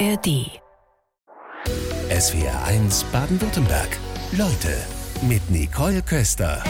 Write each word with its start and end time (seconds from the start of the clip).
ARD. 0.00 0.50
SWR 2.10 2.64
1 2.66 3.04
Baden-Württemberg. 3.12 3.96
Leute 4.32 4.76
mit 5.22 5.48
Nicole 5.50 6.02
Köster. 6.02 6.64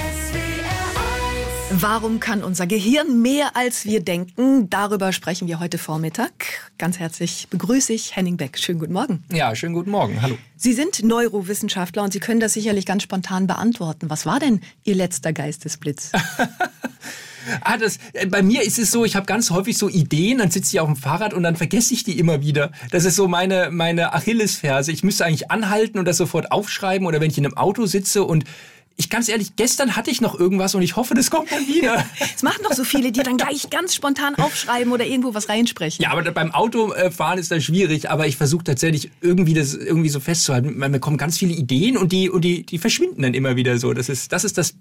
Warum 1.71 2.21
kann 2.21 2.45
unser 2.45 2.67
Gehirn 2.67 3.23
mehr 3.23 3.57
als 3.57 3.87
wir 3.87 4.01
denken? 4.05 4.69
Darüber 4.69 5.13
sprechen 5.13 5.49
wir 5.49 5.59
heute 5.59 5.79
Vormittag. 5.79 6.33
Ganz 6.77 6.99
herzlich 6.99 7.49
begrüße 7.49 7.95
ich 7.95 8.15
Henning 8.15 8.37
Beck. 8.37 8.59
Schönen 8.59 8.79
guten 8.79 8.93
Morgen. 8.93 9.25
Ja, 9.33 9.55
schönen 9.55 9.75
guten 9.75 9.91
Morgen. 9.91 10.21
Hallo. 10.21 10.37
Sie 10.57 10.75
sind 10.75 11.03
Neurowissenschaftler 11.03 12.03
und 12.03 12.13
Sie 12.13 12.21
können 12.21 12.41
das 12.41 12.53
sicherlich 12.53 12.85
ganz 12.85 13.05
spontan 13.05 13.47
beantworten. 13.47 14.11
Was 14.11 14.27
war 14.27 14.39
denn 14.39 14.61
Ihr 14.83 14.97
letzter 14.97 15.33
Geistesblitz? 15.33 16.13
Ah, 17.61 17.77
das, 17.77 17.99
äh, 18.13 18.27
bei 18.27 18.43
mir 18.43 18.63
ist 18.63 18.79
es 18.79 18.91
so, 18.91 19.05
ich 19.05 19.17
habe 19.17 19.27
ganz 19.27 19.51
häufig 19.51 19.77
so 19.79 19.89
Ideen, 19.89 20.39
dann 20.39 20.51
sitze 20.51 20.77
ich 20.77 20.81
auf 20.81 20.89
dem 20.89 20.97
Fahrrad 20.97 21.35
und 21.35 21.43
dann 21.43 21.57
vergesse 21.57 21.95
ich 21.95 22.05
die 22.05 22.19
immer 22.19 22.43
wieder. 22.43 22.73
Das 22.91 23.05
ist 23.05 23.17
so 23.17 23.29
meine, 23.29 23.71
meine 23.71 24.13
Achillesferse. 24.15 24.93
Ich 24.93 25.03
müsste 25.03 25.25
eigentlich 25.25 25.51
anhalten 25.51 25.99
und 25.99 26.07
das 26.07 26.17
sofort 26.17 26.53
aufschreiben 26.53 27.07
oder 27.07 27.21
wenn 27.21 27.31
ich 27.31 27.39
in 27.39 27.47
einem 27.47 27.57
Auto 27.57 27.87
sitze 27.87 28.25
und 28.25 28.45
ich 28.97 29.11
ganz 29.11 29.29
ehrlich, 29.29 29.57
gestern 29.57 29.97
hatte 29.97 30.11
ich 30.11 30.21
noch 30.21 30.39
irgendwas 30.39 30.75
und 30.75 30.83
ich 30.83 30.95
hoffe, 30.95 31.15
das 31.15 31.31
kommt 31.31 31.51
dann 31.51 31.67
wieder. 31.67 32.05
Es 32.35 32.43
machen 32.43 32.63
doch 32.63 32.73
so 32.73 32.85
viele, 32.85 33.13
die 33.13 33.23
dann 33.23 33.37
gleich 33.37 33.71
ganz 33.71 33.95
spontan 33.95 34.35
aufschreiben 34.37 34.93
oder 34.93 35.05
irgendwo 35.05 35.35
was 35.35 35.49
reinsprechen. 35.49 36.03
Ja, 36.03 36.11
aber 36.11 36.23
beim 36.31 36.53
Autofahren 36.53 37.39
ist 37.39 37.51
das 37.51 37.65
schwierig, 37.65 38.11
aber 38.11 38.27
ich 38.27 38.37
versuche 38.37 38.65
tatsächlich 38.65 39.11
irgendwie 39.21 39.55
das 39.55 39.75
irgendwie 39.75 40.09
so 40.09 40.21
festzuhalten. 40.21 40.79
Man 40.79 40.93
bekommt 40.93 41.19
ganz 41.19 41.39
viele 41.39 41.55
Ideen 41.55 41.97
und 41.97 42.13
die 42.13 42.31
und 42.31 42.43
die 42.43 42.65
die 42.65 42.79
verschwinden 42.79 43.23
dann 43.23 43.35
immer 43.35 43.57
wieder 43.57 43.79
so. 43.79 43.93
Das 43.93 44.09
ist 44.09 44.33
das 44.33 44.45
ist 44.45 44.59
das 44.59 44.75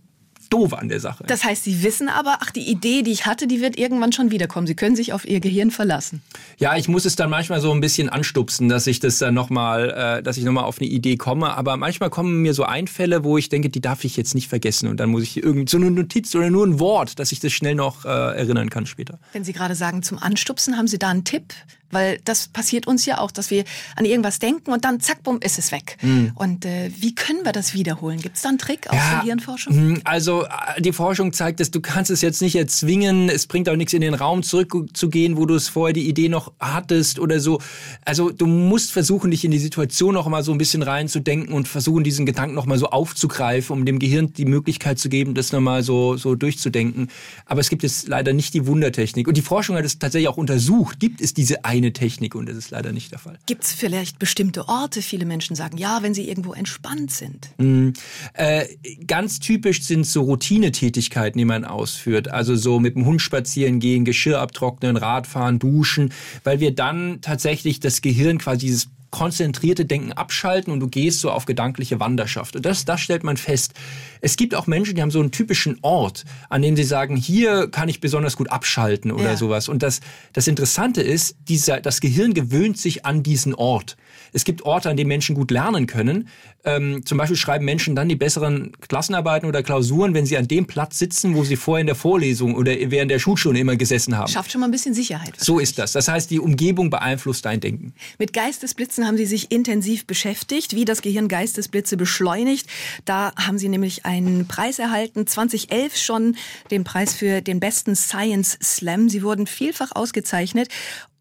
doof 0.49 0.73
an 0.73 0.89
der 0.89 0.99
Sache. 0.99 1.23
Das 1.27 1.43
heißt, 1.43 1.63
Sie 1.63 1.83
wissen 1.83 2.09
aber, 2.09 2.37
ach, 2.41 2.51
die 2.51 2.69
Idee, 2.69 3.01
die 3.03 3.11
ich 3.11 3.25
hatte, 3.25 3.47
die 3.47 3.61
wird 3.61 3.77
irgendwann 3.77 4.11
schon 4.11 4.31
wiederkommen. 4.31 4.67
Sie 4.67 4.75
können 4.75 4.95
sich 4.95 5.13
auf 5.13 5.25
Ihr 5.25 5.39
Gehirn 5.39 5.71
verlassen. 5.71 6.21
Ja, 6.57 6.75
ich 6.75 6.87
muss 6.87 7.05
es 7.05 7.15
dann 7.15 7.29
manchmal 7.29 7.61
so 7.61 7.71
ein 7.71 7.81
bisschen 7.81 8.09
anstupsen, 8.09 8.69
dass 8.69 8.87
ich 8.87 8.99
das 8.99 9.17
dann 9.17 9.33
nochmal, 9.33 9.89
äh, 10.19 10.23
dass 10.23 10.37
ich 10.37 10.43
nochmal 10.43 10.65
auf 10.65 10.79
eine 10.79 10.89
Idee 10.89 11.17
komme. 11.17 11.55
Aber 11.55 11.77
manchmal 11.77 12.09
kommen 12.09 12.41
mir 12.41 12.53
so 12.53 12.63
Einfälle, 12.63 13.23
wo 13.23 13.37
ich 13.37 13.49
denke, 13.49 13.69
die 13.69 13.81
darf 13.81 14.03
ich 14.03 14.17
jetzt 14.17 14.35
nicht 14.35 14.47
vergessen. 14.47 14.87
Und 14.87 14.97
dann 14.97 15.09
muss 15.09 15.23
ich 15.23 15.43
irgendwie 15.43 15.69
so 15.69 15.77
eine 15.77 15.91
Notiz 15.91 16.33
oder 16.35 16.49
nur 16.49 16.65
ein 16.65 16.79
Wort, 16.79 17.19
dass 17.19 17.31
ich 17.31 17.39
das 17.39 17.51
schnell 17.51 17.75
noch 17.75 18.05
äh, 18.05 18.07
erinnern 18.07 18.69
kann 18.69 18.85
später. 18.85 19.19
Wenn 19.31 19.43
Sie 19.43 19.53
gerade 19.53 19.75
sagen, 19.75 20.03
zum 20.03 20.17
Anstupsen, 20.17 20.77
haben 20.77 20.87
Sie 20.87 20.99
da 20.99 21.09
einen 21.09 21.23
Tipp? 21.23 21.53
Weil 21.93 22.19
das 22.25 22.47
passiert 22.47 22.87
uns 22.87 23.05
ja 23.05 23.19
auch, 23.19 23.29
dass 23.29 23.51
wir 23.51 23.65
an 23.95 24.05
irgendwas 24.05 24.39
denken 24.39 24.71
und 24.71 24.83
dann 24.83 24.99
zack, 24.99 25.21
bumm, 25.21 25.39
ist 25.41 25.59
es 25.59 25.71
weg. 25.71 25.97
Mhm. 26.01 26.31
Und 26.33 26.65
äh, 26.65 26.91
wie 26.97 27.13
können 27.13 27.45
wir 27.45 27.51
das 27.51 27.75
wiederholen? 27.75 28.19
Gibt 28.19 28.35
es 28.35 28.41
da 28.41 28.49
einen 28.49 28.57
Trick 28.57 28.89
aus 28.89 28.95
ja, 28.95 29.11
der 29.11 29.21
Hirnforschung? 29.21 29.75
Hm, 29.75 30.01
also 30.33 30.45
äh, 30.45 30.81
die 30.81 30.93
Forschung 30.93 31.33
zeigt, 31.33 31.59
dass 31.59 31.71
du 31.71 31.81
kannst 31.81 32.11
es 32.11 32.21
jetzt 32.21 32.41
nicht 32.41 32.55
erzwingen. 32.55 33.29
Es 33.29 33.47
bringt 33.47 33.69
auch 33.69 33.75
nichts 33.75 33.93
in 33.93 34.01
den 34.01 34.13
Raum 34.13 34.43
zurückzugehen, 34.43 35.37
wo 35.37 35.45
du 35.45 35.55
es 35.55 35.67
vorher 35.67 35.93
die 35.93 36.07
Idee 36.07 36.29
noch 36.29 36.51
hattest 36.59 37.19
oder 37.19 37.39
so. 37.39 37.59
Also 38.05 38.31
du 38.31 38.45
musst 38.45 38.91
versuchen, 38.91 39.31
dich 39.31 39.45
in 39.45 39.51
die 39.51 39.59
Situation 39.59 40.13
noch 40.13 40.27
mal 40.27 40.43
so 40.43 40.51
ein 40.51 40.57
bisschen 40.57 40.81
reinzudenken 40.81 41.53
und 41.53 41.67
versuchen, 41.67 42.03
diesen 42.03 42.25
Gedanken 42.25 42.55
noch 42.55 42.65
mal 42.65 42.77
so 42.77 42.87
aufzugreifen, 42.87 43.77
um 43.77 43.85
dem 43.85 43.99
Gehirn 43.99 44.33
die 44.33 44.45
Möglichkeit 44.45 44.99
zu 44.99 45.09
geben, 45.09 45.33
das 45.33 45.51
noch 45.51 45.61
mal 45.61 45.83
so, 45.83 46.17
so 46.17 46.35
durchzudenken. 46.35 47.09
Aber 47.45 47.61
es 47.61 47.69
gibt 47.69 47.83
jetzt 47.83 48.07
leider 48.07 48.33
nicht 48.33 48.53
die 48.53 48.65
Wundertechnik. 48.65 49.27
Und 49.27 49.37
die 49.37 49.41
Forschung 49.41 49.75
hat 49.75 49.85
es 49.85 49.99
tatsächlich 49.99 50.27
auch 50.27 50.37
untersucht. 50.37 50.99
Gibt 50.99 51.21
es 51.21 51.33
diese 51.33 51.65
eine 51.65 51.93
Technik 51.93 52.35
und 52.35 52.47
das 52.47 52.57
ist 52.57 52.71
leider 52.71 52.91
nicht 52.91 53.11
der 53.11 53.19
Fall. 53.19 53.37
Gibt 53.45 53.63
es 53.63 53.73
vielleicht 53.73 54.19
bestimmte 54.19 54.67
Orte? 54.67 55.01
Viele 55.01 55.25
Menschen 55.25 55.55
sagen, 55.55 55.77
ja, 55.77 56.01
wenn 56.01 56.13
sie 56.13 56.27
irgendwo 56.27 56.53
entspannt 56.53 57.11
sind. 57.11 57.49
Mm, 57.57 57.89
äh, 58.33 58.65
ganz 59.05 59.39
typisch 59.39 59.83
sind 59.83 60.05
so 60.05 60.22
Routinetätigkeiten, 60.23 61.37
die 61.37 61.45
man 61.45 61.65
ausführt. 61.65 62.29
Also 62.29 62.55
so 62.55 62.79
mit 62.79 62.95
dem 62.95 63.05
Hund 63.05 63.21
spazieren 63.21 63.79
gehen, 63.79 64.05
Geschirr 64.05 64.39
abtrocknen, 64.39 64.97
Radfahren, 64.97 65.59
duschen, 65.59 66.11
weil 66.43 66.59
wir 66.59 66.73
dann 66.73 67.19
tatsächlich 67.21 67.79
das 67.79 68.01
Gehirn 68.01 68.37
quasi 68.37 68.65
dieses 68.65 68.89
konzentrierte 69.13 69.85
Denken 69.85 70.11
abschalten 70.11 70.73
und 70.73 70.79
du 70.79 70.87
gehst 70.87 71.19
so 71.19 71.29
auf 71.29 71.45
gedankliche 71.45 71.99
Wanderschaft. 71.99 72.55
Und 72.55 72.65
das, 72.65 72.83
das 72.83 72.99
stellt 72.99 73.23
man 73.23 73.37
fest. 73.37 73.73
Es 74.21 74.37
gibt 74.37 74.55
auch 74.55 74.65
Menschen, 74.65 74.95
die 74.95 75.03
haben 75.03 75.11
so 75.11 75.19
einen 75.19 75.29
typischen 75.29 75.77
Ort, 75.83 76.25
an 76.49 76.63
dem 76.63 76.75
sie 76.75 76.83
sagen, 76.83 77.15
hier 77.15 77.69
kann 77.69 77.89
ich 77.89 78.01
besonders 78.01 78.35
gut 78.35 78.49
abschalten 78.49 79.11
oder 79.11 79.31
ja. 79.31 79.37
sowas. 79.37 79.69
Und 79.69 79.83
das, 79.83 79.99
das 80.33 80.47
Interessante 80.47 81.03
ist, 81.03 81.35
dieser, 81.47 81.79
das 81.79 82.01
Gehirn 82.01 82.33
gewöhnt 82.33 82.79
sich 82.79 83.05
an 83.05 83.21
diesen 83.21 83.53
Ort. 83.53 83.97
Es 84.33 84.45
gibt 84.45 84.63
Orte, 84.63 84.89
an 84.89 84.97
denen 84.97 85.09
Menschen 85.09 85.35
gut 85.35 85.51
lernen 85.51 85.85
können. 85.85 86.27
Ähm, 86.65 87.05
zum 87.05 87.17
Beispiel 87.17 87.37
schreiben 87.37 87.65
Menschen 87.65 87.95
dann 87.95 88.09
die 88.09 88.15
besseren 88.15 88.71
Klassenarbeiten 88.87 89.47
oder 89.47 89.61
Klausuren, 89.61 90.13
wenn 90.13 90.25
sie 90.25 90.37
an 90.37 90.47
dem 90.47 90.65
Platz 90.65 90.97
sitzen, 90.97 91.35
wo 91.35 91.43
sie 91.43 91.55
vorher 91.55 91.81
in 91.81 91.87
der 91.87 91.95
Vorlesung 91.95 92.55
oder 92.55 92.71
während 92.85 93.11
der 93.11 93.19
Schulstunde 93.19 93.59
immer 93.59 93.75
gesessen 93.75 94.17
haben. 94.17 94.31
Schafft 94.31 94.51
schon 94.51 94.61
mal 94.61 94.67
ein 94.67 94.71
bisschen 94.71 94.93
Sicherheit. 94.93 95.33
So 95.37 95.59
ist 95.59 95.77
das. 95.77 95.91
Das 95.91 96.07
heißt, 96.07 96.31
die 96.31 96.39
Umgebung 96.39 96.89
beeinflusst 96.89 97.45
dein 97.45 97.59
Denken. 97.59 97.93
Mit 98.17 98.33
Geistesblitzen 98.33 99.02
haben 99.05 99.17
Sie 99.17 99.25
sich 99.25 99.51
intensiv 99.51 100.05
beschäftigt, 100.05 100.75
wie 100.75 100.85
das 100.85 101.01
Gehirn 101.01 101.27
Geistesblitze 101.27 101.97
beschleunigt. 101.97 102.67
Da 103.05 103.33
haben 103.35 103.57
Sie 103.57 103.69
nämlich 103.69 104.05
einen 104.05 104.47
Preis 104.47 104.79
erhalten, 104.79 105.27
2011 105.27 105.97
schon 105.97 106.35
den 106.71 106.83
Preis 106.83 107.13
für 107.13 107.41
den 107.41 107.59
besten 107.59 107.95
Science 107.95 108.57
Slam. 108.61 109.09
Sie 109.09 109.23
wurden 109.23 109.47
vielfach 109.47 109.91
ausgezeichnet. 109.93 110.69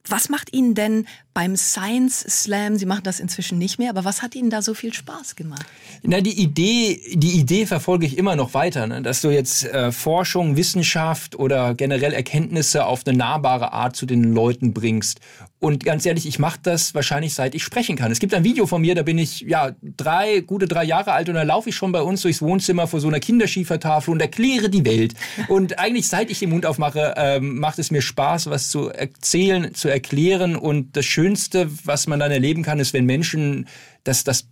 Was 0.09 0.28
macht 0.28 0.53
Ihnen 0.53 0.75
denn 0.75 1.06
beim 1.32 1.56
Science 1.56 2.20
Slam, 2.28 2.76
Sie 2.76 2.87
machen 2.87 3.04
das 3.04 3.20
inzwischen 3.20 3.59
nicht 3.59 3.78
mehr, 3.78 3.91
aber 3.91 4.04
was 4.04 4.20
hat 4.20 4.34
Ihnen 4.34 4.50
da 4.50 4.60
so 4.60 4.75
viel 4.75 4.93
Spaß 4.93 5.37
gemacht? 5.37 5.64
Na, 6.03 6.20
die 6.20 6.43
Idee, 6.43 7.00
die 7.14 7.38
Idee 7.38 7.66
verfolge 7.66 8.04
ich 8.04 8.19
immer 8.19 8.34
noch 8.34 8.53
weiter, 8.53 8.88
ne? 8.88 9.00
dass 9.00 9.20
du 9.20 9.31
jetzt 9.31 9.64
äh, 9.64 9.93
Forschung, 9.93 10.56
Wissenschaft 10.56 11.37
oder 11.37 11.75
generell 11.75 12.12
Erkenntnisse 12.12 12.84
auf 12.84 13.06
eine 13.06 13.16
nahbare 13.16 13.72
Art 13.72 13.94
zu 13.94 14.04
den 14.04 14.34
Leuten 14.34 14.72
bringst. 14.72 15.20
Und 15.62 15.84
ganz 15.84 16.04
ehrlich, 16.04 16.26
ich 16.26 16.40
mache 16.40 16.58
das 16.60 16.92
wahrscheinlich 16.92 17.34
seit 17.34 17.54
ich 17.54 17.62
sprechen 17.62 17.94
kann. 17.94 18.10
Es 18.10 18.18
gibt 18.18 18.34
ein 18.34 18.42
Video 18.42 18.66
von 18.66 18.80
mir, 18.80 18.96
da 18.96 19.04
bin 19.04 19.16
ich 19.16 19.42
ja 19.42 19.70
drei, 19.80 20.40
gute 20.40 20.66
drei 20.66 20.82
Jahre 20.82 21.12
alt 21.12 21.28
und 21.28 21.36
da 21.36 21.44
laufe 21.44 21.68
ich 21.68 21.76
schon 21.76 21.92
bei 21.92 22.02
uns 22.02 22.22
durchs 22.22 22.42
Wohnzimmer 22.42 22.88
vor 22.88 22.98
so 22.98 23.06
einer 23.06 23.20
Kinderschiefertafel 23.20 24.12
und 24.12 24.20
erkläre 24.20 24.70
die 24.70 24.84
Welt. 24.84 25.14
Und 25.46 25.78
eigentlich 25.78 26.08
seit 26.08 26.32
ich 26.32 26.40
den 26.40 26.50
Mund 26.50 26.66
aufmache, 26.66 27.14
ähm, 27.16 27.60
macht 27.60 27.78
es 27.78 27.92
mir 27.92 28.02
Spaß, 28.02 28.50
was 28.50 28.70
zu 28.70 28.88
erzählen, 28.88 29.72
zu 29.72 29.88
erklären. 29.88 30.56
Und 30.56 30.96
das 30.96 31.04
Schönste, 31.04 31.70
was 31.84 32.08
man 32.08 32.18
dann 32.18 32.32
erleben 32.32 32.64
kann, 32.64 32.80
ist, 32.80 32.92
wenn 32.92 33.06
Menschen 33.06 33.68
das, 34.02 34.24
das 34.24 34.48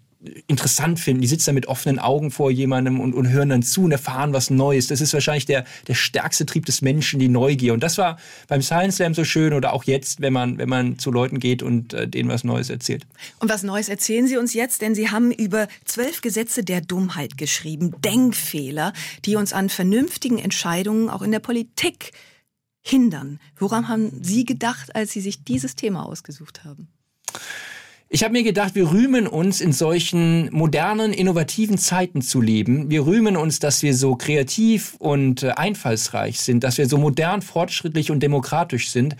interessant 0.46 1.00
finden. 1.00 1.22
Die 1.22 1.26
sitzen 1.26 1.46
da 1.46 1.52
mit 1.52 1.66
offenen 1.66 1.98
Augen 1.98 2.30
vor 2.30 2.50
jemandem 2.50 3.00
und, 3.00 3.14
und 3.14 3.28
hören 3.30 3.48
dann 3.48 3.62
zu 3.62 3.84
und 3.84 3.92
erfahren 3.92 4.32
was 4.32 4.50
Neues. 4.50 4.86
Das 4.86 5.00
ist 5.00 5.14
wahrscheinlich 5.14 5.46
der, 5.46 5.64
der 5.88 5.94
stärkste 5.94 6.44
Trieb 6.44 6.66
des 6.66 6.82
Menschen, 6.82 7.18
die 7.18 7.28
Neugier. 7.28 7.72
Und 7.72 7.82
das 7.82 7.96
war 7.96 8.18
beim 8.46 8.60
Science 8.60 8.96
Slam 8.96 9.14
so 9.14 9.24
schön 9.24 9.54
oder 9.54 9.72
auch 9.72 9.84
jetzt, 9.84 10.20
wenn 10.20 10.32
man, 10.32 10.58
wenn 10.58 10.68
man 10.68 10.98
zu 10.98 11.10
Leuten 11.10 11.40
geht 11.40 11.62
und 11.62 11.94
äh, 11.94 12.06
denen 12.06 12.28
was 12.28 12.44
Neues 12.44 12.68
erzählt. 12.68 13.06
Und 13.38 13.48
was 13.48 13.62
Neues 13.62 13.88
erzählen 13.88 14.26
Sie 14.26 14.36
uns 14.36 14.52
jetzt, 14.52 14.82
denn 14.82 14.94
Sie 14.94 15.10
haben 15.10 15.32
über 15.32 15.68
zwölf 15.84 16.20
Gesetze 16.20 16.64
der 16.64 16.82
Dummheit 16.82 17.38
geschrieben, 17.38 17.94
Denkfehler, 18.02 18.92
die 19.24 19.36
uns 19.36 19.52
an 19.54 19.70
vernünftigen 19.70 20.38
Entscheidungen 20.38 21.08
auch 21.08 21.22
in 21.22 21.32
der 21.32 21.40
Politik 21.40 22.12
hindern. 22.82 23.40
Woran 23.56 23.88
haben 23.88 24.22
Sie 24.22 24.44
gedacht, 24.44 24.94
als 24.94 25.12
Sie 25.12 25.20
sich 25.20 25.44
dieses 25.44 25.76
Thema 25.76 26.04
ausgesucht 26.04 26.64
haben? 26.64 26.88
Ich 28.12 28.24
habe 28.24 28.32
mir 28.32 28.42
gedacht, 28.42 28.74
wir 28.74 28.90
rühmen 28.90 29.28
uns 29.28 29.60
in 29.60 29.72
solchen 29.72 30.52
modernen, 30.52 31.12
innovativen 31.12 31.78
Zeiten 31.78 32.22
zu 32.22 32.40
leben. 32.40 32.90
Wir 32.90 33.06
rühmen 33.06 33.36
uns, 33.36 33.60
dass 33.60 33.84
wir 33.84 33.94
so 33.94 34.16
kreativ 34.16 34.96
und 34.98 35.44
äh, 35.44 35.50
einfallsreich 35.50 36.40
sind, 36.40 36.64
dass 36.64 36.76
wir 36.76 36.88
so 36.88 36.98
modern, 36.98 37.40
fortschrittlich 37.40 38.10
und 38.10 38.20
demokratisch 38.20 38.90
sind. 38.90 39.14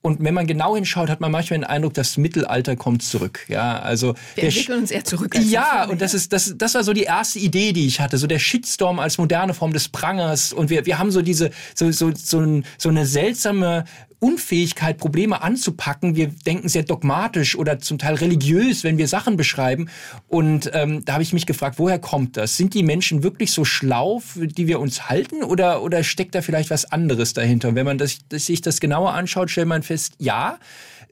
Und 0.00 0.24
wenn 0.24 0.32
man 0.32 0.46
genau 0.46 0.74
hinschaut, 0.74 1.10
hat 1.10 1.20
man 1.20 1.30
manchmal 1.30 1.58
den 1.58 1.64
Eindruck, 1.64 1.92
das 1.92 2.16
Mittelalter 2.16 2.76
kommt 2.76 3.02
zurück. 3.02 3.44
Ja, 3.48 3.78
also 3.78 4.14
wir 4.34 4.44
entwickeln 4.44 4.78
uns 4.80 4.90
eher 4.90 5.04
zurück. 5.04 5.38
Ja, 5.38 5.84
und 5.84 6.00
das 6.00 6.14
ist 6.14 6.32
das, 6.32 6.54
das 6.56 6.74
war 6.74 6.82
so 6.82 6.94
die 6.94 7.02
erste 7.02 7.38
Idee, 7.38 7.74
die 7.74 7.86
ich 7.86 8.00
hatte, 8.00 8.16
so 8.16 8.26
der 8.26 8.38
Shitstorm 8.38 9.00
als 9.00 9.18
moderne 9.18 9.52
Form 9.52 9.74
des 9.74 9.90
Prangers. 9.90 10.54
Und 10.54 10.70
wir, 10.70 10.86
wir 10.86 10.98
haben 10.98 11.10
so 11.10 11.20
diese 11.20 11.50
so 11.74 11.92
so 11.92 12.10
so, 12.14 12.40
ein, 12.40 12.64
so 12.78 12.88
eine 12.88 13.04
seltsame 13.04 13.84
Unfähigkeit, 14.20 14.98
Probleme 14.98 15.42
anzupacken. 15.42 16.14
Wir 16.14 16.28
denken 16.28 16.68
sehr 16.68 16.82
dogmatisch 16.82 17.56
oder 17.56 17.80
zum 17.80 17.98
Teil 17.98 18.14
religiös, 18.14 18.84
wenn 18.84 18.98
wir 18.98 19.08
Sachen 19.08 19.36
beschreiben. 19.36 19.88
Und 20.28 20.70
ähm, 20.74 21.04
da 21.04 21.14
habe 21.14 21.22
ich 21.22 21.32
mich 21.32 21.46
gefragt, 21.46 21.78
woher 21.78 21.98
kommt 21.98 22.36
das? 22.36 22.56
Sind 22.56 22.74
die 22.74 22.82
Menschen 22.82 23.22
wirklich 23.22 23.50
so 23.50 23.64
schlau, 23.64 24.22
die 24.34 24.66
wir 24.66 24.78
uns 24.78 25.08
halten, 25.08 25.42
oder, 25.42 25.82
oder 25.82 26.04
steckt 26.04 26.34
da 26.34 26.42
vielleicht 26.42 26.70
was 26.70 26.92
anderes 26.92 27.32
dahinter? 27.32 27.68
Und 27.70 27.74
wenn 27.74 27.86
man 27.86 27.98
das, 27.98 28.18
sich 28.30 28.60
das 28.60 28.80
genauer 28.80 29.14
anschaut, 29.14 29.50
stellt 29.50 29.68
man 29.68 29.82
fest, 29.82 30.12
ja, 30.18 30.58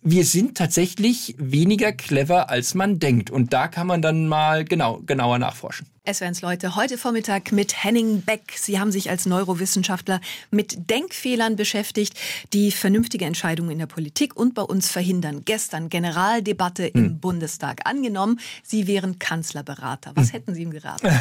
wir 0.02 0.24
sind 0.24 0.56
tatsächlich 0.56 1.34
weniger 1.38 1.92
clever, 1.92 2.50
als 2.50 2.74
man 2.74 2.98
denkt. 2.98 3.30
Und 3.30 3.52
da 3.52 3.68
kann 3.68 3.86
man 3.86 4.02
dann 4.02 4.28
mal 4.28 4.64
genau, 4.64 5.00
genauer 5.04 5.38
nachforschen. 5.38 5.86
SWRs 6.10 6.40
Leute, 6.40 6.74
heute 6.74 6.96
Vormittag 6.96 7.52
mit 7.52 7.84
Henning 7.84 8.22
Beck. 8.22 8.54
Sie 8.56 8.80
haben 8.80 8.90
sich 8.90 9.10
als 9.10 9.26
Neurowissenschaftler 9.26 10.22
mit 10.50 10.88
Denkfehlern 10.88 11.56
beschäftigt, 11.56 12.18
die 12.54 12.72
vernünftige 12.72 13.26
Entscheidungen 13.26 13.72
in 13.72 13.78
der 13.78 13.86
Politik 13.86 14.34
und 14.34 14.54
bei 14.54 14.62
uns 14.62 14.90
verhindern. 14.90 15.42
Gestern 15.44 15.90
Generaldebatte 15.90 16.84
hm. 16.84 16.92
im 16.94 17.18
Bundestag 17.18 17.82
angenommen. 17.84 18.40
Sie 18.62 18.86
wären 18.86 19.18
Kanzlerberater. 19.18 20.12
Was 20.14 20.28
hm. 20.28 20.32
hätten 20.32 20.54
Sie 20.54 20.62
ihm 20.62 20.70
geraten? 20.70 21.08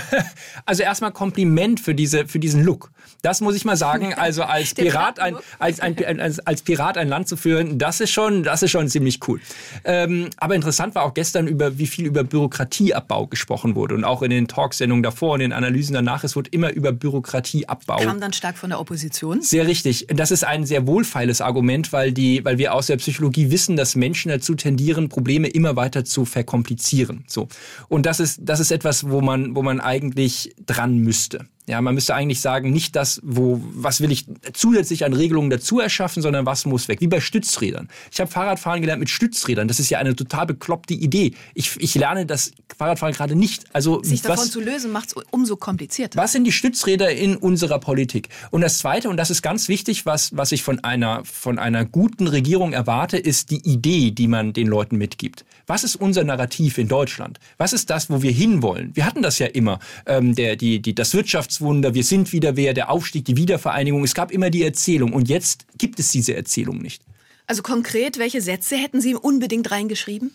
Also 0.65 0.83
erstmal 0.83 1.11
Kompliment 1.11 1.79
für, 1.79 1.93
diese, 1.93 2.27
für 2.27 2.39
diesen 2.39 2.63
Look. 2.63 2.91
Das 3.21 3.41
muss 3.41 3.55
ich 3.55 3.65
mal 3.65 3.77
sagen. 3.77 4.13
Also 4.27 4.43
als 4.43 4.73
Pirat 4.73 5.19
ein, 5.19 5.35
als, 5.59 5.79
ein, 5.79 6.19
als, 6.19 6.39
als 6.39 6.61
Pirat 6.61 6.97
ein 6.97 7.07
Land 7.07 7.27
zu 7.27 7.37
führen, 7.37 7.77
das 7.77 8.01
ist 8.01 8.11
schon, 8.11 8.43
das 8.43 8.63
ist 8.63 8.71
schon 8.71 8.87
ziemlich 8.89 9.19
cool. 9.27 9.39
Ähm, 9.83 10.29
aber 10.37 10.55
interessant 10.55 10.95
war 10.95 11.03
auch 11.03 11.13
gestern, 11.13 11.47
über 11.47 11.77
wie 11.77 11.87
viel 11.87 12.05
über 12.05 12.23
Bürokratieabbau 12.23 13.27
gesprochen 13.27 13.75
wurde. 13.75 13.95
Und 13.95 14.03
auch 14.03 14.21
in 14.21 14.31
den 14.31 14.47
Talks 14.47 14.76
Talksendungen 14.77 15.03
davor 15.03 15.33
und 15.33 15.39
den 15.39 15.53
Analysen 15.53 15.93
danach, 15.93 16.23
es 16.23 16.35
wurde 16.35 16.49
immer 16.51 16.71
über 16.71 16.91
Bürokratieabbau. 16.91 17.97
Kam 17.97 18.21
dann 18.21 18.33
stark 18.33 18.57
von 18.57 18.69
der 18.69 18.79
Opposition? 18.79 19.41
Sehr 19.41 19.67
richtig. 19.67 20.07
Das 20.09 20.31
ist 20.31 20.43
ein 20.43 20.65
sehr 20.65 20.85
wohlfeiles 20.85 21.41
Argument, 21.41 21.91
weil, 21.91 22.11
die, 22.11 22.45
weil 22.45 22.57
wir 22.57 22.73
aus 22.73 22.87
der 22.87 22.97
Psychologie 22.97 23.51
wissen, 23.51 23.75
dass 23.75 23.95
Menschen 23.95 24.29
dazu 24.29 24.55
tendieren, 24.55 25.09
Probleme 25.09 25.47
immer 25.47 25.75
weiter 25.75 26.05
zu 26.05 26.25
verkomplizieren. 26.25 27.23
So. 27.27 27.47
Und 27.87 28.05
das 28.05 28.19
ist, 28.19 28.39
das 28.43 28.59
ist 28.59 28.71
etwas, 28.71 29.09
wo 29.09 29.21
man, 29.21 29.55
wo 29.55 29.63
man 29.63 29.79
eigentlich 29.79 30.55
dran 30.65 30.97
müsste. 30.97 31.45
Ja, 31.69 31.81
man 31.81 31.95
müsste 31.95 32.15
eigentlich 32.15 32.39
sagen, 32.39 32.71
nicht 32.71 32.95
das, 32.95 33.19
wo, 33.23 33.61
was 33.73 33.99
will 33.99 34.09
ich 34.09 34.25
zusätzlich 34.53 35.03
an 35.03 35.11
Regelungen 35.11 35.49
dazu 35.49 35.81
erschaffen, 35.81 36.21
sondern 36.21 36.45
was 36.45 36.65
muss 36.65 36.87
weg. 36.87 37.01
Wie 37.01 37.07
bei 37.07 37.19
Stützrädern. 37.19 37.89
Ich 38.09 38.21
habe 38.21 38.31
Fahrradfahren 38.31 38.79
gelernt 38.79 39.01
mit 39.01 39.09
Stützrädern. 39.09 39.67
Das 39.67 39.77
ist 39.77 39.89
ja 39.89 39.99
eine 39.99 40.15
total 40.15 40.45
bekloppte 40.45 40.93
Idee. 40.93 41.33
Ich, 41.55 41.75
ich 41.77 41.93
lerne 41.95 42.25
das 42.25 42.53
Fahrradfahren 42.77 43.13
gerade 43.13 43.35
nicht. 43.35 43.65
Also 43.73 44.01
sich 44.01 44.21
davon 44.21 44.45
was, 44.45 44.51
zu 44.51 44.61
lösen 44.61 44.93
macht 44.93 45.09
es 45.09 45.15
umso 45.31 45.57
komplizierter. 45.57 46.17
Was 46.17 46.31
sind 46.31 46.45
die 46.45 46.53
Stützräder 46.53 47.11
in 47.11 47.35
unserer 47.35 47.79
Politik? 47.79 48.29
Und 48.49 48.61
das 48.61 48.77
Zweite, 48.77 49.09
und 49.09 49.17
das 49.17 49.29
ist 49.29 49.41
ganz 49.41 49.67
wichtig, 49.67 50.05
was, 50.05 50.37
was 50.37 50.53
ich 50.53 50.63
von 50.63 50.81
einer, 50.85 51.25
von 51.25 51.59
einer 51.59 51.83
guten 51.83 52.27
Regierung 52.27 52.71
erwarte, 52.71 53.17
ist 53.17 53.51
die 53.51 53.69
Idee, 53.69 54.11
die 54.11 54.29
man 54.29 54.53
den 54.53 54.67
Leuten 54.67 54.95
mitgibt. 54.97 55.43
Was 55.65 55.83
ist 55.83 55.97
unser 55.97 56.23
Narrativ 56.23 56.77
in 56.77 56.87
Deutschland? 56.87 57.41
Was 57.57 57.73
ist 57.73 57.89
das, 57.89 58.09
wo 58.09 58.21
wir 58.21 58.31
hinwollen? 58.31 58.95
Wir 58.95 59.05
hatten 59.05 59.21
das 59.21 59.37
ja 59.37 59.47
immer. 59.47 59.79
Ähm, 60.05 60.33
der, 60.33 60.55
die, 60.55 60.81
die, 60.81 60.95
das 60.95 61.13
Wirtschaftswunder, 61.57 61.93
wir 61.93 62.03
sind 62.03 62.31
wieder 62.33 62.55
wer, 62.55 62.73
der 62.73 62.89
Aufstieg, 62.89 63.25
die 63.25 63.35
Wiedervereinigung. 63.35 64.03
Es 64.03 64.13
gab 64.13 64.31
immer 64.31 64.49
die 64.49 64.63
Erzählung. 64.63 65.13
Und 65.13 65.27
jetzt 65.29 65.65
gibt 65.77 65.99
es 65.99 66.11
diese 66.11 66.35
Erzählung 66.35 66.79
nicht. 66.79 67.01
Also 67.47 67.61
konkret, 67.61 68.17
welche 68.17 68.41
Sätze 68.41 68.75
hätten 68.75 69.01
Sie 69.01 69.15
unbedingt 69.15 69.71
reingeschrieben? 69.71 70.31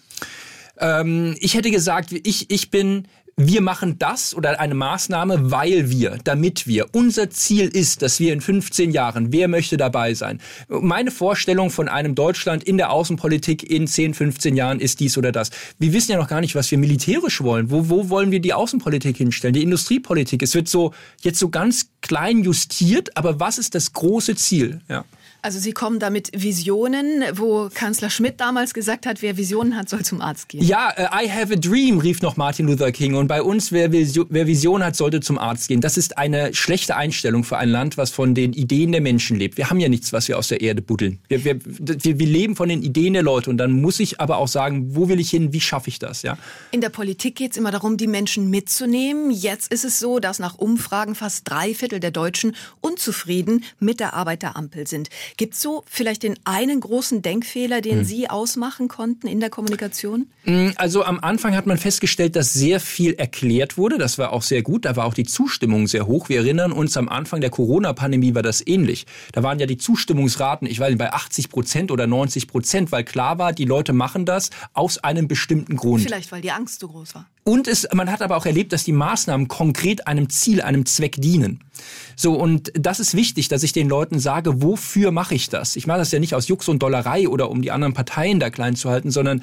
Ähm, 0.79 1.37
ich 1.41 1.55
hätte 1.55 1.71
gesagt, 1.71 2.13
ich, 2.13 2.51
ich 2.51 2.71
bin 2.71 3.07
wir 3.47 3.61
machen 3.61 3.99
das 3.99 4.35
oder 4.35 4.59
eine 4.61 4.75
Maßnahme, 4.75 5.51
weil 5.51 5.91
wir, 5.91 6.19
damit 6.25 6.67
wir. 6.67 6.87
Unser 6.93 7.31
Ziel 7.31 7.69
ist, 7.69 8.03
dass 8.03 8.21
wir 8.21 8.33
in 8.33 8.41
15 8.41 8.91
Jahren, 8.91 9.33
wer 9.33 9.49
möchte 9.49 9.77
dabei 9.77 10.15
sein? 10.15 10.41
Meine 10.69 11.11
Vorstellung 11.11 11.71
von 11.71 11.89
einem 11.89 12.15
Deutschland 12.15 12.65
in 12.65 12.77
der 12.77 12.91
Außenpolitik 12.91 13.69
in 13.69 13.87
10, 13.87 14.15
15 14.15 14.57
Jahren 14.57 14.81
ist 14.81 15.01
dies 15.01 15.17
oder 15.19 15.33
das. 15.33 15.51
Wir 15.79 15.93
wissen 15.93 16.13
ja 16.13 16.19
noch 16.19 16.29
gar 16.29 16.41
nicht, 16.41 16.55
was 16.55 16.71
wir 16.71 16.79
militärisch 16.79 17.43
wollen. 17.43 17.71
Wo, 17.71 17.89
wo 17.89 18.09
wollen 18.09 18.31
wir 18.31 18.41
die 18.41 18.55
Außenpolitik 18.55 19.17
hinstellen? 19.17 19.55
Die 19.55 19.63
Industriepolitik. 19.63 20.43
Es 20.43 20.55
wird 20.55 20.69
so 20.69 20.93
jetzt 21.23 21.39
so 21.39 21.49
ganz 21.49 21.91
klein 22.01 22.43
justiert, 22.43 23.17
aber 23.17 23.41
was 23.41 23.59
ist 23.59 23.75
das 23.75 23.93
große 23.93 24.37
Ziel? 24.37 24.81
Ja. 24.89 25.05
Also 25.45 25.59
Sie 25.59 25.73
kommen 25.73 25.99
da 25.99 26.09
mit 26.09 26.31
Visionen, 26.41 27.25
wo 27.33 27.69
Kanzler 27.75 28.11
Schmidt 28.11 28.41
damals 28.41 28.75
gesagt 28.75 29.07
hat, 29.07 29.23
wer 29.23 29.37
Visionen 29.37 29.77
hat, 29.77 29.89
soll 29.89 30.05
zum 30.05 30.21
Arzt 30.21 30.49
gehen. 30.49 30.63
Ja, 30.63 30.93
uh, 30.97 31.03
I 31.21 31.29
have 31.29 31.53
a 31.53 31.57
dream, 31.57 31.99
rief 31.99 32.23
noch 32.23 32.37
Martin 32.37 32.69
Luther 32.69 32.93
King. 32.93 33.17
Und 33.17 33.27
bei 33.27 33.43
uns, 33.43 33.73
wer, 33.73 33.91
Vision, 33.91 34.27
wer 34.31 34.47
Vision 34.47 34.85
hat, 34.85 34.95
sollte 34.95 35.19
zum 35.19 35.39
Arzt 35.39 35.67
gehen. 35.67 35.81
Das 35.81 35.97
ist 35.97 36.17
eine 36.17 36.55
schlechte 36.55 36.95
Einstellung 36.95 37.43
für 37.43 37.59
ein 37.59 37.71
Land, 37.71 37.97
was 37.97 38.13
von 38.13 38.37
den 38.37 38.53
Ideen 38.53 38.93
der 38.93 39.01
Menschen 39.01 39.37
lebt. 39.37 39.57
Wir 39.57 39.69
haben 39.69 39.81
ja 39.81 39.89
nichts, 39.89 40.13
was 40.13 40.29
wir 40.29 40.39
aus 40.39 40.47
der 40.47 40.61
Erde 40.61 40.81
buddeln. 40.81 41.19
Wir, 41.27 41.45
wir, 41.45 41.59
wir, 41.65 42.21
wir 42.21 42.27
leben 42.27 42.55
von 42.55 42.69
den 42.69 42.81
Ideen 42.81 43.15
der 43.15 43.25
Leute. 43.25 43.51
Und 43.51 43.59
dann 43.59 43.73
muss 43.73 43.99
ich 43.99 44.21
aber 44.21 44.37
auch 44.37 44.47
sagen, 44.47 44.95
wo 44.95 45.09
will 45.09 45.19
ich 45.19 45.31
hin, 45.31 45.53
wie 45.53 45.61
schaffe 45.61 45.89
ich 45.89 45.99
das? 45.99 46.23
Ja? 46.23 46.39
In 46.71 46.81
der 46.81 46.91
Politik 46.91 47.35
geht 47.35 47.51
es 47.51 47.57
immer 47.57 47.73
darum, 47.73 47.97
die 47.97 48.07
Menschen 48.07 48.49
mitzunehmen. 48.49 49.33
Jetzt 49.33 49.73
ist 49.73 49.85
es 49.85 49.99
so, 49.99 50.21
dass 50.21 50.39
nach 50.39 50.57
Umfragen 50.59 51.17
fast 51.17 51.51
drei 51.51 51.75
Viertel 51.75 51.99
der 51.99 52.13
Deutschen 52.13 52.55
unzufrieden 52.81 53.65
mit 53.81 53.99
der 53.99 54.15
Arbeit 54.15 54.43
der 54.43 54.55
Ampel 54.55 54.87
sind. 54.87 55.09
Gibt 55.37 55.55
es 55.55 55.61
so 55.61 55.85
vielleicht 55.87 56.23
den 56.23 56.39
einen 56.45 56.81
großen 56.81 57.23
Denkfehler, 57.23 57.81
den 57.81 57.99
hm. 57.99 58.05
Sie 58.05 58.29
ausmachen 58.29 58.89
konnten 58.89 59.27
in 59.27 59.41
der 59.41 59.51
Kommunikation? 59.51 60.27
Mm, 60.45 60.71
also 60.77 61.05
am 61.05 61.21
Anfang 61.21 61.57
hat 61.57 61.67
man 61.67 61.79
festgestellt, 61.79 62.37
dass 62.37 62.53
sehr 62.53 62.81
viel 62.81 63.15
erklärt 63.15 63.77
wurde. 63.79 63.99
Das 63.99 64.19
war 64.19 64.33
auch 64.33 64.43
sehr 64.43 64.63
gut. 64.63 64.85
Da 64.85 64.97
war 64.97 65.07
auch 65.07 65.15
die 65.15 65.25
Zustimmung 65.25 65.87
sehr 65.87 66.07
hoch. 66.07 66.29
Wir 66.29 66.39
erinnern 66.39 66.73
uns, 66.73 66.97
am 66.97 67.09
Anfang 67.09 67.41
der 67.41 67.51
Corona-Pandemie 67.51 68.35
war 68.35 68.43
das 68.43 68.67
ähnlich. 68.67 69.07
Da 69.33 69.43
waren 69.43 69.59
ja 69.59 69.67
die 69.67 69.79
Zustimmungsraten, 69.79 70.67
ich 70.67 70.79
weiß 70.79 70.91
nicht, 70.91 70.99
bei 70.99 71.13
80 71.13 71.49
Prozent 71.49 71.91
oder 71.91 72.07
90 72.07 72.49
Prozent, 72.49 72.93
weil 72.93 73.05
klar 73.05 73.39
war, 73.39 73.53
die 73.53 73.65
Leute 73.65 73.93
machen 73.93 74.25
das 74.25 74.51
aus 74.75 74.99
einem 74.99 75.29
bestimmten 75.29 75.77
Grund. 75.77 76.03
Vielleicht, 76.03 76.33
weil 76.33 76.43
die 76.43 76.53
Angst 76.53 76.81
so 76.81 76.89
groß 76.89 77.15
war. 77.15 77.27
Und 77.45 77.67
es, 77.67 77.89
man 77.93 78.11
hat 78.11 78.23
aber 78.23 78.37
auch 78.37 78.47
erlebt, 78.47 78.73
dass 78.73 78.85
die 78.85 78.93
Maßnahmen 78.93 79.49
konkret 79.49 80.07
einem 80.07 80.31
Ziel, 80.31 80.63
einem 80.63 80.87
Zweck 80.87 81.17
dienen. 81.19 81.61
So, 82.15 82.35
und 82.35 82.73
das 82.75 83.01
ist 83.01 83.15
wichtig, 83.15 83.49
dass 83.49 83.65
ich 83.65 83.73
den 83.73 83.89
Leuten 83.89 84.21
sage, 84.21 84.63
wofür 84.63 85.11
mache 85.11 85.35
ich 85.35 85.49
das? 85.49 85.75
Ich 85.75 85.89
mache 85.89 85.99
das 85.99 86.13
ja 86.13 86.21
nicht 86.21 86.35
aus 86.37 86.47
Jux 86.47 86.69
und 86.69 86.83
Dollerei 86.83 87.29
oder 87.29 87.51
um 87.51 87.61
die 87.61 87.73
anderen 87.73 87.95
Parteien 87.95 88.39
da 88.39 88.51
klein 88.51 88.77
zu 88.77 88.91
halten, 88.91 89.11
sondern 89.11 89.43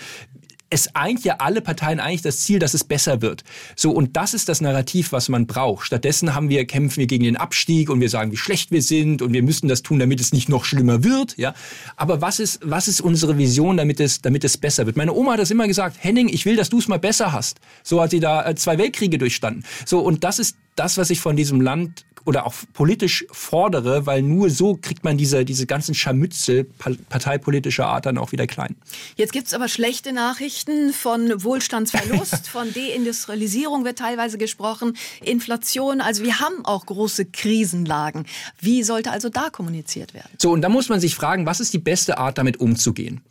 es 0.70 0.96
eint 0.96 1.24
ja 1.24 1.38
alle 1.40 1.62
Parteien 1.62 2.00
eigentlich 2.00 2.22
das 2.22 2.40
Ziel, 2.42 2.60
dass 2.60 2.74
es 2.74 2.84
besser 2.84 3.22
wird. 3.22 3.44
So, 3.76 3.92
und 3.92 4.16
das 4.16 4.34
ist 4.34 4.50
das 4.50 4.62
Narrativ, 4.62 5.12
was 5.12 5.30
man 5.30 5.48
braucht. 5.48 5.86
Stattdessen 5.86 6.36
haben 6.36 6.50
wir, 6.50 6.66
kämpfen 6.66 7.00
wir 7.00 7.08
gegen 7.08 7.24
den 7.24 7.38
Abstieg 7.38 7.90
und 7.90 8.00
wir 8.02 8.10
sagen, 8.10 8.32
wie 8.32 8.38
schlecht 8.38 8.72
wir 8.72 8.82
sind 8.82 9.22
und 9.22 9.34
wir 9.34 9.44
müssen 9.44 9.68
das 9.68 9.82
tun, 9.82 10.00
damit 10.00 10.20
es 10.20 10.34
nicht 10.34 10.50
noch 10.50 10.66
schlimmer 10.66 11.04
wird, 11.04 11.38
ja. 11.38 11.54
Aber 11.96 12.22
was 12.22 12.40
ist, 12.40 12.60
was 12.64 12.88
ist 12.88 13.02
unsere 13.02 13.38
Vision, 13.38 13.78
damit 13.78 14.00
es, 14.00 14.22
damit 14.22 14.44
es 14.44 14.58
besser 14.58 14.86
wird? 14.86 14.98
Meine 14.98 15.14
Oma 15.14 15.34
hat 15.34 15.40
das 15.40 15.52
immer 15.52 15.68
gesagt, 15.68 15.98
Henning, 16.00 16.30
ich 16.30 16.46
will, 16.46 16.56
dass 16.56 16.70
du 16.70 16.80
es 16.80 16.88
mal 16.88 17.00
besser 17.00 17.32
hast. 17.32 17.60
So 17.84 18.02
hat 18.02 18.12
sie 18.12 18.20
da 18.20 18.48
äh, 18.48 18.56
zwei 18.56 18.78
Weltkriege 18.78 19.18
durchstanden. 19.18 19.64
So, 19.86 20.00
und 20.00 20.24
das 20.24 20.40
ist 20.40 20.56
das, 20.80 20.98
was 20.98 21.10
ich 21.10 21.20
von 21.20 21.36
diesem 21.36 21.62
Land 21.62 22.06
oder 22.26 22.46
auch 22.46 22.54
politisch 22.74 23.26
fordere, 23.32 24.06
weil 24.06 24.22
nur 24.22 24.50
so 24.50 24.78
kriegt 24.80 25.04
man 25.04 25.18
diese, 25.18 25.46
diese 25.46 25.66
ganzen 25.66 25.96
Scharmützel 25.96 26.66
parteipolitischer 27.10 27.88
Art 27.88 28.06
dann 28.06 28.18
auch 28.18 28.32
wieder 28.32 28.46
klein. 28.46 28.76
Jetzt 29.16 29.34
gibt 29.34 29.48
es 29.48 29.54
aber 29.54 29.68
schlechte 29.68 30.14
Nachrichten 30.14 30.94
von 30.94 31.44
Wohlstandsverlust, 31.44 32.48
von 32.50 32.72
Deindustrialisierung 32.74 33.84
wird 33.86 34.00
teilweise 34.00 34.38
gesprochen, 34.38 34.96
Inflation. 35.24 36.02
Also 36.02 36.24
wir 36.24 36.40
haben 36.40 36.66
auch 36.66 36.86
große 36.86 37.26
Krisenlagen. 37.26 38.26
Wie 38.60 38.84
sollte 38.84 39.12
also 39.12 39.30
da 39.30 39.50
kommuniziert 39.50 40.14
werden? 40.14 40.30
So, 40.38 40.52
und 40.52 40.62
da 40.62 40.70
muss 40.70 40.90
man 40.90 41.00
sich 41.00 41.16
fragen, 41.16 41.46
was 41.46 41.60
ist 41.60 41.74
die 41.74 41.80
beste 41.80 42.18
Art, 42.18 42.38
damit 42.38 42.60
umzugehen? 42.60 43.22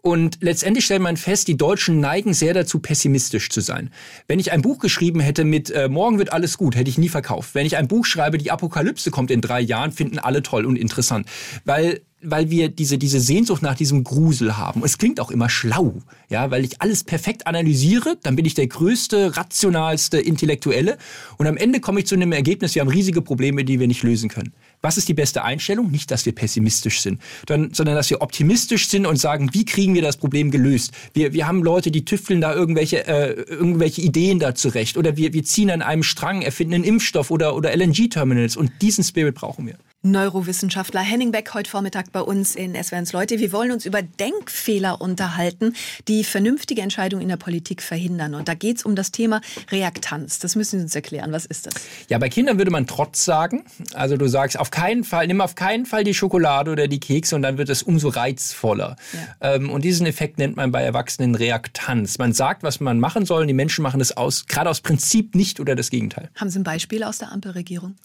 Und 0.00 0.38
letztendlich 0.40 0.84
stellt 0.84 1.02
man 1.02 1.16
fest, 1.16 1.48
die 1.48 1.56
Deutschen 1.56 2.00
neigen 2.00 2.32
sehr 2.32 2.54
dazu, 2.54 2.78
pessimistisch 2.78 3.50
zu 3.50 3.60
sein. 3.60 3.90
Wenn 4.28 4.38
ich 4.38 4.52
ein 4.52 4.62
Buch 4.62 4.78
geschrieben 4.78 5.20
hätte 5.20 5.44
mit 5.44 5.70
äh, 5.70 5.88
Morgen 5.88 6.18
wird 6.18 6.32
alles 6.32 6.56
gut, 6.56 6.76
hätte 6.76 6.88
ich 6.88 6.97
nie 6.98 7.08
verkauft. 7.08 7.54
Wenn 7.54 7.66
ich 7.66 7.76
ein 7.76 7.88
Buch 7.88 8.04
schreibe, 8.04 8.38
die 8.38 8.50
Apokalypse 8.50 9.10
kommt 9.10 9.30
in 9.30 9.40
drei 9.40 9.60
Jahren, 9.60 9.92
finden 9.92 10.18
alle 10.18 10.42
toll 10.42 10.66
und 10.66 10.76
interessant. 10.76 11.26
Weil 11.64 12.00
weil 12.20 12.50
wir 12.50 12.68
diese, 12.68 12.98
diese 12.98 13.20
Sehnsucht 13.20 13.62
nach 13.62 13.76
diesem 13.76 14.02
Grusel 14.02 14.56
haben. 14.56 14.82
Es 14.82 14.98
klingt 14.98 15.20
auch 15.20 15.30
immer 15.30 15.48
schlau, 15.48 15.94
ja, 16.28 16.50
weil 16.50 16.64
ich 16.64 16.80
alles 16.82 17.04
perfekt 17.04 17.46
analysiere, 17.46 18.16
dann 18.22 18.34
bin 18.34 18.44
ich 18.44 18.54
der 18.54 18.66
größte, 18.66 19.36
rationalste 19.36 20.18
Intellektuelle 20.18 20.98
und 21.36 21.46
am 21.46 21.56
Ende 21.56 21.80
komme 21.80 22.00
ich 22.00 22.06
zu 22.06 22.16
einem 22.16 22.32
Ergebnis, 22.32 22.74
wir 22.74 22.82
haben 22.82 22.88
riesige 22.88 23.22
Probleme, 23.22 23.64
die 23.64 23.78
wir 23.78 23.86
nicht 23.86 24.02
lösen 24.02 24.28
können. 24.28 24.52
Was 24.82 24.96
ist 24.96 25.08
die 25.08 25.14
beste 25.14 25.42
Einstellung? 25.42 25.90
Nicht, 25.90 26.10
dass 26.10 26.24
wir 26.26 26.34
pessimistisch 26.34 27.00
sind, 27.00 27.20
sondern 27.48 27.94
dass 27.94 28.10
wir 28.10 28.22
optimistisch 28.22 28.88
sind 28.88 29.06
und 29.06 29.16
sagen, 29.16 29.50
wie 29.52 29.64
kriegen 29.64 29.94
wir 29.94 30.02
das 30.02 30.16
Problem 30.16 30.50
gelöst? 30.50 30.92
Wir, 31.14 31.32
wir 31.32 31.46
haben 31.46 31.62
Leute, 31.62 31.90
die 31.90 32.04
tüfteln 32.04 32.40
da 32.40 32.54
irgendwelche, 32.54 33.06
äh, 33.06 33.32
irgendwelche 33.32 34.02
Ideen 34.02 34.38
da 34.38 34.54
zurecht 34.54 34.96
oder 34.96 35.16
wir, 35.16 35.32
wir 35.32 35.42
ziehen 35.44 35.70
an 35.70 35.82
einem 35.82 36.02
Strang, 36.02 36.42
erfinden 36.42 36.74
einen 36.74 36.84
Impfstoff 36.84 37.30
oder, 37.30 37.56
oder 37.56 37.76
LNG-Terminals 37.76 38.56
und 38.56 38.70
diesen 38.80 39.04
Spirit 39.04 39.34
brauchen 39.34 39.66
wir. 39.66 39.76
Neurowissenschaftler 40.02 41.00
Henning 41.00 41.32
Beck 41.32 41.54
heute 41.54 41.68
Vormittag 41.68 42.12
bei 42.12 42.20
uns 42.20 42.54
in 42.54 42.80
SWRs 42.80 43.12
Leute. 43.12 43.40
Wir 43.40 43.50
wollen 43.50 43.72
uns 43.72 43.84
über 43.84 44.00
Denkfehler 44.00 45.00
unterhalten, 45.00 45.74
die 46.06 46.22
vernünftige 46.22 46.82
Entscheidungen 46.82 47.20
in 47.20 47.28
der 47.28 47.36
Politik 47.36 47.82
verhindern. 47.82 48.36
Und 48.36 48.46
da 48.46 48.54
geht 48.54 48.76
es 48.76 48.84
um 48.84 48.94
das 48.94 49.10
Thema 49.10 49.40
Reaktanz. 49.72 50.38
Das 50.38 50.54
müssen 50.54 50.78
Sie 50.78 50.84
uns 50.84 50.94
erklären. 50.94 51.32
Was 51.32 51.46
ist 51.46 51.66
das? 51.66 51.74
Ja, 52.08 52.18
bei 52.18 52.28
Kindern 52.28 52.58
würde 52.58 52.70
man 52.70 52.86
Trotz 52.86 53.24
sagen. 53.24 53.64
Also 53.92 54.16
du 54.16 54.28
sagst 54.28 54.56
auf 54.56 54.70
keinen 54.70 55.02
Fall, 55.02 55.26
nimm 55.26 55.40
auf 55.40 55.56
keinen 55.56 55.84
Fall 55.84 56.04
die 56.04 56.14
Schokolade 56.14 56.70
oder 56.70 56.86
die 56.86 57.00
Kekse 57.00 57.34
und 57.34 57.42
dann 57.42 57.58
wird 57.58 57.68
es 57.68 57.82
umso 57.82 58.08
reizvoller. 58.08 58.94
Ja. 59.40 59.54
Ähm, 59.54 59.68
und 59.68 59.84
diesen 59.84 60.06
Effekt 60.06 60.38
nennt 60.38 60.54
man 60.54 60.70
bei 60.70 60.80
Erwachsenen 60.80 61.34
Reaktanz. 61.34 62.18
Man 62.18 62.32
sagt, 62.32 62.62
was 62.62 62.78
man 62.78 63.00
machen 63.00 63.26
soll 63.26 63.40
und 63.40 63.48
die 63.48 63.54
Menschen 63.54 63.82
machen 63.82 64.00
es 64.00 64.16
aus, 64.16 64.46
gerade 64.46 64.70
aus 64.70 64.80
Prinzip 64.80 65.34
nicht 65.34 65.58
oder 65.58 65.74
das 65.74 65.90
Gegenteil. 65.90 66.30
Haben 66.36 66.50
Sie 66.50 66.60
ein 66.60 66.64
Beispiel 66.64 67.02
aus 67.02 67.18
der 67.18 67.32
Ampelregierung? 67.32 67.96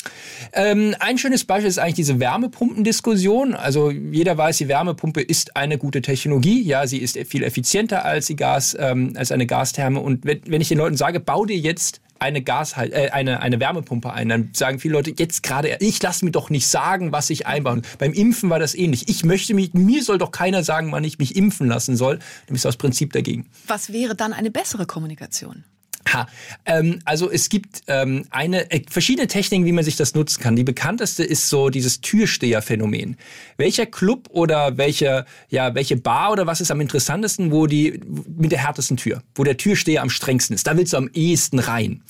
Ähm, 0.54 0.96
ein 1.00 1.20
schönes 1.20 1.46
Beispiel 1.46 1.70
ist 1.70 1.83
eigentlich 1.84 1.96
diese 1.96 2.20
Wärmepumpendiskussion. 2.20 3.54
Also 3.54 3.92
jeder 3.92 4.38
weiß, 4.38 4.58
die 4.58 4.68
Wärmepumpe 4.68 5.22
ist 5.22 5.56
eine 5.56 5.78
gute 5.78 6.02
Technologie. 6.02 6.62
Ja, 6.62 6.88
sie 6.88 6.98
ist 6.98 7.18
viel 7.28 7.44
effizienter 7.44 8.06
als 8.06 8.28
die 8.28 8.36
Gas, 8.36 8.76
ähm, 8.80 9.14
als 9.16 9.32
eine 9.32 9.46
Gastherme. 9.46 10.00
Und 10.00 10.26
wenn, 10.26 10.42
wenn 10.46 10.62
ich 10.62 10.70
den 10.70 10.78
Leuten 10.78 10.98
sage, 10.98 11.20
bau 11.20 11.46
dir 11.46 11.58
jetzt 11.58 12.02
eine 12.20 12.42
Gas 12.42 12.76
äh, 12.78 13.10
eine 13.12 13.42
eine 13.42 13.60
Wärmepumpe 13.60 14.14
ein. 14.14 14.30
Dann 14.30 14.50
sagen 14.54 14.80
viele 14.80 14.94
Leute 14.94 15.14
jetzt 15.18 15.44
gerade, 15.44 15.78
ich 15.80 16.02
lasse 16.02 16.24
mir 16.24 16.32
doch 16.32 16.50
nicht 16.50 16.68
sagen, 16.68 17.12
was 17.12 17.30
ich 17.30 17.46
einbauen. 17.46 17.82
Beim 18.00 18.14
Impfen 18.14 18.50
war 18.50 18.60
das 18.60 18.76
ähnlich. 18.76 19.10
Ich 19.10 19.26
möchte 19.26 19.54
mich, 19.54 19.74
mir 19.74 20.04
soll 20.04 20.18
doch 20.18 20.32
keiner 20.32 20.64
sagen, 20.64 20.92
wann 20.92 21.04
ich 21.04 21.20
mich 21.20 21.36
impfen 21.36 21.68
lassen 21.68 21.98
soll. 21.98 22.20
Du 22.48 22.54
bist 22.54 22.66
aus 22.66 22.78
Prinzip 22.78 23.12
dagegen. 23.12 23.50
Was 23.68 23.92
wäre 23.92 24.16
dann 24.16 24.32
eine 24.32 24.52
bessere 24.52 24.86
Kommunikation? 24.86 25.66
Ha, 26.12 26.28
ähm, 26.66 27.00
also 27.06 27.32
es 27.32 27.50
gibt 27.50 27.84
ähm, 27.88 28.26
eine 28.30 28.70
äh, 28.72 28.82
verschiedene 28.90 29.28
Techniken, 29.28 29.66
wie 29.66 29.72
man 29.72 29.84
sich 29.84 29.96
das 29.96 30.14
nutzen 30.16 30.42
kann. 30.42 30.56
Die 30.56 30.64
bekannteste 30.64 31.24
ist 31.24 31.50
so 31.50 31.70
dieses 31.70 32.02
Türsteher-Phänomen. 32.02 33.18
Welcher 33.58 33.86
Club 33.86 34.30
oder 34.32 34.78
welche 34.78 35.26
ja 35.50 35.76
welche 35.76 35.98
Bar 35.98 36.32
oder 36.32 36.46
was 36.46 36.62
ist 36.62 36.72
am 36.72 36.82
interessantesten, 36.82 37.52
wo 37.52 37.68
die 37.68 38.00
mit 38.38 38.52
der 38.52 38.60
härtesten 38.60 38.98
Tür, 38.98 39.24
wo 39.36 39.44
der 39.44 39.58
Türsteher 39.58 40.02
am 40.02 40.10
strengsten 40.10 40.56
ist? 40.56 40.68
Da 40.68 40.78
willst 40.78 40.94
du 40.94 40.98
am 40.98 41.10
ehesten 41.14 41.60
rein. 41.60 42.02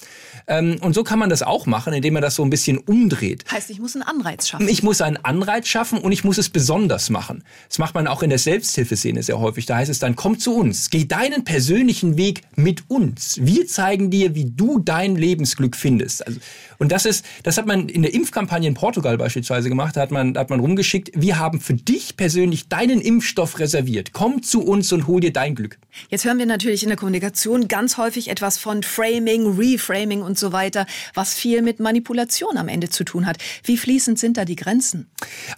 Ähm, 0.48 0.78
und 0.82 0.94
so 0.94 1.04
kann 1.04 1.20
man 1.20 1.30
das 1.30 1.42
auch 1.44 1.66
machen, 1.66 1.94
indem 1.94 2.14
man 2.14 2.22
das 2.22 2.36
so 2.36 2.44
ein 2.44 2.50
bisschen 2.50 2.78
umdreht. 2.78 3.46
Heißt, 3.52 3.70
ich 3.70 3.80
muss 3.80 3.96
einen 3.96 4.04
Anreiz 4.04 4.48
schaffen. 4.48 4.68
Ich 4.68 4.84
muss 4.84 5.02
einen 5.02 5.18
Anreiz 5.18 5.68
schaffen 5.68 6.00
und 6.00 6.12
ich 6.12 6.24
muss 6.24 6.38
es 6.38 6.50
besonders 6.50 7.10
machen. 7.10 7.44
Das 7.70 7.80
macht 7.80 7.96
man 7.96 8.08
auch 8.08 8.24
in 8.24 8.30
der 8.30 8.40
Selbsthilfeszene 8.40 9.24
sehr 9.24 9.40
häufig. 9.40 9.66
Da 9.66 9.78
heißt 9.78 9.92
es 9.92 10.00
dann, 10.00 10.16
komm 10.16 10.40
zu 10.40 10.56
uns, 10.56 10.90
geh 10.90 11.06
deinen 11.06 11.44
persönlichen 11.44 12.18
Weg 12.18 12.42
mit 12.56 12.90
uns. 12.90 13.40
Wir 13.42 13.68
zeigen 13.68 14.10
dir, 14.10 14.36
wie 14.36 14.46
du 14.46 14.80
dein 14.80 15.16
Lebensglück 15.16 15.76
findest. 15.76 16.26
Also, 16.28 16.40
und 16.84 16.92
das 16.92 17.06
ist, 17.06 17.24
das 17.44 17.58
hat 17.58 17.66
man 17.66 17.88
in 17.88 18.02
der 18.02 18.14
Impfkampagne 18.14 18.68
in 18.68 18.74
Portugal 18.74 19.18
beispielsweise 19.18 19.70
gemacht. 19.70 19.96
Da 19.96 20.02
hat 20.02 20.12
man, 20.12 20.34
da 20.34 20.42
hat 20.42 20.50
man 20.50 20.60
rumgeschickt, 20.60 21.12
wir 21.16 21.40
haben 21.40 21.62
für 21.62 21.76
dich 21.76 22.18
persönlich 22.18 22.68
deinen 22.68 23.00
Impfstoff 23.00 23.58
reserviert. 23.58 24.12
Komm 24.12 24.44
zu 24.44 24.62
uns 24.62 24.92
und 24.92 25.08
hol 25.08 25.22
dir 25.22 25.32
dein 25.32 25.56
Glück. 25.56 25.80
Jetzt 26.10 26.26
hören 26.26 26.40
wir 26.40 26.46
natürlich 26.46 26.84
in 26.84 26.90
der 26.90 26.98
Kommunikation 26.98 27.70
ganz 27.70 27.96
häufig 27.96 28.30
etwas 28.30 28.58
von 28.58 28.84
Framing, 28.84 29.58
Reframing 29.58 30.22
und 30.24 30.38
so 30.38 30.52
weiter, 30.52 30.86
was 31.14 31.34
viel 31.34 31.62
mit 31.62 31.80
Manipulation 31.80 32.58
am 32.58 32.68
Ende 32.68 32.90
zu 32.90 33.06
tun 33.06 33.28
hat. 33.28 33.38
Wie 33.64 33.78
fließend 33.78 34.20
sind 34.20 34.36
da 34.36 34.44
die 34.44 34.58
Grenzen? 34.58 35.08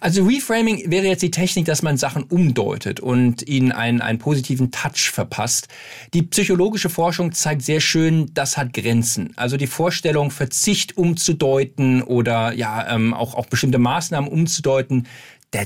Also 0.00 0.24
Reframing 0.24 0.92
wäre 0.92 1.06
jetzt 1.06 1.22
die 1.22 1.32
Technik, 1.32 1.64
dass 1.64 1.82
man 1.82 1.96
Sachen 1.96 2.22
umdeutet 2.22 3.00
und 3.00 3.48
ihnen 3.48 3.72
einen, 3.72 4.00
einen 4.00 4.20
positiven 4.20 4.70
Touch 4.70 5.10
verpasst. 5.10 5.66
Die 6.14 6.22
psychologische 6.22 6.88
Forschung 6.88 7.32
zeigt 7.32 7.62
sehr 7.62 7.80
schön, 7.80 8.30
das 8.32 8.56
hat 8.56 8.72
Grenzen. 8.72 9.32
Also 9.34 9.56
die 9.56 9.66
Vorstellung, 9.66 10.30
Verzicht 10.30 10.96
umzudeuten 11.16 12.02
oder 12.02 12.52
ja 12.52 12.94
ähm, 12.94 13.14
auch, 13.14 13.34
auch 13.34 13.46
bestimmte 13.46 13.78
Maßnahmen 13.78 14.30
umzudeuten, 14.30 15.06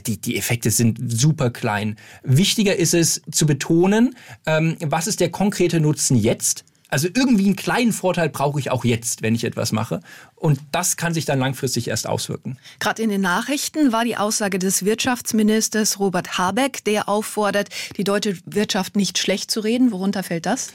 die, 0.06 0.20
die 0.20 0.36
Effekte 0.36 0.70
sind 0.70 1.00
super 1.04 1.50
klein. 1.50 1.96
Wichtiger 2.22 2.76
ist 2.76 2.94
es 2.94 3.22
zu 3.32 3.46
betonen, 3.46 4.14
ähm, 4.46 4.76
was 4.80 5.08
ist 5.08 5.18
der 5.18 5.30
konkrete 5.30 5.80
Nutzen 5.80 6.16
jetzt? 6.16 6.64
Also 6.90 7.08
irgendwie 7.14 7.46
einen 7.46 7.56
kleinen 7.56 7.92
Vorteil 7.92 8.28
brauche 8.28 8.58
ich 8.58 8.70
auch 8.70 8.84
jetzt, 8.84 9.22
wenn 9.22 9.34
ich 9.34 9.44
etwas 9.44 9.72
mache. 9.72 10.00
Und 10.34 10.60
das 10.72 10.96
kann 10.96 11.14
sich 11.14 11.24
dann 11.24 11.38
langfristig 11.38 11.88
erst 11.88 12.06
auswirken. 12.08 12.58
Gerade 12.80 13.02
in 13.02 13.10
den 13.10 13.20
Nachrichten 13.20 13.92
war 13.92 14.04
die 14.04 14.16
Aussage 14.16 14.58
des 14.58 14.84
Wirtschaftsministers 14.84 16.00
Robert 16.00 16.36
Habeck, 16.36 16.84
der 16.84 17.08
auffordert, 17.08 17.68
die 17.96 18.04
deutsche 18.04 18.38
Wirtschaft 18.44 18.96
nicht 18.96 19.18
schlecht 19.18 19.50
zu 19.50 19.60
reden. 19.60 19.92
Worunter 19.92 20.22
fällt 20.22 20.46
das? 20.46 20.72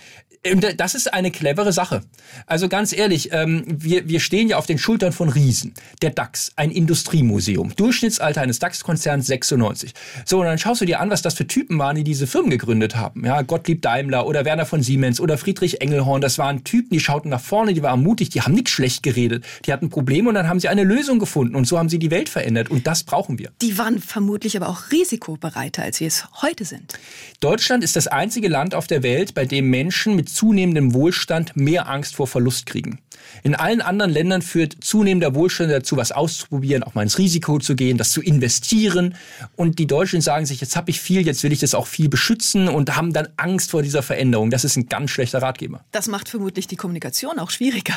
Das 0.77 0.93
ist 0.93 1.11
eine 1.11 1.31
clevere 1.31 1.73
Sache. 1.73 2.01
Also 2.45 2.69
ganz 2.69 2.93
ehrlich, 2.93 3.29
ähm, 3.31 3.63
wir, 3.67 4.07
wir 4.07 4.19
stehen 4.19 4.47
ja 4.47 4.57
auf 4.57 4.67
den 4.67 4.77
Schultern 4.77 5.11
von 5.11 5.29
Riesen. 5.29 5.73
Der 6.03 6.11
DAX, 6.11 6.51
ein 6.55 6.69
Industriemuseum. 6.69 7.75
Durchschnittsalter 7.75 8.41
eines 8.41 8.59
DAX-Konzerns 8.59 9.25
96. 9.25 9.93
So, 10.23 10.41
und 10.41 10.45
dann 10.45 10.59
schaust 10.59 10.81
du 10.81 10.85
dir 10.85 10.99
an, 10.99 11.09
was 11.09 11.23
das 11.23 11.33
für 11.33 11.47
Typen 11.47 11.79
waren, 11.79 11.95
die 11.95 12.03
diese 12.03 12.27
Firmen 12.27 12.51
gegründet 12.51 12.95
haben. 12.95 13.25
Ja, 13.25 13.41
Gottlieb 13.41 13.81
Daimler 13.81 14.27
oder 14.27 14.45
Werner 14.45 14.67
von 14.67 14.83
Siemens 14.83 15.19
oder 15.19 15.39
Friedrich 15.39 15.81
Engelhorn. 15.81 16.21
Das 16.21 16.37
waren 16.37 16.63
Typen, 16.63 16.89
die 16.91 16.99
schauten 16.99 17.29
nach 17.31 17.41
vorne, 17.41 17.73
die 17.73 17.81
waren 17.81 18.03
mutig, 18.03 18.29
die 18.29 18.41
haben 18.41 18.53
nichts 18.53 18.69
schlecht 18.69 19.01
geredet. 19.01 19.43
Die 19.65 19.73
hatten 19.73 19.89
Probleme 19.89 20.29
und 20.29 20.35
dann 20.35 20.47
haben 20.47 20.59
sie 20.59 20.67
eine 20.67 20.83
Lösung 20.83 21.17
gefunden. 21.17 21.55
Und 21.55 21.65
so 21.65 21.79
haben 21.79 21.89
sie 21.89 21.97
die 21.97 22.11
Welt 22.11 22.29
verändert. 22.29 22.69
Und 22.69 22.85
das 22.85 23.03
brauchen 23.03 23.39
wir. 23.39 23.51
Die 23.63 23.79
waren 23.79 23.97
vermutlich 23.99 24.55
aber 24.55 24.69
auch 24.69 24.91
risikobereiter, 24.91 25.81
als 25.81 25.99
wir 25.99 26.07
es 26.07 26.27
heute 26.43 26.65
sind. 26.65 26.93
Deutschland 27.39 27.83
ist 27.83 27.95
das 27.95 28.05
einzige 28.05 28.47
Land 28.47 28.75
auf 28.75 28.85
der 28.85 29.01
Welt, 29.01 29.33
bei 29.33 29.45
dem 29.45 29.71
Menschen 29.71 30.15
mit 30.15 30.34
zunehmendem 30.35 30.93
Wohlstand 30.93 31.55
mehr 31.55 31.87
Angst 31.87 32.15
vor 32.15 32.27
Verlust 32.27 32.65
kriegen. 32.65 32.99
In 33.43 33.55
allen 33.55 33.81
anderen 33.81 34.11
Ländern 34.11 34.41
führt 34.41 34.77
zunehmender 34.81 35.33
Wohlstand 35.35 35.71
dazu, 35.71 35.97
was 35.97 36.11
auszuprobieren, 36.11 36.83
auch 36.83 36.93
mal 36.93 37.03
ins 37.03 37.17
Risiko 37.17 37.59
zu 37.59 37.75
gehen, 37.75 37.97
das 37.97 38.11
zu 38.11 38.21
investieren. 38.21 39.15
Und 39.55 39.79
die 39.79 39.87
Deutschen 39.87 40.21
sagen 40.21 40.45
sich, 40.45 40.61
jetzt 40.61 40.75
habe 40.75 40.91
ich 40.91 41.01
viel, 41.01 41.25
jetzt 41.25 41.43
will 41.43 41.51
ich 41.51 41.59
das 41.59 41.73
auch 41.73 41.87
viel 41.87 42.09
beschützen 42.09 42.67
und 42.67 42.95
haben 42.95 43.13
dann 43.13 43.27
Angst 43.37 43.71
vor 43.71 43.81
dieser 43.81 44.03
Veränderung. 44.03 44.51
Das 44.51 44.63
ist 44.63 44.75
ein 44.75 44.87
ganz 44.87 45.11
schlechter 45.11 45.41
Ratgeber. 45.41 45.83
Das 45.91 46.07
macht 46.07 46.29
vermutlich 46.29 46.67
die 46.67 46.75
Kommunikation 46.75 47.39
auch 47.39 47.51
schwieriger. 47.51 47.95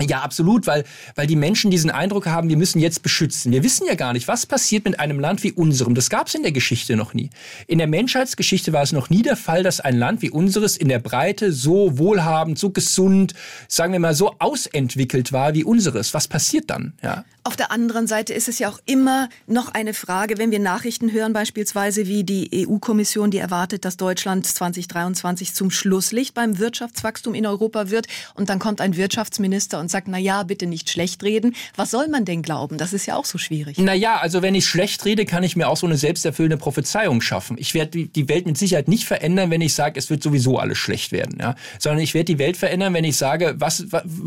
Ja, 0.00 0.20
absolut, 0.20 0.66
weil, 0.66 0.84
weil 1.14 1.26
die 1.26 1.36
Menschen 1.36 1.70
diesen 1.70 1.90
Eindruck 1.90 2.26
haben, 2.26 2.48
wir 2.48 2.56
müssen 2.56 2.78
jetzt 2.78 3.02
beschützen. 3.02 3.52
Wir 3.52 3.62
wissen 3.62 3.86
ja 3.86 3.94
gar 3.94 4.12
nicht, 4.12 4.28
was 4.28 4.46
passiert 4.46 4.84
mit 4.84 4.98
einem 4.98 5.20
Land 5.20 5.42
wie 5.42 5.52
unserem. 5.52 5.94
Das 5.94 6.08
gab 6.08 6.28
es 6.28 6.34
in 6.34 6.42
der 6.42 6.52
Geschichte 6.52 6.96
noch 6.96 7.12
nie. 7.12 7.30
In 7.66 7.78
der 7.78 7.86
Menschheitsgeschichte 7.86 8.72
war 8.72 8.82
es 8.82 8.92
noch 8.92 9.10
nie 9.10 9.22
der 9.22 9.36
Fall, 9.36 9.62
dass 9.62 9.80
ein 9.80 9.98
Land 9.98 10.22
wie 10.22 10.30
unseres 10.30 10.76
in 10.76 10.88
der 10.88 11.00
Breite 11.00 11.52
so 11.52 11.98
wohlhabend, 11.98 12.58
so 12.58 12.70
gesund, 12.70 13.34
sagen 13.68 13.92
wir 13.92 14.00
mal, 14.00 14.14
so 14.14 14.34
ausentwickelt 14.38 15.32
war 15.32 15.54
wie 15.54 15.64
unseres. 15.64 16.14
Was 16.14 16.28
passiert 16.28 16.70
dann? 16.70 16.94
Ja. 17.02 17.24
Auf 17.42 17.56
der 17.56 17.72
anderen 17.72 18.06
Seite 18.06 18.34
ist 18.34 18.48
es 18.48 18.58
ja 18.58 18.68
auch 18.68 18.78
immer 18.84 19.30
noch 19.46 19.68
eine 19.68 19.94
Frage, 19.94 20.36
wenn 20.36 20.50
wir 20.50 20.58
Nachrichten 20.58 21.10
hören, 21.10 21.32
beispielsweise 21.32 22.06
wie 22.06 22.22
die 22.22 22.66
EU-Kommission, 22.68 23.30
die 23.30 23.38
erwartet, 23.38 23.86
dass 23.86 23.96
Deutschland 23.96 24.46
2023 24.46 25.54
zum 25.54 25.70
Schlusslicht 25.70 26.34
beim 26.34 26.58
Wirtschaftswachstum 26.58 27.34
in 27.34 27.46
Europa 27.46 27.88
wird. 27.88 28.08
Und 28.34 28.50
dann 28.50 28.58
kommt 28.58 28.82
ein 28.82 28.94
Wirtschaftsminister 28.94 29.80
und 29.80 29.90
sagt, 29.90 30.06
na 30.06 30.18
ja, 30.18 30.42
bitte 30.42 30.66
nicht 30.66 30.90
schlecht 30.90 31.22
reden. 31.22 31.54
Was 31.76 31.90
soll 31.90 32.08
man 32.08 32.26
denn 32.26 32.42
glauben? 32.42 32.76
Das 32.76 32.92
ist 32.92 33.06
ja 33.06 33.16
auch 33.16 33.24
so 33.24 33.38
schwierig. 33.38 33.78
Na 33.78 33.94
ja, 33.94 34.18
also 34.18 34.42
wenn 34.42 34.54
ich 34.54 34.66
schlecht 34.66 35.02
rede, 35.06 35.24
kann 35.24 35.42
ich 35.42 35.56
mir 35.56 35.68
auch 35.68 35.78
so 35.78 35.86
eine 35.86 35.96
selbsterfüllende 35.96 36.58
Prophezeiung 36.58 37.22
schaffen. 37.22 37.56
Ich 37.58 37.72
werde 37.72 38.06
die 38.06 38.28
Welt 38.28 38.44
mit 38.44 38.58
Sicherheit 38.58 38.88
nicht 38.88 39.06
verändern, 39.06 39.50
wenn 39.50 39.62
ich 39.62 39.72
sage, 39.72 39.98
es 39.98 40.10
wird 40.10 40.22
sowieso 40.22 40.58
alles 40.58 40.76
schlecht 40.76 41.10
werden, 41.10 41.38
ja? 41.40 41.54
Sondern 41.78 42.02
ich 42.02 42.12
werde 42.12 42.26
die 42.26 42.38
Welt 42.38 42.58
verändern, 42.58 42.92
wenn 42.92 43.04
ich 43.04 43.16
sage, 43.16 43.54
was, 43.56 43.86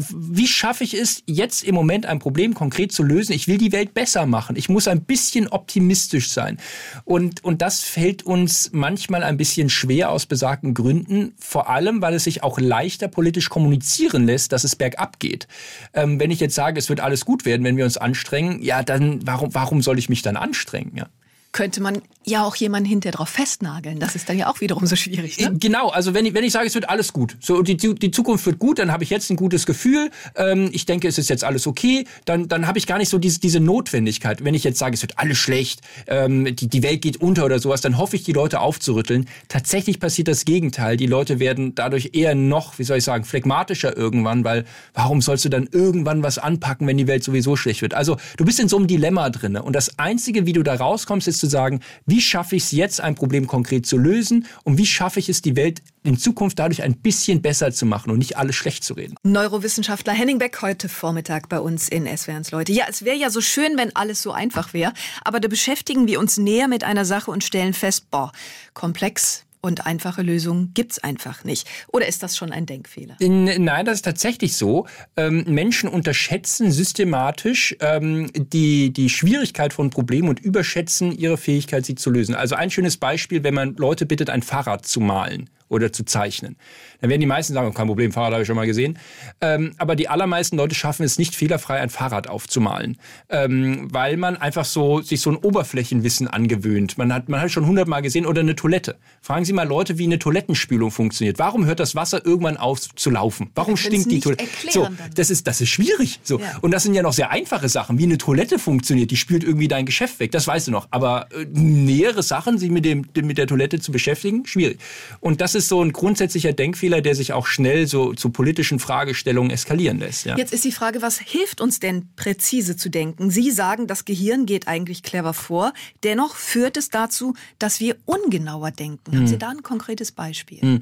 wie 0.09 0.47
schaffe 0.47 0.83
ich 0.83 0.95
es, 0.95 1.21
jetzt 1.27 1.63
im 1.63 1.75
Moment 1.75 2.07
ein 2.07 2.17
Problem 2.17 2.55
konkret 2.55 2.91
zu 2.91 3.02
lösen. 3.03 3.33
Ich 3.33 3.47
will 3.47 3.57
die 3.57 3.71
Welt 3.71 3.93
besser 3.93 4.25
machen. 4.25 4.55
Ich 4.55 4.69
muss 4.69 4.87
ein 4.87 5.03
bisschen 5.03 5.47
optimistisch 5.47 6.31
sein. 6.31 6.57
Und, 7.05 7.43
und 7.43 7.61
das 7.61 7.81
fällt 7.81 8.23
uns 8.23 8.71
manchmal 8.73 9.23
ein 9.23 9.37
bisschen 9.37 9.69
schwer 9.69 10.09
aus 10.09 10.25
besagten 10.25 10.73
Gründen. 10.73 11.33
Vor 11.37 11.69
allem, 11.69 12.01
weil 12.01 12.13
es 12.13 12.23
sich 12.23 12.43
auch 12.43 12.59
leichter 12.59 13.07
politisch 13.07 13.49
kommunizieren 13.49 14.25
lässt, 14.25 14.51
dass 14.51 14.63
es 14.63 14.75
bergab 14.75 15.19
geht. 15.19 15.47
Ähm, 15.93 16.19
wenn 16.19 16.31
ich 16.31 16.39
jetzt 16.39 16.55
sage, 16.55 16.79
es 16.79 16.89
wird 16.89 16.99
alles 16.99 17.25
gut 17.25 17.45
werden, 17.45 17.63
wenn 17.63 17.77
wir 17.77 17.85
uns 17.85 17.97
anstrengen, 17.97 18.61
ja, 18.61 18.83
dann 18.83 19.19
warum, 19.25 19.53
warum 19.53 19.81
soll 19.81 19.99
ich 19.99 20.09
mich 20.09 20.21
dann 20.21 20.37
anstrengen? 20.37 20.93
Ja? 20.95 21.07
Könnte 21.53 21.81
man 21.81 22.01
ja 22.25 22.43
auch 22.43 22.55
jemanden 22.55 22.89
hinterher 22.89 23.15
drauf 23.15 23.29
festnageln. 23.29 23.99
Das 23.99 24.15
ist 24.15 24.27
dann 24.27 24.37
ja 24.37 24.49
auch 24.49 24.59
wiederum 24.59 24.85
so 24.85 24.95
schwierig. 24.95 25.39
Ne? 25.39 25.55
Genau, 25.59 25.89
also 25.89 26.13
wenn 26.13 26.25
ich, 26.25 26.33
wenn 26.33 26.43
ich 26.43 26.51
sage, 26.51 26.67
es 26.67 26.73
wird 26.73 26.89
alles 26.89 27.13
gut, 27.13 27.37
so 27.39 27.61
die, 27.61 27.77
die 27.77 28.11
Zukunft 28.11 28.45
wird 28.45 28.59
gut, 28.59 28.79
dann 28.79 28.91
habe 28.91 29.03
ich 29.03 29.09
jetzt 29.09 29.29
ein 29.29 29.35
gutes 29.35 29.65
Gefühl. 29.65 30.09
Ähm, 30.35 30.69
ich 30.71 30.85
denke, 30.85 31.07
es 31.07 31.17
ist 31.17 31.29
jetzt 31.29 31.43
alles 31.43 31.67
okay. 31.67 32.05
Dann, 32.25 32.47
dann 32.47 32.65
habe 32.65 32.79
ich 32.79 32.87
gar 32.87 32.97
nicht 32.97 33.09
so 33.09 33.19
diese, 33.19 33.39
diese 33.39 33.59
Notwendigkeit. 33.59 34.43
Wenn 34.43 34.55
ich 34.55 34.63
jetzt 34.63 34.79
sage, 34.79 34.95
es 34.95 35.01
wird 35.01 35.19
alles 35.19 35.37
schlecht, 35.37 35.81
ähm, 36.07 36.55
die, 36.55 36.67
die 36.67 36.81
Welt 36.81 37.01
geht 37.01 37.17
unter 37.17 37.45
oder 37.45 37.59
sowas, 37.59 37.81
dann 37.81 37.97
hoffe 37.97 38.15
ich, 38.15 38.23
die 38.23 38.33
Leute 38.33 38.59
aufzurütteln. 38.59 39.27
Tatsächlich 39.47 39.99
passiert 39.99 40.27
das 40.27 40.45
Gegenteil. 40.45 40.97
Die 40.97 41.07
Leute 41.07 41.39
werden 41.39 41.75
dadurch 41.75 42.11
eher 42.13 42.33
noch, 42.33 42.79
wie 42.79 42.83
soll 42.83 42.97
ich 42.97 43.03
sagen, 43.03 43.25
phlegmatischer 43.25 43.95
irgendwann, 43.95 44.43
weil 44.43 44.65
warum 44.95 45.21
sollst 45.21 45.45
du 45.45 45.49
dann 45.49 45.69
irgendwann 45.71 46.23
was 46.23 46.39
anpacken, 46.39 46.87
wenn 46.87 46.97
die 46.97 47.07
Welt 47.07 47.23
sowieso 47.23 47.55
schlecht 47.55 47.81
wird? 47.81 47.93
Also 47.93 48.17
du 48.37 48.45
bist 48.45 48.59
in 48.59 48.69
so 48.69 48.77
einem 48.77 48.87
Dilemma 48.87 49.29
drinne 49.29 49.61
und 49.61 49.75
das 49.75 49.99
Einzige, 49.99 50.45
wie 50.45 50.53
du 50.53 50.63
da 50.63 50.73
rauskommst, 50.73 51.27
ist 51.27 51.42
zu 51.43 51.49
sagen, 51.49 51.81
wie 52.05 52.21
schaffe 52.21 52.55
ich 52.55 52.63
es 52.63 52.71
jetzt, 52.71 53.01
ein 53.01 53.15
Problem 53.15 53.47
konkret 53.47 53.85
zu 53.85 53.97
lösen 53.97 54.45
und 54.63 54.77
wie 54.77 54.85
schaffe 54.85 55.19
ich 55.19 55.27
es, 55.27 55.41
die 55.41 55.57
Welt 55.57 55.81
in 56.03 56.17
Zukunft 56.17 56.57
dadurch 56.57 56.83
ein 56.83 56.95
bisschen 56.95 57.41
besser 57.41 57.73
zu 57.73 57.85
machen 57.85 58.11
und 58.11 58.19
nicht 58.19 58.37
alles 58.37 58.55
schlecht 58.55 58.85
zu 58.85 58.93
reden. 58.93 59.15
Neurowissenschaftler 59.23 60.13
Henning 60.13 60.37
Beck 60.37 60.61
heute 60.61 60.87
Vormittag 60.87 61.49
bei 61.49 61.59
uns 61.59 61.89
in 61.89 62.05
SWRs 62.05 62.51
Leute. 62.51 62.71
Ja, 62.71 62.85
es 62.89 63.03
wäre 63.03 63.17
ja 63.17 63.29
so 63.29 63.41
schön, 63.41 63.75
wenn 63.75 63.93
alles 63.93 64.21
so 64.21 64.31
einfach 64.31 64.73
wäre, 64.73 64.93
aber 65.25 65.41
da 65.41 65.49
beschäftigen 65.49 66.07
wir 66.07 66.19
uns 66.19 66.37
näher 66.37 66.69
mit 66.69 66.85
einer 66.85 67.03
Sache 67.03 67.29
und 67.29 67.43
stellen 67.43 67.73
fest, 67.73 68.09
boah, 68.09 68.31
komplex, 68.73 69.43
und 69.63 69.87
einfache 69.87 70.21
Lösungen 70.21 70.73
gibt's 70.73 70.99
einfach 70.99 71.45
nicht. 71.45 71.67
Oder 71.87 72.05
ist 72.07 72.21
das 72.21 72.35
schon 72.35 72.51
ein 72.51 72.65
Denkfehler? 72.65 73.15
Nein, 73.19 73.85
das 73.85 73.95
ist 73.95 74.01
tatsächlich 74.05 74.57
so. 74.57 74.85
Ähm, 75.15 75.45
Menschen 75.47 75.89
unterschätzen 75.89 76.69
systematisch 76.71 77.75
ähm, 77.79 78.29
die, 78.35 78.91
die 78.91 79.09
Schwierigkeit 79.09 79.71
von 79.71 79.89
Problemen 79.89 80.27
und 80.27 80.41
überschätzen 80.41 81.17
ihre 81.17 81.37
Fähigkeit, 81.37 81.85
sie 81.85 81.95
zu 81.95 82.09
lösen. 82.09 82.35
Also 82.35 82.55
ein 82.55 82.69
schönes 82.69 82.97
Beispiel, 82.97 83.43
wenn 83.43 83.53
man 83.53 83.75
Leute 83.77 84.05
bittet, 84.05 84.29
ein 84.29 84.41
Fahrrad 84.41 84.85
zu 84.85 84.99
malen 84.99 85.49
oder 85.69 85.93
zu 85.93 86.03
zeichnen. 86.03 86.57
Dann 87.03 87.09
werden 87.09 87.19
die 87.19 87.27
meisten 87.27 87.53
sagen, 87.53 87.73
kein 87.73 87.87
Problem, 87.87 88.13
Fahrrad 88.13 88.31
habe 88.31 88.43
ich 88.43 88.47
schon 88.47 88.55
mal 88.55 88.65
gesehen. 88.65 88.97
Ähm, 89.41 89.73
aber 89.77 89.97
die 89.97 90.07
allermeisten 90.07 90.55
Leute 90.55 90.73
schaffen 90.73 91.03
es 91.03 91.19
nicht 91.19 91.35
fehlerfrei, 91.35 91.81
ein 91.81 91.89
Fahrrad 91.89 92.29
aufzumalen, 92.29 92.97
ähm, 93.27 93.89
weil 93.91 94.15
man 94.15 94.37
einfach 94.37 94.63
so 94.63 95.01
sich 95.01 95.19
so 95.19 95.29
ein 95.29 95.35
Oberflächenwissen 95.35 96.29
angewöhnt. 96.29 96.97
Man 96.97 97.13
hat 97.13 97.27
man 97.27 97.41
hat 97.41 97.51
schon 97.51 97.65
hundertmal 97.65 98.01
gesehen 98.01 98.25
oder 98.25 98.39
eine 98.39 98.55
Toilette. 98.55 98.95
Fragen 99.21 99.43
Sie 99.43 99.51
mal 99.51 99.67
Leute, 99.67 99.97
wie 99.97 100.05
eine 100.05 100.17
Toilettenspülung 100.17 100.91
funktioniert. 100.91 101.39
Warum 101.39 101.65
hört 101.65 101.81
das 101.81 101.93
Wasser 101.93 102.25
irgendwann 102.25 102.55
auf 102.55 102.79
zu 102.79 103.09
laufen? 103.09 103.49
Warum 103.53 103.75
stinkt 103.75 104.09
die 104.09 104.21
Toilette? 104.21 104.45
So, 104.69 104.87
das 105.13 105.29
ist 105.29 105.45
das 105.45 105.59
ist 105.59 105.71
schwierig. 105.71 106.21
So 106.23 106.39
ja. 106.39 106.57
und 106.61 106.71
das 106.71 106.83
sind 106.83 106.93
ja 106.93 107.01
noch 107.01 107.11
sehr 107.11 107.31
einfache 107.31 107.67
Sachen, 107.67 107.97
wie 107.99 108.03
eine 108.03 108.17
Toilette 108.17 108.59
funktioniert. 108.59 109.11
Die 109.11 109.17
spült 109.17 109.43
irgendwie 109.43 109.67
dein 109.67 109.85
Geschäft 109.85 110.21
weg. 110.21 110.31
Das 110.31 110.47
weißt 110.47 110.67
du 110.67 110.71
noch. 110.71 110.87
Aber 110.91 111.27
äh, 111.33 111.43
nähere 111.51 112.23
Sachen, 112.23 112.57
sich 112.57 112.71
mit 112.71 112.85
dem 112.85 113.03
mit 113.13 113.37
der 113.37 113.47
Toilette 113.47 113.81
zu 113.81 113.91
beschäftigen, 113.91 114.45
schwierig. 114.45 114.79
Und 115.19 115.41
das 115.41 115.53
ist 115.53 115.67
so 115.67 115.83
ein 115.83 115.91
grundsätzlicher 115.91 116.53
Denkfehler 116.53 116.92
Fehler, 116.93 117.01
der 117.01 117.15
sich 117.15 117.33
auch 117.33 117.47
schnell 117.47 117.87
so 117.87 118.13
zu 118.13 118.29
politischen 118.29 118.79
Fragestellungen 118.79 119.51
eskalieren 119.51 119.99
lässt. 119.99 120.25
Ja. 120.25 120.37
Jetzt 120.37 120.53
ist 120.53 120.63
die 120.63 120.71
Frage, 120.71 121.01
was 121.01 121.17
hilft 121.19 121.59
uns 121.61 121.79
denn 121.79 122.09
präzise 122.15 122.75
zu 122.75 122.89
denken? 122.89 123.31
Sie 123.31 123.49
sagen, 123.51 123.87
das 123.87 124.05
Gehirn 124.05 124.45
geht 124.45 124.67
eigentlich 124.67 125.01
clever 125.01 125.33
vor. 125.33 125.73
Dennoch 126.03 126.35
führt 126.35 126.77
es 126.77 126.89
dazu, 126.89 127.33
dass 127.57 127.79
wir 127.79 127.95
ungenauer 128.05 128.71
denken. 128.71 129.11
Hm. 129.11 129.19
Haben 129.19 129.27
Sie 129.27 129.37
da 129.37 129.49
ein 129.49 129.63
konkretes 129.63 130.11
Beispiel? 130.11 130.61
Hm. 130.61 130.81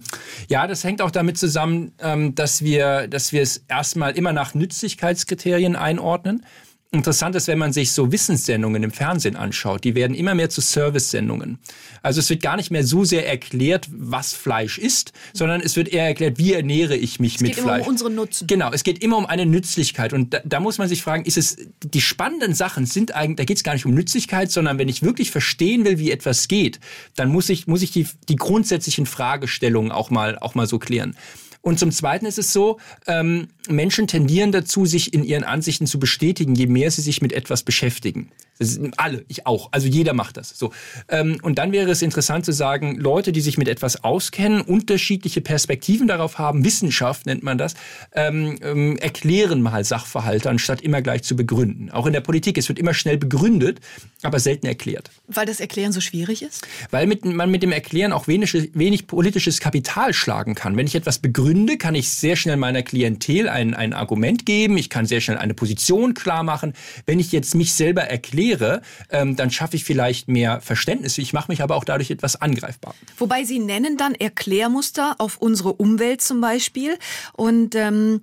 Ja, 0.50 0.68
das 0.68 0.84
hängt 0.84 1.02
auch 1.02 1.12
damit 1.12 1.38
zusammen, 1.38 1.94
ähm, 2.00 2.36
dass 2.36 2.62
wir, 2.62 3.08
dass 3.08 3.32
wir 3.32 3.42
es 3.42 3.64
erstmal 3.68 4.18
immer 4.18 4.34
nach 4.34 4.54
Nützlichkeitskriterien 4.54 5.76
einordnen. 5.76 6.46
Interessant 6.94 7.38
ist, 7.38 7.48
wenn 7.48 7.58
man 7.58 7.72
sich 7.72 7.94
so 7.94 8.12
Wissenssendungen 8.12 8.84
im 8.84 8.92
Fernsehen 8.92 9.38
anschaut, 9.38 9.86
die 9.86 9.96
werden 9.96 10.14
immer 10.14 10.36
mehr 10.36 10.50
zu 10.50 10.60
Service-Sendungen. 10.60 11.58
Also 12.04 12.20
es 12.20 12.30
wird 12.30 12.42
gar 12.42 12.58
nicht 12.58 12.70
mehr 12.70 12.84
so 12.84 13.06
sehr 13.06 13.26
erklärt, 13.26 13.88
was 13.94 14.34
Fleisch 14.34 14.78
ist, 14.78 15.14
sondern 15.32 15.62
es 15.62 15.78
wird 15.78 15.88
eher 15.88 16.06
erklärt, 16.06 16.38
wie 16.38 16.52
ernähre 16.52 16.98
ich 16.98 17.22
mich 17.22 17.36
es 17.36 17.42
mit 17.42 17.56
Fleisch. 17.56 17.60
Es 17.60 17.66
geht 17.66 17.76
immer 17.76 17.84
um 17.84 17.88
unseren 17.88 18.16
Nutzen. 18.16 18.46
Genau, 18.46 18.72
es 18.74 18.84
geht 18.84 19.02
immer 19.02 19.18
um 19.18 19.26
eine 19.26 19.46
Nützlichkeit. 19.46 20.12
Und 20.12 20.34
da, 20.34 20.42
da 20.44 20.60
muss 20.60 20.80
man 20.80 20.90
sich 20.90 21.02
fragen, 21.02 21.24
ist 21.24 21.38
es, 21.38 21.56
die 21.82 22.02
spannenden 22.02 22.54
Sachen 22.54 22.86
sind 22.86 23.16
eigentlich, 23.16 23.38
da 23.38 23.46
geht 23.46 23.56
es 23.56 23.64
gar 23.64 23.72
nicht 23.72 23.86
um 23.86 23.94
Nützlichkeit, 23.94 24.52
sondern 24.52 24.78
wenn 24.78 24.90
ich 24.90 25.02
wirklich 25.02 25.32
verstehen 25.32 25.86
will, 25.86 25.98
wie 25.98 26.12
etwas 26.12 26.50
geht, 26.50 26.82
dann 27.16 27.30
muss 27.30 27.48
ich, 27.48 27.68
muss 27.68 27.84
ich 27.84 27.92
die, 27.92 28.06
die 28.28 28.36
grundsätzlichen 28.36 29.06
Fragestellungen 29.06 29.94
auch 29.94 30.10
mal, 30.10 30.38
auch 30.40 30.56
mal 30.56 30.68
so 30.68 30.78
klären. 30.78 31.16
Und 31.62 31.80
zum 31.80 31.92
Zweiten 31.92 32.26
ist 32.26 32.40
es 32.40 32.54
so, 32.54 32.80
ähm, 33.08 33.50
Menschen 33.70 34.08
tendieren 34.08 34.52
dazu, 34.52 34.86
sich 34.86 35.14
in 35.14 35.24
ihren 35.24 35.44
Ansichten 35.44 35.86
zu 35.86 36.00
bestätigen, 36.00 36.56
je 36.56 36.68
mehr 36.68 36.90
sie 36.90 37.02
sich 37.02 37.22
mit 37.22 37.34
etwas 37.34 37.64
beschäftigen. 37.64 38.32
Alle, 38.98 39.26
ich 39.28 39.48
auch. 39.48 39.70
Also 39.72 39.88
jeder 39.88 40.14
macht 40.14 40.38
das. 40.38 40.50
So. 40.50 40.72
Ähm, 41.10 41.38
und 41.42 41.58
dann 41.58 41.72
wäre 41.72 41.92
es 41.92 42.02
interessant 42.02 42.46
zu 42.46 42.52
sagen, 42.52 42.98
Leute, 42.98 43.32
die 43.32 43.42
sich 43.42 43.58
mit 43.58 43.68
etwas 43.68 44.04
auskennen, 44.04 44.62
unterschiedliche 44.62 45.42
Perspektiven 45.42 46.08
darauf 46.08 46.38
haben, 46.38 46.64
Wissenschaft 46.64 47.26
nennt 47.26 47.44
man 47.44 47.58
das, 47.58 47.74
ähm, 48.14 48.58
ähm, 48.62 48.98
erklären 48.98 49.62
mal 49.62 49.84
Sachverhalte, 49.84 50.50
anstatt 50.50 50.82
immer 50.82 51.02
gleich 51.02 51.24
zu 51.24 51.36
begründen. 51.36 51.92
Auch 51.92 52.06
in 52.06 52.14
der 52.14 52.22
Politik, 52.22 52.58
es 52.58 52.70
wird 52.70 52.80
immer 52.80 52.94
schnell 52.94 53.18
begründet, 53.18 53.80
aber 54.22 54.40
selten 54.40 54.68
erklärt. 54.68 55.10
Weil 55.28 55.46
das 55.46 55.60
Erklären 55.60 55.92
so 55.92 56.02
schwierig 56.02 56.42
ist? 56.42 56.68
Weil 56.92 57.08
mit, 57.08 57.26
man 57.26 57.50
mit 57.50 57.64
dem 57.64 57.72
Erklären 57.72 58.14
auch 58.14 58.28
wenig, 58.28 58.54
wenig 58.74 59.08
politisches 59.08 59.60
Kapital 59.60 60.14
schlagen 60.14 60.56
kann. 60.56 60.78
Wenn 60.78 60.88
ich 60.88 60.96
etwas 60.96 61.20
begründe, 61.20 61.78
kann 61.78 61.96
ich 61.96 62.10
sehr 62.10 62.36
schnell 62.36 62.58
meiner 62.58 62.84
Klientel 62.84 63.50
ein, 63.50 63.74
ein 63.74 63.94
Argument 63.94 64.46
geben, 64.46 64.78
ich 64.78 64.90
kann 64.90 65.06
sehr 65.06 65.22
schnell 65.22 65.38
eine 65.38 65.54
Position 65.54 66.14
klar 66.14 66.44
machen. 66.44 66.74
Wenn 67.06 67.20
ich 67.20 67.32
jetzt 67.32 67.56
mich 67.56 67.74
selber 67.74 68.04
erkläre, 68.04 68.51
erkläre, 68.52 68.82
ähm, 69.10 69.36
dann 69.36 69.52
schaffe 69.52 69.76
ich 69.76 69.84
vielleicht 69.84 70.28
mehr 70.28 70.62
Verständnis. 70.62 71.18
Ich 71.18 71.34
mache 71.34 71.52
mich 71.52 71.62
aber 71.62 71.76
auch 71.76 71.84
dadurch 71.84 72.12
etwas 72.12 72.42
angreifbar. 72.42 72.94
Wobei 73.18 73.44
Sie 73.44 73.60
nennen 73.60 73.98
dann 73.98 74.16
Erklärmuster 74.16 75.16
auf 75.18 75.38
unsere 75.38 75.74
Umwelt 75.74 76.22
zum 76.22 76.42
Beispiel 76.42 76.98
und 77.34 77.76
ähm 77.76 78.22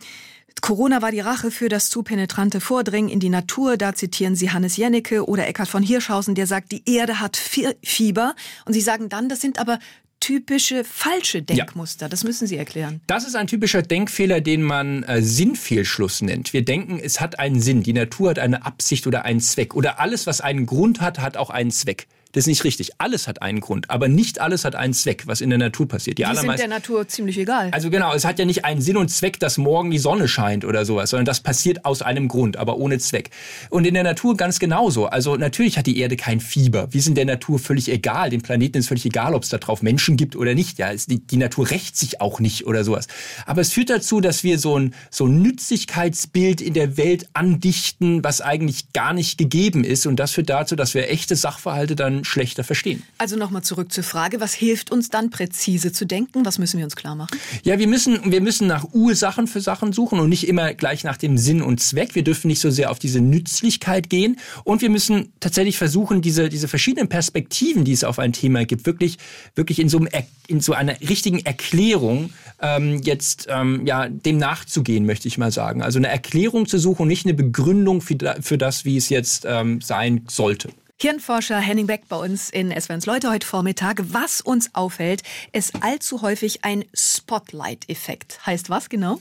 Corona 0.61 1.03
war 1.03 1.13
die 1.13 1.21
Rache 1.21 1.53
für 1.53 1.69
das 1.69 1.89
zu 1.89 2.03
penetrante 2.03 2.61
Vordringen 2.61 3.09
in 3.09 3.21
die 3.21 3.29
Natur. 3.29 3.77
Da 3.77 3.95
zitieren 3.95 4.35
Sie 4.35 4.51
Hannes 4.51 4.77
Jennecke 4.77 5.25
oder 5.25 5.47
Eckhard 5.47 5.69
von 5.69 5.85
Hirschhausen, 5.85 6.35
der 6.35 6.49
sagt, 6.49 6.73
die 6.73 6.83
Erde 6.85 7.21
hat 7.21 7.37
Fieber. 7.37 8.35
Und 8.65 8.73
Sie 8.73 8.81
sagen 8.81 9.09
dann, 9.09 9.29
das 9.29 9.41
sind 9.41 9.61
aber 9.61 9.79
typische 10.21 10.85
falsche 10.85 11.43
Denkmuster? 11.43 12.07
Ja. 12.07 12.09
Das 12.09 12.25
müssen 12.25 12.47
Sie 12.47 12.57
erklären. 12.57 13.01
Das 13.07 13.27
ist 13.27 13.37
ein 13.37 13.47
typischer 13.47 13.83
Denkfehler, 13.83 14.41
den 14.41 14.63
man 14.63 15.03
äh, 15.05 15.23
Sinnfehlschluss 15.23 16.23
nennt. 16.23 16.53
Wir 16.53 16.65
denken, 16.65 17.01
es 17.03 17.21
hat 17.21 17.39
einen 17.39 17.61
Sinn. 17.61 17.83
Die 17.83 17.93
Natur 17.93 18.31
hat 18.31 18.39
eine 18.39 18.65
Absicht 18.65 19.07
oder 19.07 19.25
einen 19.25 19.41
Zweck. 19.41 19.75
Oder 19.75 20.01
alles, 20.01 20.27
was 20.27 20.41
einen 20.41 20.67
Grund 20.67 21.01
hat, 21.01 21.19
hat 21.19 21.37
auch 21.37 21.51
einen 21.51 21.71
Zweck. 21.71 22.07
Das 22.39 22.45
ist 22.45 22.51
nicht 22.51 22.63
richtig. 22.63 22.93
Alles 22.99 23.27
hat 23.27 23.43
einen 23.43 23.59
Grund, 23.59 23.91
aber 23.91 24.07
nicht 24.07 24.41
alles 24.41 24.65
hat 24.65 24.77
einen 24.77 24.93
Zweck, 24.93 25.25
was 25.27 25.41
in 25.41 25.51
der 25.51 25.59
Natur 25.59 25.89
passiert. 25.89 26.19
Die, 26.19 26.23
die 26.23 26.37
sind 26.37 26.57
der 26.57 26.69
Natur 26.69 27.09
ziemlich 27.09 27.37
egal. 27.37 27.71
Also 27.73 27.91
genau, 27.91 28.15
es 28.15 28.25
hat 28.25 28.39
ja 28.39 28.45
nicht 28.45 28.65
einen 28.65 28.81
Sinn 28.81 28.97
und 28.97 29.09
Zweck, 29.09 29.41
dass 29.41 29.59
morgen 29.59 29.91
die 29.91 29.99
Sonne 29.99 30.29
scheint 30.29 30.65
oder 30.65 30.85
sowas, 30.85 31.11
sondern 31.11 31.25
das 31.25 31.41
passiert 31.41 31.85
aus 31.85 32.01
einem 32.01 32.29
Grund, 32.29 32.57
aber 32.57 32.77
ohne 32.77 32.99
Zweck. 32.99 33.31
Und 33.71 33.89
in 33.89 33.95
der 33.95 34.05
Natur 34.05 34.37
ganz 34.37 34.61
genauso. 34.61 35.07
Also 35.07 35.35
natürlich 35.35 35.79
hat 35.79 35.89
die 35.89 35.99
Erde 35.99 36.15
kein 36.17 36.39
Fieber. 36.39 36.87
Wir 36.93 37.03
sind 37.03 37.17
der 37.17 37.25
Natur 37.25 37.59
völlig 37.59 37.91
egal. 37.91 38.31
Dem 38.31 38.41
Planeten 38.41 38.79
ist 38.79 38.87
völlig 38.87 39.05
egal, 39.05 39.35
ob 39.35 39.43
es 39.43 39.49
da 39.49 39.59
drauf 39.59 39.83
Menschen 39.83 40.17
gibt 40.17 40.37
oder 40.37 40.55
nicht. 40.55 40.79
Ja, 40.79 40.95
die, 40.95 41.19
die 41.19 41.39
Natur 41.39 41.69
rächt 41.69 41.97
sich 41.97 42.21
auch 42.21 42.39
nicht 42.39 42.69
oder 42.69 42.85
sowas. 42.85 43.09
Aber 43.47 43.63
es 43.63 43.73
führt 43.73 43.91
dazu, 43.91 44.21
dass 44.21 44.45
wir 44.45 44.61
so 44.61 44.79
ein, 44.79 44.95
so 45.11 45.27
ein 45.27 45.43
Nützlichkeitsbild 45.43 46.61
in 46.61 46.75
der 46.75 46.97
Welt 46.97 47.29
andichten, 47.33 48.23
was 48.23 48.41
eigentlich 48.41 48.93
gar 48.93 49.13
nicht 49.13 49.39
gegeben 49.39 49.83
ist. 49.83 50.07
Und 50.07 50.21
das 50.21 50.35
führt 50.35 50.51
dazu, 50.51 50.77
dass 50.77 50.95
wir 50.95 51.11
echte 51.11 51.35
Sachverhalte 51.35 51.97
dann 51.97 52.25
schlechter 52.29 52.65
verstehen. 52.65 53.03
Also 53.19 53.37
nochmal 53.37 53.63
zurück 53.63 53.93
zur 53.93 54.05
Frage, 54.05 54.41
was 54.41 54.55
hilft 54.55 54.91
uns 54.91 55.11
dann 55.11 55.31
präzise 55.31 55.93
zu 55.93 56.07
denken? 56.07 56.45
Was 56.45 56.59
müssen 56.59 56.79
wir 56.79 56.85
uns 56.85 56.97
klar 56.97 57.17
machen? 57.17 57.39
Ja, 57.63 57.79
wir 57.79 57.87
müssen, 57.87 58.31
wir 58.31 58.41
müssen 58.41 58.67
nach 58.67 58.87
Ursachen 58.93 59.47
für 59.47 59.61
Sachen 59.61 59.93
suchen 59.93 60.21
und 60.21 60.29
nicht 60.29 60.47
immer 60.47 60.75
gleich 60.75 61.05
nach 61.05 61.17
dem 61.17 61.39
Sinn 61.39 61.63
und 61.63 61.81
Zweck. 61.81 62.15
Wir 62.15 62.23
dürfen 62.23 62.49
nicht 62.49 62.61
so 62.61 62.71
sehr 62.71 62.91
auf 62.91 62.99
diese 62.99 63.21
Nützlichkeit 63.21 64.11
gehen 64.11 64.37
und 64.65 64.83
wir 64.83 64.91
müssen 64.91 65.33
tatsächlich 65.41 65.79
versuchen, 65.79 66.23
diese, 66.23 66.49
diese 66.49 66.69
verschiedenen 66.69 67.09
Perspektiven, 67.09 67.85
die 67.85 67.93
es 67.93 68.05
auf 68.05 68.19
ein 68.19 68.33
Thema 68.33 68.65
gibt, 68.65 68.87
wirklich, 68.87 69.19
wirklich 69.55 69.79
in 69.79 69.89
so, 69.89 69.99
einem, 69.99 70.09
in 70.47 70.61
so 70.61 70.73
einer 70.73 71.01
richtigen 71.01 71.41
Erklärung 71.41 72.31
ähm, 72.61 73.01
jetzt 73.03 73.47
ähm, 73.51 73.87
ja, 73.87 74.09
dem 74.09 74.39
nachzugehen, 74.39 75.07
möchte 75.07 75.29
ich 75.29 75.39
mal 75.39 75.53
sagen. 75.53 75.83
Also 75.83 75.99
eine 75.99 76.09
Erklärung 76.09 76.67
zu 76.67 76.79
suchen 76.79 77.03
und 77.03 77.09
nicht 77.09 77.27
eine 77.27 77.35
Begründung 77.35 78.01
für, 78.01 78.17
für 78.41 78.59
das, 78.59 78.85
wie 78.85 78.97
es 78.97 79.09
jetzt 79.09 79.45
ähm, 79.49 79.81
sein 79.81 80.25
sollte. 80.29 80.71
Hirnforscher 81.01 81.61
Henning 81.61 81.87
Beck 81.87 82.09
bei 82.09 82.17
uns 82.17 82.51
in 82.51 82.73
SWNs 82.73 83.07
Leute 83.07 83.31
heute 83.31 83.47
Vormittag. 83.47 84.03
Was 84.11 84.41
uns 84.41 84.75
auffällt, 84.75 85.23
ist 85.53 85.81
allzu 85.81 86.23
häufig 86.23 86.65
ein 86.65 86.85
Spotlight-Effekt. 86.93 88.45
Heißt 88.45 88.69
was 88.69 88.89
genau? 88.89 89.21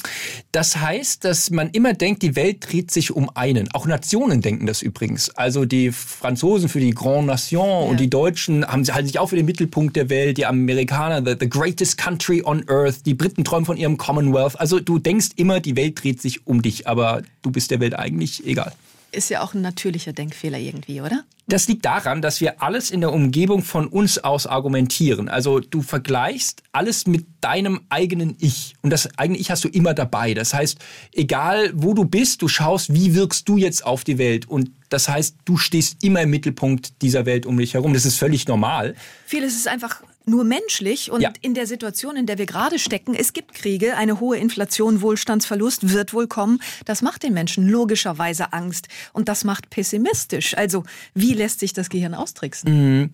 Das 0.52 0.78
heißt, 0.78 1.24
dass 1.24 1.52
man 1.52 1.70
immer 1.70 1.94
denkt, 1.94 2.24
die 2.24 2.36
Welt 2.36 2.66
dreht 2.68 2.90
sich 2.90 3.12
um 3.12 3.30
einen. 3.36 3.70
Auch 3.76 3.86
Nationen 3.86 4.42
denken 4.42 4.66
das 4.66 4.82
übrigens. 4.82 5.30
Also 5.30 5.66
die 5.66 5.92
Franzosen 5.92 6.68
für 6.68 6.80
die 6.80 6.96
Grand 6.96 7.28
Nation 7.28 7.84
ja. 7.84 7.90
und 7.92 8.00
die 8.00 8.10
Deutschen 8.10 8.66
haben 8.66 8.84
halten 8.88 9.06
sich 9.06 9.20
auch 9.20 9.30
für 9.30 9.36
den 9.36 9.46
Mittelpunkt 9.46 9.96
der 9.96 10.10
Welt. 10.10 10.40
Die 10.40 10.48
Amerikaner, 10.48 11.24
the, 11.24 11.38
the 11.40 11.48
greatest 11.48 12.00
country 12.00 12.42
on 12.44 12.68
earth. 12.70 13.06
Die 13.06 13.14
Briten 13.14 13.44
träumen 13.44 13.68
von 13.68 13.78
ihrem 13.78 14.00
Commonwealth. 14.00 14.60
Also 14.60 14.80
du 14.80 14.98
denkst 14.98 15.28
immer, 15.36 15.60
die 15.60 15.76
Welt 15.76 16.04
dreht 16.04 16.24
sich 16.24 16.48
um 16.48 16.64
dich, 16.64 16.88
aber 16.88 17.22
du 17.44 17.52
bist 17.52 17.70
der 17.70 17.80
Welt 17.80 17.94
eigentlich 17.94 18.44
egal. 18.48 18.74
Ist 19.12 19.30
ja 19.30 19.42
auch 19.42 19.54
ein 19.54 19.62
natürlicher 19.62 20.14
Denkfehler 20.14 20.58
irgendwie, 20.58 21.02
oder? 21.02 21.24
Das 21.50 21.70
liegt 21.70 21.86
daran, 21.86 22.22
dass 22.22 22.42
wir 22.42 22.62
alles 22.62 22.92
in 22.92 23.00
der 23.00 23.14
Umgebung 23.14 23.64
von 23.64 23.88
uns 23.88 24.18
aus 24.18 24.48
argumentieren. 24.48 25.30
Also 25.30 25.62
du 25.62 25.82
vergleichst 25.82 26.62
alles 26.74 27.08
mit 27.08 27.26
deinem 27.40 27.80
eigenen 27.88 28.36
Ich. 28.40 28.76
Und 28.82 28.90
das 28.90 29.18
eigene 29.18 29.40
Ich 29.40 29.50
hast 29.50 29.64
du 29.64 29.70
immer 29.70 29.94
dabei. 29.94 30.34
Das 30.34 30.54
heißt, 30.54 30.78
egal 31.14 31.72
wo 31.74 31.94
du 31.94 32.04
bist, 32.04 32.42
du 32.42 32.50
schaust, 32.50 32.94
wie 32.94 33.16
wirkst 33.16 33.48
du 33.48 33.56
jetzt 33.56 33.86
auf 33.86 34.04
die 34.04 34.18
Welt. 34.18 34.50
Und 34.50 34.72
das 34.90 35.08
heißt, 35.08 35.38
du 35.46 35.56
stehst 35.56 36.04
immer 36.04 36.22
im 36.22 36.32
Mittelpunkt 36.32 37.02
dieser 37.02 37.26
Welt 37.26 37.46
um 37.46 37.58
dich 37.58 37.76
herum. 37.76 37.94
Das 37.94 38.06
ist 38.06 38.18
völlig 38.18 38.46
normal. 38.50 38.96
Vieles 39.26 39.56
ist 39.56 39.70
einfach 39.70 40.02
nur 40.28 40.44
menschlich 40.44 41.12
und 41.12 41.22
ja. 41.22 41.32
in 41.42 41.54
der 41.54 41.68
Situation, 41.68 42.16
in 42.16 42.26
der 42.26 42.38
wir 42.38 42.46
gerade 42.46 42.80
stecken, 42.80 43.16
es 43.16 43.34
gibt 43.34 43.54
Kriege, 43.54 43.96
eine 43.98 44.20
hohe 44.20 44.38
Inflation, 44.38 45.02
Wohlstandsverlust 45.02 45.94
wird 45.94 46.14
wohl 46.14 46.28
kommen. 46.28 46.60
Das 46.86 47.02
macht 47.02 47.24
den 47.24 47.34
Menschen 47.34 47.68
logischerweise 47.68 48.54
Angst 48.54 48.88
und 49.14 49.30
das 49.30 49.44
macht 49.44 49.70
pessimistisch. 49.70 50.58
Also 50.58 50.84
wie 51.14 51.34
lässt 51.34 51.60
sich 51.60 51.74
das 51.74 51.90
Gehirn 51.90 52.14
austricksen? 52.14 53.00
Mhm. 53.00 53.10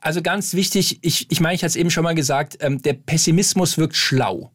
Also 0.00 0.22
ganz 0.22 0.54
wichtig, 0.54 0.98
ich, 1.02 1.30
ich 1.30 1.40
meine, 1.40 1.54
ich 1.54 1.62
hatte 1.62 1.70
es 1.70 1.76
eben 1.76 1.90
schon 1.90 2.04
mal 2.04 2.14
gesagt, 2.14 2.58
ähm, 2.60 2.80
der 2.82 2.94
Pessimismus 2.94 3.78
wirkt 3.78 3.96
schlau. 3.96 4.50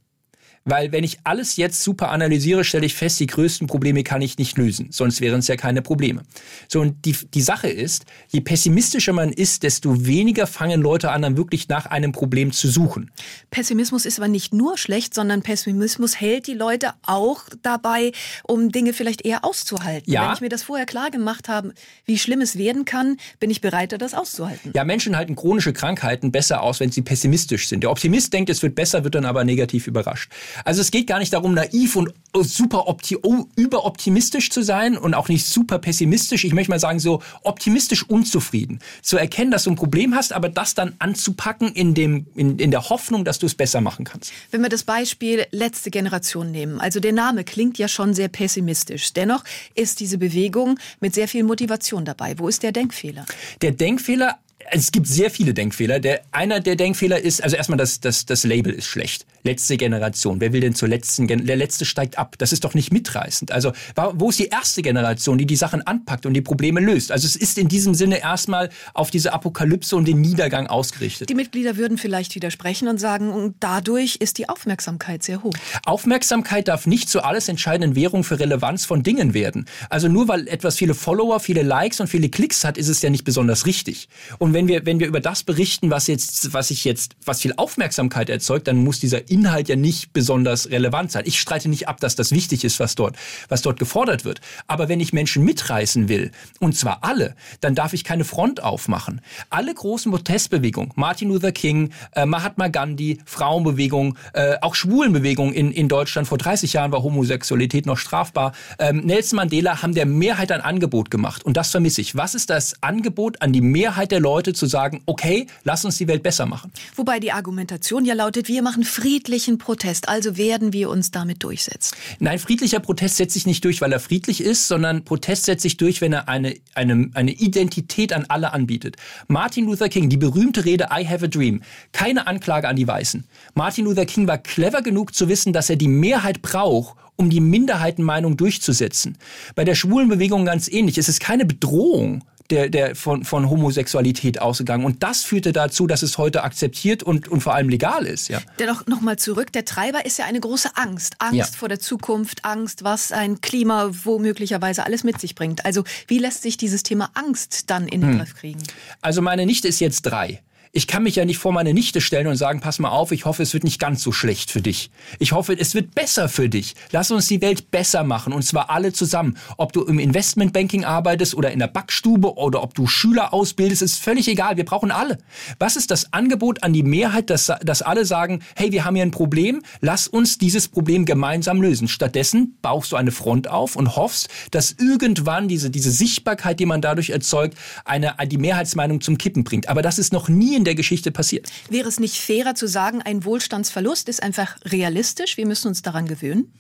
Weil 0.63 0.91
wenn 0.91 1.03
ich 1.03 1.17
alles 1.23 1.55
jetzt 1.55 1.81
super 1.81 2.11
analysiere, 2.11 2.63
stelle 2.63 2.85
ich 2.85 2.93
fest, 2.93 3.19
die 3.19 3.25
größten 3.25 3.67
Probleme 3.67 4.03
kann 4.03 4.21
ich 4.21 4.37
nicht 4.37 4.57
lösen. 4.57 4.89
Sonst 4.91 5.19
wären 5.19 5.39
es 5.39 5.47
ja 5.47 5.55
keine 5.55 5.81
Probleme. 5.81 6.21
So, 6.67 6.81
und 6.81 7.03
die, 7.05 7.15
die 7.33 7.41
Sache 7.41 7.67
ist, 7.67 8.05
je 8.29 8.41
pessimistischer 8.41 9.13
man 9.13 9.31
ist, 9.33 9.63
desto 9.63 10.05
weniger 10.05 10.45
fangen 10.45 10.81
Leute 10.81 11.11
an, 11.11 11.23
dann 11.23 11.37
wirklich 11.37 11.67
nach 11.67 11.87
einem 11.87 12.11
Problem 12.11 12.51
zu 12.51 12.67
suchen. 12.67 13.09
Pessimismus 13.49 14.05
ist 14.05 14.19
aber 14.19 14.27
nicht 14.27 14.53
nur 14.53 14.77
schlecht, 14.77 15.15
sondern 15.15 15.41
Pessimismus 15.41 16.19
hält 16.19 16.45
die 16.45 16.53
Leute 16.53 16.93
auch 17.03 17.43
dabei, 17.63 18.11
um 18.43 18.71
Dinge 18.71 18.93
vielleicht 18.93 19.25
eher 19.25 19.43
auszuhalten. 19.43 20.11
Ja. 20.11 20.27
Wenn 20.27 20.33
ich 20.33 20.41
mir 20.41 20.49
das 20.49 20.63
vorher 20.63 20.85
klar 20.85 21.09
gemacht 21.09 21.49
habe, 21.49 21.73
wie 22.05 22.19
schlimm 22.19 22.41
es 22.41 22.57
werden 22.57 22.85
kann, 22.85 23.17
bin 23.39 23.49
ich 23.49 23.61
bereit, 23.61 23.99
das 23.99 24.13
auszuhalten. 24.13 24.71
Ja, 24.75 24.83
Menschen 24.83 25.17
halten 25.17 25.35
chronische 25.35 25.73
Krankheiten 25.73 26.31
besser 26.31 26.61
aus, 26.61 26.79
wenn 26.79 26.91
sie 26.91 27.01
pessimistisch 27.01 27.67
sind. 27.67 27.81
Der 27.81 27.91
Optimist 27.91 28.31
denkt, 28.31 28.49
es 28.49 28.61
wird 28.61 28.75
besser, 28.75 29.03
wird 29.03 29.15
dann 29.15 29.25
aber 29.25 29.43
negativ 29.43 29.87
überrascht. 29.87 30.31
Also 30.65 30.81
es 30.81 30.91
geht 30.91 31.07
gar 31.07 31.19
nicht 31.19 31.33
darum, 31.33 31.53
naiv 31.53 31.95
und 31.95 32.13
super 32.33 32.87
opti 32.87 33.17
überoptimistisch 33.55 34.49
zu 34.49 34.61
sein 34.61 34.97
und 34.97 35.13
auch 35.13 35.27
nicht 35.29 35.45
super 35.45 35.79
pessimistisch. 35.79 36.43
Ich 36.45 36.53
möchte 36.53 36.71
mal 36.71 36.79
sagen, 36.79 36.99
so 36.99 37.21
optimistisch 37.43 38.03
unzufrieden. 38.03 38.79
Zu 39.01 39.17
erkennen, 39.17 39.51
dass 39.51 39.65
du 39.65 39.71
ein 39.71 39.75
Problem 39.75 40.15
hast, 40.15 40.33
aber 40.33 40.49
das 40.49 40.73
dann 40.73 40.93
anzupacken 40.99 41.73
in, 41.73 41.93
dem, 41.93 42.27
in, 42.35 42.57
in 42.59 42.71
der 42.71 42.89
Hoffnung, 42.89 43.25
dass 43.25 43.39
du 43.39 43.45
es 43.45 43.55
besser 43.55 43.81
machen 43.81 44.05
kannst. 44.05 44.31
Wenn 44.51 44.61
wir 44.61 44.69
das 44.69 44.83
Beispiel 44.83 45.45
letzte 45.51 45.91
Generation 45.91 46.51
nehmen, 46.51 46.79
also 46.79 46.99
der 46.99 47.13
Name 47.13 47.43
klingt 47.43 47.77
ja 47.77 47.87
schon 47.87 48.13
sehr 48.13 48.27
pessimistisch. 48.27 49.13
Dennoch 49.13 49.43
ist 49.75 49.99
diese 49.99 50.17
Bewegung 50.17 50.79
mit 50.99 51.13
sehr 51.13 51.27
viel 51.27 51.43
Motivation 51.43 52.05
dabei. 52.05 52.37
Wo 52.37 52.47
ist 52.47 52.63
der 52.63 52.71
Denkfehler? 52.71 53.25
Der 53.61 53.71
Denkfehler 53.71 54.37
es 54.71 54.91
gibt 54.91 55.07
sehr 55.07 55.31
viele 55.31 55.53
Denkfehler. 55.53 55.99
Der, 55.99 56.21
einer 56.31 56.59
der 56.59 56.75
Denkfehler 56.75 57.19
ist, 57.19 57.43
also 57.43 57.55
erstmal 57.55 57.77
das, 57.77 57.99
das, 57.99 58.25
das 58.25 58.43
Label 58.43 58.73
ist 58.73 58.85
schlecht. 58.85 59.25
Letzte 59.43 59.77
Generation. 59.77 60.39
Wer 60.39 60.53
will 60.53 60.61
denn 60.61 60.75
zur 60.75 60.87
letzten? 60.87 61.27
Gen 61.27 61.45
der 61.45 61.55
letzte 61.55 61.85
steigt 61.85 62.17
ab. 62.17 62.35
Das 62.37 62.51
ist 62.51 62.63
doch 62.63 62.73
nicht 62.73 62.93
mitreißend. 62.93 63.51
Also 63.51 63.71
wo 64.13 64.29
ist 64.29 64.39
die 64.39 64.47
erste 64.47 64.81
Generation, 64.81 65.37
die 65.37 65.45
die 65.45 65.55
Sachen 65.55 65.85
anpackt 65.85 66.25
und 66.25 66.33
die 66.33 66.41
Probleme 66.41 66.79
löst? 66.79 67.11
Also 67.11 67.25
es 67.25 67.35
ist 67.35 67.57
in 67.57 67.67
diesem 67.67 67.95
Sinne 67.95 68.19
erstmal 68.19 68.69
auf 68.93 69.09
diese 69.09 69.33
Apokalypse 69.33 69.95
und 69.95 70.07
den 70.07 70.21
Niedergang 70.21 70.67
ausgerichtet. 70.67 71.29
Die 71.29 71.35
Mitglieder 71.35 71.77
würden 71.77 71.97
vielleicht 71.97 72.35
widersprechen 72.35 72.87
und 72.87 72.99
sagen, 72.99 73.55
dadurch 73.59 74.17
ist 74.17 74.37
die 74.37 74.47
Aufmerksamkeit 74.47 75.23
sehr 75.23 75.43
hoch. 75.43 75.53
Aufmerksamkeit 75.85 76.67
darf 76.67 76.85
nicht 76.85 77.09
zu 77.09 77.23
alles 77.23 77.47
entscheidenden 77.47 77.95
Währung 77.95 78.23
für 78.23 78.39
Relevanz 78.39 78.85
von 78.85 79.03
Dingen 79.03 79.33
werden. 79.33 79.65
Also 79.89 80.07
nur 80.07 80.27
weil 80.27 80.47
etwas 80.47 80.77
viele 80.77 80.93
Follower, 80.93 81.39
viele 81.39 81.63
Likes 81.63 81.99
und 81.99 82.07
viele 82.07 82.29
Klicks 82.29 82.63
hat, 82.63 82.77
ist 82.77 82.87
es 82.87 83.01
ja 83.01 83.09
nicht 83.09 83.23
besonders 83.23 83.65
richtig. 83.65 84.07
Und 84.37 84.50
wenn 84.53 84.67
wir, 84.67 84.85
wenn 84.85 84.99
wir 84.99 85.07
über 85.07 85.19
das 85.19 85.43
berichten, 85.43 85.89
was 85.91 86.07
jetzt, 86.07 86.53
was 86.53 86.71
ich 86.71 86.85
jetzt, 86.85 87.15
was 87.25 87.41
viel 87.41 87.53
Aufmerksamkeit 87.57 88.29
erzeugt, 88.29 88.67
dann 88.67 88.83
muss 88.83 88.99
dieser 88.99 89.29
Inhalt 89.29 89.69
ja 89.69 89.75
nicht 89.75 90.13
besonders 90.13 90.69
relevant 90.69 91.11
sein. 91.11 91.23
Ich 91.25 91.39
streite 91.39 91.69
nicht 91.69 91.87
ab, 91.87 91.99
dass 91.99 92.15
das 92.15 92.31
wichtig 92.31 92.63
ist, 92.63 92.79
was 92.79 92.95
dort, 92.95 93.15
was 93.49 93.61
dort 93.61 93.79
gefordert 93.79 94.25
wird. 94.25 94.41
Aber 94.67 94.89
wenn 94.89 94.99
ich 94.99 95.13
Menschen 95.13 95.43
mitreißen 95.43 96.09
will, 96.09 96.31
und 96.59 96.75
zwar 96.75 97.03
alle, 97.03 97.35
dann 97.59 97.75
darf 97.75 97.93
ich 97.93 98.03
keine 98.03 98.23
Front 98.23 98.63
aufmachen. 98.63 99.21
Alle 99.49 99.73
großen 99.73 100.11
Protestbewegungen, 100.11 100.91
Martin 100.95 101.29
Luther 101.29 101.51
King, 101.51 101.91
äh, 102.13 102.25
Mahatma 102.25 102.67
Gandhi, 102.67 103.19
Frauenbewegung, 103.25 104.17
äh, 104.33 104.55
auch 104.61 104.75
Schwulenbewegung 104.75 105.53
in, 105.53 105.71
in 105.71 105.87
Deutschland 105.87 106.27
vor 106.27 106.37
30 106.37 106.73
Jahren 106.73 106.91
war 106.91 107.03
Homosexualität 107.03 107.85
noch 107.85 107.97
strafbar. 107.97 108.53
Ähm, 108.79 108.97
Nelson 109.05 109.37
Mandela 109.37 109.81
haben 109.81 109.93
der 109.93 110.05
Mehrheit 110.05 110.51
ein 110.51 110.61
Angebot 110.61 111.11
gemacht. 111.11 111.43
Und 111.43 111.57
das 111.57 111.71
vermisse 111.71 112.01
ich. 112.01 112.15
Was 112.15 112.35
ist 112.35 112.49
das 112.49 112.81
Angebot 112.81 113.41
an 113.41 113.53
die 113.53 113.61
Mehrheit 113.61 114.11
der 114.11 114.19
Leute 114.19 114.40
zu 114.53 114.65
sagen, 114.65 115.01
okay, 115.05 115.47
lass 115.63 115.85
uns 115.85 115.97
die 115.97 116.07
Welt 116.07 116.23
besser 116.23 116.45
machen? 116.45 116.71
Wobei 116.95 117.19
die 117.19 117.31
Argumentation 117.31 118.05
ja 118.05 118.13
lautet, 118.13 118.47
wir 118.47 118.61
machen 118.61 118.83
friedlichen 118.83 119.57
Protest, 119.57 120.09
also 120.09 120.37
werden 120.37 120.73
wir 120.73 120.89
uns 120.89 121.11
damit 121.11 121.43
durchsetzen. 121.43 121.95
Nein, 122.19 122.39
friedlicher 122.39 122.79
Protest 122.79 123.17
setzt 123.17 123.33
sich 123.33 123.45
nicht 123.45 123.63
durch, 123.63 123.81
weil 123.81 123.91
er 123.93 123.99
friedlich 123.99 124.41
ist, 124.41 124.67
sondern 124.67 125.05
Protest 125.05 125.45
setzt 125.45 125.61
sich 125.61 125.77
durch, 125.77 126.01
wenn 126.01 126.13
er 126.13 126.27
eine, 126.27 126.55
eine, 126.73 127.09
eine 127.13 127.31
Identität 127.31 128.13
an 128.13 128.25
alle 128.27 128.53
anbietet. 128.53 128.97
Martin 129.27 129.65
Luther 129.65 129.89
King, 129.89 130.09
die 130.09 130.17
berühmte 130.17 130.65
Rede 130.65 130.89
I 130.91 131.07
have 131.07 131.23
a 131.23 131.27
dream, 131.27 131.61
keine 131.91 132.27
Anklage 132.27 132.67
an 132.67 132.75
die 132.75 132.87
Weißen. 132.87 133.25
Martin 133.53 133.85
Luther 133.85 134.05
King 134.05 134.27
war 134.27 134.37
clever 134.37 134.81
genug 134.81 135.13
zu 135.13 135.29
wissen, 135.29 135.53
dass 135.53 135.69
er 135.69 135.75
die 135.75 135.87
Mehrheit 135.87 136.41
braucht, 136.41 136.97
um 137.15 137.29
die 137.29 137.39
Minderheitenmeinung 137.39 138.35
durchzusetzen. 138.35 139.17
Bei 139.55 139.63
der 139.63 139.75
schwulen 139.75 140.09
Bewegung 140.09 140.45
ganz 140.45 140.67
ähnlich. 140.67 140.97
Es 140.97 141.07
ist 141.07 141.19
keine 141.19 141.45
Bedrohung, 141.45 142.23
der, 142.51 142.69
der 142.69 142.95
von, 142.95 143.23
von 143.23 143.49
Homosexualität 143.49 144.41
ausgegangen. 144.41 144.85
Und 144.85 145.03
das 145.03 145.23
führte 145.23 145.51
dazu, 145.51 145.87
dass 145.87 146.03
es 146.03 146.17
heute 146.17 146.43
akzeptiert 146.43 147.01
und, 147.03 147.27
und 147.27 147.41
vor 147.41 147.55
allem 147.55 147.69
legal 147.69 148.05
ist. 148.05 148.27
Ja. 148.27 148.39
Dennoch 148.59 148.85
nochmal 148.87 149.17
zurück. 149.17 149.51
Der 149.53 149.65
Treiber 149.65 150.05
ist 150.05 150.19
ja 150.19 150.25
eine 150.25 150.39
große 150.39 150.69
Angst. 150.75 151.15
Angst 151.19 151.35
ja. 151.35 151.45
vor 151.45 151.69
der 151.69 151.79
Zukunft, 151.79 152.45
Angst, 152.45 152.83
was 152.83 153.11
ein 153.11 153.41
Klima 153.41 153.89
womöglicherweise 154.03 154.85
alles 154.85 155.03
mit 155.03 155.19
sich 155.19 155.35
bringt. 155.35 155.65
Also 155.65 155.83
wie 156.07 156.19
lässt 156.19 156.43
sich 156.43 156.57
dieses 156.57 156.83
Thema 156.83 157.09
Angst 157.13 157.69
dann 157.69 157.87
in 157.87 158.01
den 158.01 158.11
hm. 158.11 158.17
Griff 158.19 158.35
kriegen? 158.35 158.61
Also 159.01 159.21
meine 159.21 159.45
Nichte 159.45 159.67
ist 159.67 159.79
jetzt 159.79 160.03
drei 160.03 160.41
ich 160.73 160.87
kann 160.87 161.03
mich 161.03 161.17
ja 161.17 161.25
nicht 161.25 161.37
vor 161.37 161.51
meine 161.51 161.73
Nichte 161.73 161.99
stellen 161.99 162.27
und 162.27 162.37
sagen, 162.37 162.61
pass 162.61 162.79
mal 162.79 162.89
auf, 162.89 163.11
ich 163.11 163.25
hoffe, 163.25 163.43
es 163.43 163.53
wird 163.53 163.65
nicht 163.65 163.79
ganz 163.79 164.01
so 164.01 164.13
schlecht 164.13 164.51
für 164.51 164.61
dich. 164.61 164.89
Ich 165.19 165.33
hoffe, 165.33 165.53
es 165.57 165.75
wird 165.75 165.93
besser 165.93 166.29
für 166.29 166.47
dich. 166.47 166.75
Lass 166.91 167.11
uns 167.11 167.27
die 167.27 167.41
Welt 167.41 167.71
besser 167.71 168.05
machen 168.05 168.31
und 168.31 168.43
zwar 168.43 168.69
alle 168.69 168.93
zusammen. 168.93 169.37
Ob 169.57 169.73
du 169.73 169.83
im 169.83 169.99
Investmentbanking 169.99 170.85
arbeitest 170.85 171.35
oder 171.35 171.51
in 171.51 171.59
der 171.59 171.67
Backstube 171.67 172.37
oder 172.37 172.63
ob 172.63 172.73
du 172.73 172.87
Schüler 172.87 173.33
ausbildest, 173.33 173.81
ist 173.81 174.01
völlig 174.01 174.29
egal. 174.29 174.55
Wir 174.55 174.63
brauchen 174.63 174.91
alle. 174.91 175.17
Was 175.59 175.75
ist 175.75 175.91
das 175.91 176.13
Angebot 176.13 176.63
an 176.63 176.71
die 176.71 176.83
Mehrheit, 176.83 177.29
dass, 177.29 177.51
dass 177.61 177.81
alle 177.81 178.05
sagen, 178.05 178.41
hey, 178.55 178.71
wir 178.71 178.85
haben 178.85 178.95
hier 178.95 179.05
ein 179.05 179.11
Problem, 179.11 179.63
lass 179.81 180.07
uns 180.07 180.37
dieses 180.37 180.69
Problem 180.69 181.03
gemeinsam 181.03 181.61
lösen. 181.61 181.89
Stattdessen 181.89 182.57
baust 182.61 182.93
du 182.93 182.95
eine 182.95 183.11
Front 183.11 183.49
auf 183.49 183.75
und 183.75 183.97
hoffst, 183.97 184.29
dass 184.51 184.71
irgendwann 184.79 185.49
diese, 185.49 185.69
diese 185.69 185.91
Sichtbarkeit, 185.91 186.61
die 186.61 186.65
man 186.65 186.79
dadurch 186.79 187.09
erzeugt, 187.09 187.57
eine, 187.83 188.15
die 188.27 188.37
Mehrheitsmeinung 188.37 189.01
zum 189.01 189.17
Kippen 189.17 189.43
bringt. 189.43 189.67
Aber 189.67 189.81
das 189.81 189.99
ist 189.99 190.13
noch 190.13 190.29
nie 190.29 190.60
in 190.61 190.65
der 190.65 190.75
Geschichte 190.75 191.11
passiert. 191.11 191.47
Wäre 191.69 191.89
es 191.89 191.99
nicht 191.99 192.17
fairer 192.17 192.53
zu 192.53 192.67
sagen, 192.67 193.01
ein 193.01 193.25
Wohlstandsverlust 193.25 194.07
ist 194.09 194.21
einfach 194.21 194.57
realistisch? 194.63 195.35
Wir 195.37 195.47
müssen 195.47 195.69
uns 195.69 195.81
daran 195.81 196.07
gewöhnen? 196.07 196.53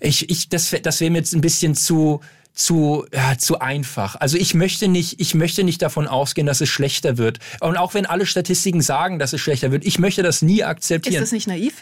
Ich, 0.00 0.28
ich, 0.28 0.48
das, 0.48 0.74
das 0.82 1.00
wäre 1.00 1.12
mir 1.12 1.18
jetzt 1.18 1.34
ein 1.34 1.40
bisschen 1.40 1.76
zu 1.76 2.20
zu, 2.54 3.04
ja, 3.12 3.36
zu 3.36 3.58
einfach. 3.58 4.16
Also 4.16 4.38
ich 4.38 4.54
möchte 4.54 4.86
nicht, 4.86 5.20
ich 5.20 5.34
möchte 5.34 5.64
nicht 5.64 5.82
davon 5.82 6.06
ausgehen, 6.06 6.46
dass 6.46 6.60
es 6.60 6.68
schlechter 6.68 7.18
wird. 7.18 7.40
Und 7.60 7.76
auch 7.76 7.94
wenn 7.94 8.06
alle 8.06 8.26
Statistiken 8.26 8.80
sagen, 8.80 9.18
dass 9.18 9.32
es 9.32 9.40
schlechter 9.40 9.72
wird, 9.72 9.84
ich 9.84 9.98
möchte 9.98 10.22
das 10.22 10.40
nie 10.40 10.62
akzeptieren. 10.62 11.16
Ist 11.16 11.22
das 11.22 11.32
nicht 11.32 11.48
naiv? 11.48 11.74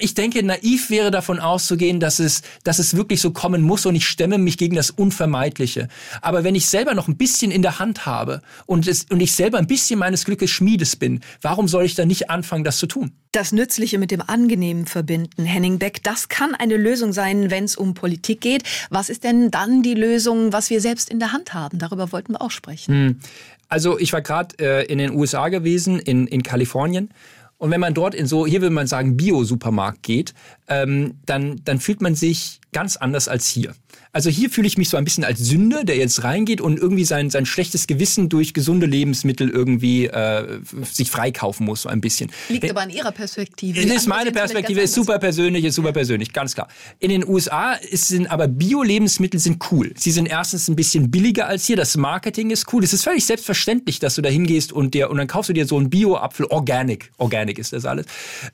Ich 0.00 0.14
denke, 0.14 0.42
naiv 0.42 0.90
wäre 0.90 1.12
davon 1.12 1.38
auszugehen, 1.38 2.00
dass 2.00 2.18
es, 2.18 2.42
dass 2.64 2.80
es 2.80 2.96
wirklich 2.96 3.20
so 3.20 3.30
kommen 3.30 3.62
muss 3.62 3.86
und 3.86 3.94
ich 3.94 4.06
stemme 4.06 4.38
mich 4.38 4.58
gegen 4.58 4.74
das 4.74 4.90
Unvermeidliche. 4.90 5.88
Aber 6.20 6.42
wenn 6.42 6.56
ich 6.56 6.66
selber 6.66 6.94
noch 6.94 7.06
ein 7.06 7.16
bisschen 7.16 7.52
in 7.52 7.62
der 7.62 7.78
Hand 7.78 8.04
habe 8.04 8.42
und, 8.66 8.88
es, 8.88 9.06
und 9.10 9.20
ich 9.20 9.32
selber 9.32 9.58
ein 9.58 9.68
bisschen 9.68 10.00
meines 10.00 10.24
Glückes 10.24 10.50
Schmiedes 10.50 10.96
bin, 10.96 11.20
warum 11.42 11.68
soll 11.68 11.84
ich 11.84 11.94
dann 11.94 12.08
nicht 12.08 12.28
anfangen, 12.28 12.64
das 12.64 12.78
zu 12.78 12.86
tun? 12.86 13.12
Das 13.38 13.52
Nützliche 13.52 13.98
mit 13.98 14.10
dem 14.10 14.20
Angenehmen 14.20 14.86
verbinden, 14.86 15.44
Henning 15.44 15.78
Beck, 15.78 16.02
das 16.02 16.28
kann 16.28 16.56
eine 16.56 16.76
Lösung 16.76 17.12
sein, 17.12 17.52
wenn 17.52 17.62
es 17.62 17.76
um 17.76 17.94
Politik 17.94 18.40
geht. 18.40 18.64
Was 18.90 19.08
ist 19.08 19.22
denn 19.22 19.52
dann 19.52 19.84
die 19.84 19.94
Lösung, 19.94 20.52
was 20.52 20.70
wir 20.70 20.80
selbst 20.80 21.08
in 21.08 21.20
der 21.20 21.32
Hand 21.32 21.54
haben? 21.54 21.78
Darüber 21.78 22.10
wollten 22.10 22.32
wir 22.32 22.42
auch 22.42 22.50
sprechen. 22.50 22.92
Hm. 22.92 23.20
Also 23.68 23.96
ich 23.96 24.12
war 24.12 24.22
gerade 24.22 24.56
äh, 24.58 24.86
in 24.86 24.98
den 24.98 25.14
USA 25.14 25.50
gewesen, 25.50 26.00
in, 26.00 26.26
in 26.26 26.42
Kalifornien. 26.42 27.10
Und 27.58 27.70
wenn 27.70 27.78
man 27.78 27.94
dort 27.94 28.16
in 28.16 28.26
so, 28.26 28.44
hier 28.44 28.60
würde 28.60 28.74
man 28.74 28.88
sagen, 28.88 29.16
Bio-Supermarkt 29.16 30.02
geht, 30.02 30.34
ähm, 30.66 31.14
dann, 31.24 31.60
dann 31.64 31.78
fühlt 31.78 32.00
man 32.00 32.16
sich 32.16 32.60
ganz 32.72 32.96
anders 32.96 33.28
als 33.28 33.46
hier. 33.46 33.72
Also 34.18 34.30
hier 34.30 34.50
fühle 34.50 34.66
ich 34.66 34.76
mich 34.76 34.88
so 34.88 34.96
ein 34.96 35.04
bisschen 35.04 35.22
als 35.22 35.38
Sünder, 35.38 35.84
der 35.84 35.94
jetzt 35.94 36.24
reingeht 36.24 36.60
und 36.60 36.76
irgendwie 36.76 37.04
sein, 37.04 37.30
sein 37.30 37.46
schlechtes 37.46 37.86
Gewissen 37.86 38.28
durch 38.28 38.52
gesunde 38.52 38.84
Lebensmittel 38.84 39.48
irgendwie 39.48 40.06
äh, 40.06 40.58
sich 40.82 41.08
freikaufen 41.08 41.64
muss, 41.64 41.82
so 41.82 41.88
ein 41.88 42.00
bisschen. 42.00 42.32
Liegt 42.48 42.64
äh, 42.64 42.70
aber 42.70 42.80
an 42.80 42.90
Ihrer 42.90 43.12
Perspektive. 43.12 43.80
Das 43.80 43.94
ist 43.94 44.08
meine 44.08 44.32
Perspektive, 44.32 44.80
ist 44.80 44.94
super 44.94 45.20
persönlich, 45.20 45.64
ist 45.64 45.76
super 45.76 45.92
persönlich, 45.92 46.32
ganz 46.32 46.56
klar. 46.56 46.66
In 46.98 47.10
den 47.10 47.24
USA 47.28 47.74
ist, 47.74 48.08
sind 48.08 48.28
aber 48.28 48.48
Bio-Lebensmittel 48.48 49.38
sind 49.38 49.64
cool. 49.70 49.92
Sie 49.96 50.10
sind 50.10 50.26
erstens 50.26 50.66
ein 50.66 50.74
bisschen 50.74 51.12
billiger 51.12 51.46
als 51.46 51.64
hier, 51.64 51.76
das 51.76 51.96
Marketing 51.96 52.50
ist 52.50 52.72
cool. 52.72 52.82
Es 52.82 52.92
ist 52.92 53.04
völlig 53.04 53.24
selbstverständlich, 53.24 54.00
dass 54.00 54.16
du 54.16 54.22
da 54.22 54.30
hingehst 54.30 54.72
und, 54.72 54.94
dir, 54.94 55.10
und 55.10 55.18
dann 55.18 55.28
kaufst 55.28 55.50
du 55.50 55.52
dir 55.52 55.64
so 55.64 55.76
einen 55.76 55.90
Bio-Apfel, 55.90 56.46
Organic, 56.46 57.12
Organic 57.18 57.56
ist 57.60 57.72
das 57.72 57.84
alles. 57.84 58.06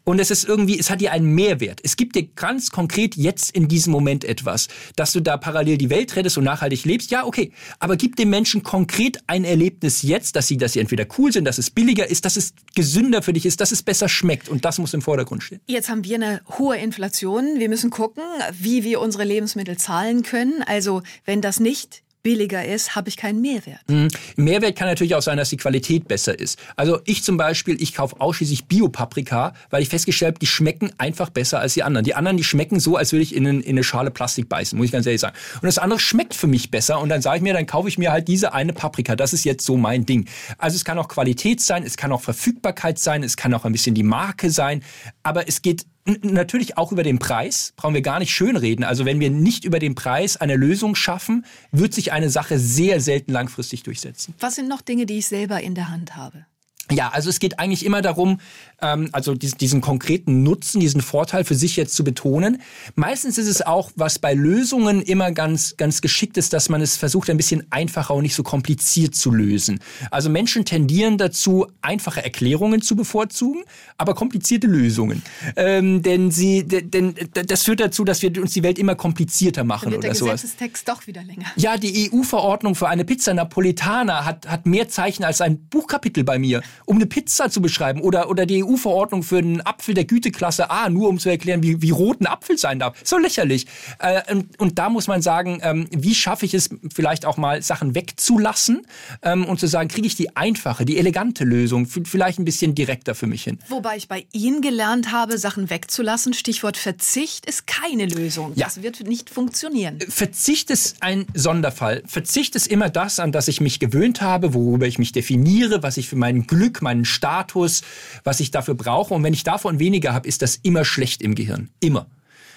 Und 0.05 0.18
es 0.18 0.31
ist 0.31 0.44
irgendwie, 0.44 0.79
es 0.79 0.90
hat 0.90 1.00
dir 1.00 1.12
einen 1.12 1.35
Mehrwert. 1.35 1.81
Es 1.83 1.96
gibt 1.96 2.16
dir 2.16 2.24
ganz 2.37 2.68
konkret 2.68 3.16
jetzt 3.16 3.50
in 3.53 3.66
diesem 3.66 3.94
Moment 3.94 4.24
etwas, 4.24 4.68
dass 4.96 5.12
du 5.12 5.20
da 5.20 5.38
parallel 5.38 5.54
die 5.62 5.90
Welt 5.90 6.17
rettest 6.17 6.38
und 6.38 6.45
nachhaltig 6.45 6.85
lebst, 6.85 7.11
ja, 7.11 7.25
okay. 7.25 7.53
Aber 7.79 7.97
gib 7.97 8.17
den 8.17 8.31
Menschen 8.31 8.62
konkret 8.62 9.19
ein 9.27 9.45
Erlebnis 9.45 10.03
jetzt, 10.03 10.37
dass 10.37 10.49
sie, 10.49 10.57
dass 10.57 10.73
sie 10.73 10.81
entweder 10.81 11.07
cool 11.19 11.33
sind, 11.33 11.45
dass 11.45 11.59
es 11.59 11.71
billiger 11.71 12.09
ist, 12.09 12.25
dass 12.25 12.37
es 12.37 12.55
gesünder 12.75 13.23
für 13.23 13.33
dich 13.33 13.47
ist, 13.47 13.61
dass 13.61 13.71
es 13.71 13.83
besser 13.83 14.09
schmeckt. 14.09 14.49
Und 14.49 14.64
das 14.64 14.79
muss 14.79 14.95
im 14.95 15.03
Vordergrund 15.03 15.43
stehen. 15.43 15.61
Jetzt 15.67 15.88
haben 15.88 16.05
wir 16.05 16.17
eine 16.17 16.40
hohe 16.59 16.77
Inflation. 16.77 17.59
Wir 17.59 17.69
müssen 17.69 17.90
gucken, 17.90 18.25
wie 18.59 18.83
wir 18.85 19.01
unsere 19.01 19.25
Lebensmittel 19.25 19.77
zahlen 19.77 20.23
können. 20.23 20.62
Also, 20.67 21.03
wenn 21.25 21.40
das 21.40 21.61
nicht 21.61 22.03
billiger 22.24 22.64
ist, 22.64 22.96
habe 22.96 23.08
ich 23.10 23.16
keinen 23.16 23.40
Mehrwert. 23.42 23.82
Mhm. 23.87 24.08
Mehrwert 24.34 24.76
kann 24.76 24.88
natürlich 24.88 25.14
auch 25.14 25.22
sein, 25.22 25.37
dass 25.37 25.50
die 25.50 25.58
Qualität 25.58 26.08
besser 26.08 26.37
ist. 26.37 26.58
Also 26.74 26.98
ich 27.04 27.22
zum 27.22 27.37
Beispiel, 27.37 27.80
ich 27.80 27.94
kaufe 27.94 28.18
ausschließlich 28.18 28.64
Bio-Paprika, 28.64 29.52
weil 29.70 29.82
ich 29.82 29.90
festgestellt 29.90 30.32
habe, 30.32 30.38
die 30.40 30.46
schmecken 30.46 30.90
einfach 30.98 31.28
besser 31.28 31.60
als 31.60 31.74
die 31.74 31.82
anderen. 31.82 32.04
Die 32.04 32.14
anderen, 32.14 32.38
die 32.38 32.42
schmecken 32.42 32.80
so, 32.80 32.96
als 32.96 33.12
würde 33.12 33.22
ich 33.22 33.34
in, 33.34 33.44
in 33.44 33.68
eine 33.68 33.84
Schale 33.84 34.10
Plastik 34.10 34.48
beißen, 34.48 34.76
muss 34.76 34.87
ich 34.87 34.92
ganz 34.92 35.06
ehrlich 35.06 35.20
sagen. 35.20 35.37
Und 35.60 35.66
das 35.66 35.78
andere 35.78 36.00
schmeckt 36.00 36.34
für 36.34 36.46
mich 36.46 36.70
besser 36.70 36.98
und 36.98 37.10
dann 37.10 37.20
sage 37.20 37.37
ich 37.37 37.42
mir, 37.42 37.52
dann 37.52 37.66
kaufe 37.66 37.88
ich 37.88 37.98
mir 37.98 38.10
halt 38.10 38.26
diese 38.26 38.54
eine 38.54 38.72
Paprika. 38.72 39.16
Das 39.16 39.34
ist 39.34 39.44
jetzt 39.44 39.66
so 39.66 39.76
mein 39.76 40.06
Ding. 40.06 40.26
Also 40.56 40.76
es 40.76 40.84
kann 40.84 40.98
auch 40.98 41.08
Qualität 41.08 41.60
sein, 41.60 41.82
es 41.82 41.98
kann 41.98 42.10
auch 42.10 42.22
Verfügbarkeit 42.22 42.98
sein, 42.98 43.22
es 43.22 43.37
kann 43.37 43.52
auch 43.52 43.66
ein 43.66 43.72
bisschen 43.72 43.94
die 43.94 44.02
Marke 44.02 44.50
sein, 44.50 44.82
aber 45.22 45.46
es 45.46 45.60
geht 45.60 45.84
Natürlich 46.07 46.77
auch 46.77 46.93
über 46.93 47.03
den 47.03 47.19
Preis, 47.19 47.73
brauchen 47.77 47.95
wir 47.95 48.03
gar 48.03 48.19
nicht 48.19 48.31
schönreden. 48.31 48.85
Also 48.85 49.07
wenn 49.07 49.21
wir 49.21 49.31
nicht 49.31 49.64
über 49.64 49.79
den 49.79 49.95
Preis 49.95 50.37
eine 50.37 50.57
Lösung 50.57 50.95
schaffen, 50.95 51.47
wird 51.73 51.95
sich 51.95 52.12
eine 52.12 52.29
Sache 52.29 52.59
sehr 52.59 53.01
selten 53.01 53.33
langfristig 53.33 53.85
durchsetzen. 53.85 54.35
Was 54.38 54.57
sind 54.57 54.69
noch 54.69 54.83
Dinge, 54.83 55.07
die 55.07 55.19
ich 55.19 55.27
selber 55.27 55.62
in 55.62 55.75
der 55.75 55.88
Hand 55.88 56.14
habe? 56.14 56.45
Ja, 56.90 57.09
also 57.09 57.31
es 57.31 57.40
geht 57.40 57.59
eigentlich 57.59 57.87
immer 57.87 58.03
darum, 58.03 58.40
ähm, 58.85 59.09
also 59.12 59.35
diesen, 59.35 59.59
diesen 59.59 59.81
konkreten 59.81 60.42
Nutzen, 60.42 60.81
diesen 60.81 61.01
Vorteil 61.01 61.44
für 61.44 61.55
sich 61.55 61.77
jetzt 61.77 61.94
zu 61.94 62.05
betonen. 62.05 62.61
Meistens 62.94 63.38
ist 63.38 63.49
es 63.49 63.62
auch, 63.62 63.90
was 63.97 64.18
bei 64.18 64.35
Lösungen 64.35 65.03
immer 65.03 65.33
ganz, 65.33 65.77
ganz 65.77 66.01
geschickt 66.01 66.37
ist, 66.37 66.53
dass 66.53 66.68
man 66.68 66.81
es 66.81 66.97
versucht, 66.97 67.31
ein 67.31 67.37
bisschen 67.37 67.66
einfacher 67.70 68.14
und 68.14 68.23
nicht 68.23 68.35
so 68.35 68.42
kompliziert 68.42 69.14
zu 69.14 69.31
lösen. 69.31 69.81
Also 70.11 70.29
Menschen 70.29 70.64
tendieren 70.64 71.18
dazu, 71.18 71.66
einfache 71.83 72.23
Erklärungen 72.23 72.83
zu 72.83 72.97
bevorzugen, 72.97 73.62
aber 73.99 74.14
komplizierte 74.14 74.66
Lösungen. 74.66 75.23
Ähm, 75.57 76.03
denn 76.03 76.31
sie, 76.31 76.64
denn 76.64 77.14
das 77.33 77.62
führt 77.62 77.81
dazu, 77.81 78.05
dass 78.05 78.23
wir 78.23 78.31
uns 78.40 78.53
die 78.53 78.62
Welt 78.62 78.79
immer 78.79 78.94
komplizierter 78.94 79.64
machen 79.64 79.87
Dann 79.87 79.92
wird 79.92 79.99
oder 80.01 80.09
der 80.09 80.14
sowas. 80.14 80.42
Gesetzestext 80.42 80.88
doch 80.88 81.07
wieder 81.07 81.23
länger. 81.23 81.47
Ja, 81.57 81.77
die 81.77 82.11
EU-Verordnung 82.12 82.75
für 82.75 82.88
eine 82.88 83.05
Pizza 83.05 83.33
Napolitana 83.33 84.25
hat, 84.25 84.47
hat 84.49 84.66
mehr 84.66 84.88
Zeichen 84.88 85.25
als 85.25 85.40
ein 85.40 85.59
Buchkapitel 85.68 86.25
bei 86.25 86.38
mir, 86.38 86.62
um 86.85 86.97
eine 86.97 87.07
Pizza 87.07 87.51
zu 87.51 87.62
beschreiben. 87.62 88.01
Oder, 88.01 88.29
oder 88.29 88.47
die 88.47 88.62
EU-Verordnung 88.74 89.22
für 89.22 89.38
einen 89.38 89.60
Apfel 89.60 89.94
der 89.94 90.04
Güteklasse 90.04 90.70
A, 90.70 90.88
nur 90.88 91.08
um 91.08 91.18
zu 91.18 91.28
erklären, 91.28 91.62
wie, 91.62 91.80
wie 91.82 91.90
rot 91.90 92.20
ein 92.20 92.26
Apfel 92.26 92.58
sein 92.58 92.78
darf. 92.78 92.96
So 93.04 93.18
lächerlich. 93.18 93.66
Äh, 93.98 94.22
und, 94.32 94.58
und, 94.60 94.78
da 94.78 94.88
muss 94.88 95.06
man 95.06 95.22
sagen, 95.22 95.60
ähm, 95.62 95.87
wie 95.90 96.14
schaffe 96.14 96.44
ich 96.44 96.54
es 96.54 96.70
vielleicht 96.92 97.26
auch 97.26 97.37
mal, 97.37 97.62
Sachen 97.62 97.94
wegzulassen 97.94 98.87
ähm, 99.22 99.44
und 99.44 99.60
zu 99.60 99.66
sagen, 99.66 99.88
kriege 99.88 100.06
ich 100.06 100.16
die 100.16 100.37
einfache, 100.37 100.84
die 100.84 100.98
elegante 100.98 101.44
Lösung, 101.44 101.87
vielleicht 101.87 102.38
ein 102.38 102.44
bisschen 102.44 102.74
direkter 102.74 103.14
für 103.14 103.26
mich 103.26 103.44
hin. 103.44 103.58
Wobei 103.68 103.96
ich 103.96 104.08
bei 104.08 104.26
Ihnen 104.32 104.60
gelernt 104.60 105.12
habe, 105.12 105.38
Sachen 105.38 105.70
wegzulassen. 105.70 106.34
Stichwort 106.34 106.76
Verzicht 106.76 107.46
ist 107.46 107.66
keine 107.66 108.06
Lösung. 108.06 108.52
Ja. 108.54 108.66
Das 108.66 108.82
wird 108.82 109.06
nicht 109.06 109.30
funktionieren. 109.30 110.00
Verzicht 110.08 110.70
ist 110.70 110.96
ein 111.00 111.26
Sonderfall. 111.34 112.02
Verzicht 112.06 112.56
ist 112.56 112.66
immer 112.66 112.90
das, 112.90 113.20
an 113.20 113.32
das 113.32 113.48
ich 113.48 113.60
mich 113.60 113.78
gewöhnt 113.78 114.20
habe, 114.20 114.54
worüber 114.54 114.87
ich 114.87 114.98
mich 114.98 115.12
definiere, 115.12 115.82
was 115.82 115.96
ich 115.96 116.08
für 116.08 116.16
mein 116.16 116.46
Glück, 116.46 116.82
meinen 116.82 117.04
Status, 117.04 117.82
was 118.24 118.40
ich 118.40 118.50
dafür 118.55 118.75
brauche. 118.75 119.14
Und 119.14 119.23
wenn 119.23 119.35
ich 119.35 119.45
davon 119.45 119.79
weniger 119.79 120.12
habe, 120.12 120.29
ist 120.29 120.43
das 120.43 120.57
immer 120.57 120.85
schlecht 120.85 121.23
im 121.23 121.35
Gehirn. 121.35 121.71
Immer. 121.81 122.07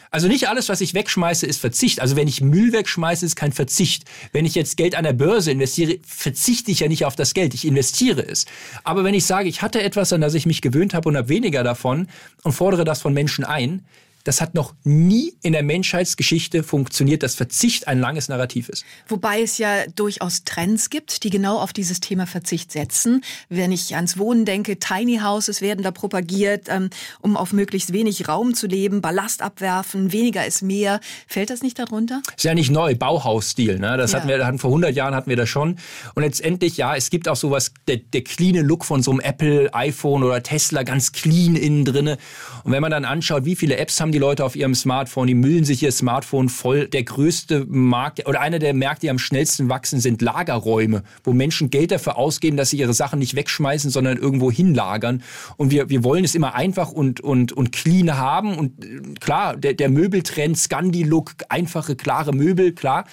Also 0.10 0.28
nicht 0.28 0.48
alles, 0.48 0.70
was 0.70 0.82
ich 0.82 0.94
wegschmeiße, 0.94 1.46
ist 1.46 1.60
Verzicht. 1.60 2.00
Also 2.00 2.16
wenn 2.16 2.28
ich 2.28 2.42
Müll 2.42 2.72
wegschmeiße, 2.72 3.26
ist 3.26 3.36
kein 3.36 3.52
Verzicht. 3.52 4.06
Wenn 4.32 4.46
ich 4.46 4.56
jetzt 4.56 4.78
Geld 4.78 4.96
an 4.96 5.04
der 5.04 5.14
Börse 5.14 5.52
investiere, 5.52 6.00
verzichte 6.06 6.72
ich 6.72 6.80
ja 6.80 6.88
nicht 6.88 7.06
auf 7.06 7.16
das 7.16 7.34
Geld. 7.34 7.54
Ich 7.54 7.66
investiere 7.66 8.22
es. 8.22 8.46
Aber 8.84 9.04
wenn 9.04 9.14
ich 9.14 9.26
sage, 9.26 9.50
ich 9.50 9.62
hatte 9.62 9.82
etwas, 9.82 10.14
an 10.14 10.22
das 10.22 10.34
ich 10.34 10.46
mich 10.46 10.62
gewöhnt 10.62 10.94
habe 10.94 11.10
und 11.10 11.18
habe 11.18 11.30
weniger 11.30 11.64
davon 11.64 12.08
und 12.44 12.54
fordere 12.54 12.86
das 12.86 13.02
von 13.02 13.14
Menschen 13.14 13.44
ein, 13.44 13.86
das 14.28 14.42
hat 14.42 14.56
noch 14.56 14.74
nie 14.84 15.34
in 15.42 15.54
der 15.54 15.64
Menschheitsgeschichte 15.64 16.62
funktioniert, 16.62 17.24
dass 17.24 17.36
Verzicht 17.36 17.88
ein 17.88 18.00
langes 18.00 18.28
Narrativ 18.28 18.68
ist. 18.68 18.84
Wobei 19.08 19.42
es 19.42 19.58
ja 19.58 19.88
durchaus 19.96 20.44
Trends 20.44 20.90
gibt, 20.90 21.24
die 21.24 21.30
genau 21.30 21.60
auf 21.60 21.72
dieses 21.72 22.02
Thema 22.02 22.28
Verzicht 22.28 22.74
setzen. 22.74 23.24
Wenn 23.48 23.72
ich 23.72 23.96
ans 23.96 24.18
Wohnen 24.18 24.44
denke, 24.44 24.80
Tiny 24.80 25.20
Houses 25.24 25.62
werden 25.62 25.82
da 25.82 25.92
propagiert, 25.92 26.68
ähm, 26.68 26.90
um 27.22 27.38
auf 27.38 27.54
möglichst 27.54 27.94
wenig 27.94 28.28
Raum 28.28 28.54
zu 28.54 28.68
leben, 28.68 29.00
Ballast 29.00 29.42
abwerfen, 29.42 30.12
weniger 30.12 30.46
ist 30.46 30.62
mehr. 30.62 31.00
Fällt 31.28 31.50
das 31.50 31.62
nicht 31.62 31.80
darunter? 31.80 32.22
Ist 32.36 32.44
ja 32.44 32.54
nicht 32.54 32.70
neu, 32.70 32.96
Bauhausstil. 32.96 33.80
Ne? 33.80 33.96
Das 33.96 34.12
ja. 34.12 34.18
hatten 34.18 34.28
wir 34.28 34.46
hatten 34.46 34.60
vor 34.60 34.72
100 34.72 34.94
Jahren 34.94 35.16
hatten 35.16 35.30
wir 35.30 35.38
das 35.38 35.48
schon. 35.48 35.78
Und 36.16 36.24
letztendlich, 36.24 36.76
ja, 36.76 36.98
es 36.98 37.10
gibt 37.10 37.30
auch 37.30 37.38
sowas, 37.38 37.72
der, 37.88 37.98
der 37.98 38.26
cleane 38.26 38.62
Look 38.62 38.84
von 38.84 39.02
so 39.02 39.12
einem 39.12 39.22
Apple, 39.22 39.74
iPhone 39.74 40.24
oder 40.24 40.44
Tesla, 40.44 40.84
ganz 40.84 41.14
clean 41.14 41.56
innen 41.56 41.86
drinne. 41.86 42.18
Und 42.66 42.74
wenn 42.74 42.82
man 42.82 42.92
dann 42.92 43.06
anschaut, 43.06 43.46
wie 43.46 43.56
viele 43.56 43.78
Apps 43.78 44.02
haben 44.02 44.12
die 44.12 44.17
die 44.18 44.22
Leute 44.22 44.44
auf 44.44 44.56
ihrem 44.56 44.74
Smartphone, 44.74 45.28
die 45.28 45.36
müllen 45.36 45.64
sich 45.64 45.84
ihr 45.84 45.92
Smartphone 45.92 46.50
voll. 46.50 46.88
Der 46.88 47.04
größte 47.04 47.66
Markt 47.68 48.28
oder 48.28 48.42
einer 48.42 48.58
der 48.58 48.74
Märkte, 48.74 49.02
die 49.02 49.12
am 49.12 49.20
schnellsten 49.20 49.70
wachsen, 49.70 50.00
sind 50.00 50.24
Lagerräume, 50.24 51.04
wo 51.24 51.34
Menschen 51.34 51.70
Geld 51.70 51.92
dafür 51.92 52.18
ausgeben, 52.18 52.58
dass 52.58 52.72
sie 52.72 52.78
ihre 52.78 52.96
Sachen 52.96 53.20
nicht 53.20 53.36
wegschmeißen, 53.36 53.92
sondern 53.92 54.18
irgendwo 54.18 54.52
hinlagern. 54.52 55.22
Und 55.58 55.70
wir, 55.70 55.90
wir 55.90 56.04
wollen 56.04 56.24
es 56.24 56.34
immer 56.34 56.56
einfach 56.56 56.92
und, 56.92 57.22
und, 57.22 57.52
und 57.52 57.72
clean 57.72 58.18
haben. 58.18 58.58
Und 58.58 58.84
äh, 58.84 59.14
klar, 59.20 59.56
der, 59.56 59.76
der 59.76 59.90
Möbeltrend, 59.90 60.58
Scandi-Look, 60.58 61.34
einfache, 61.50 61.96
klare 61.96 62.34
Möbel, 62.34 62.74
klar. 62.74 63.06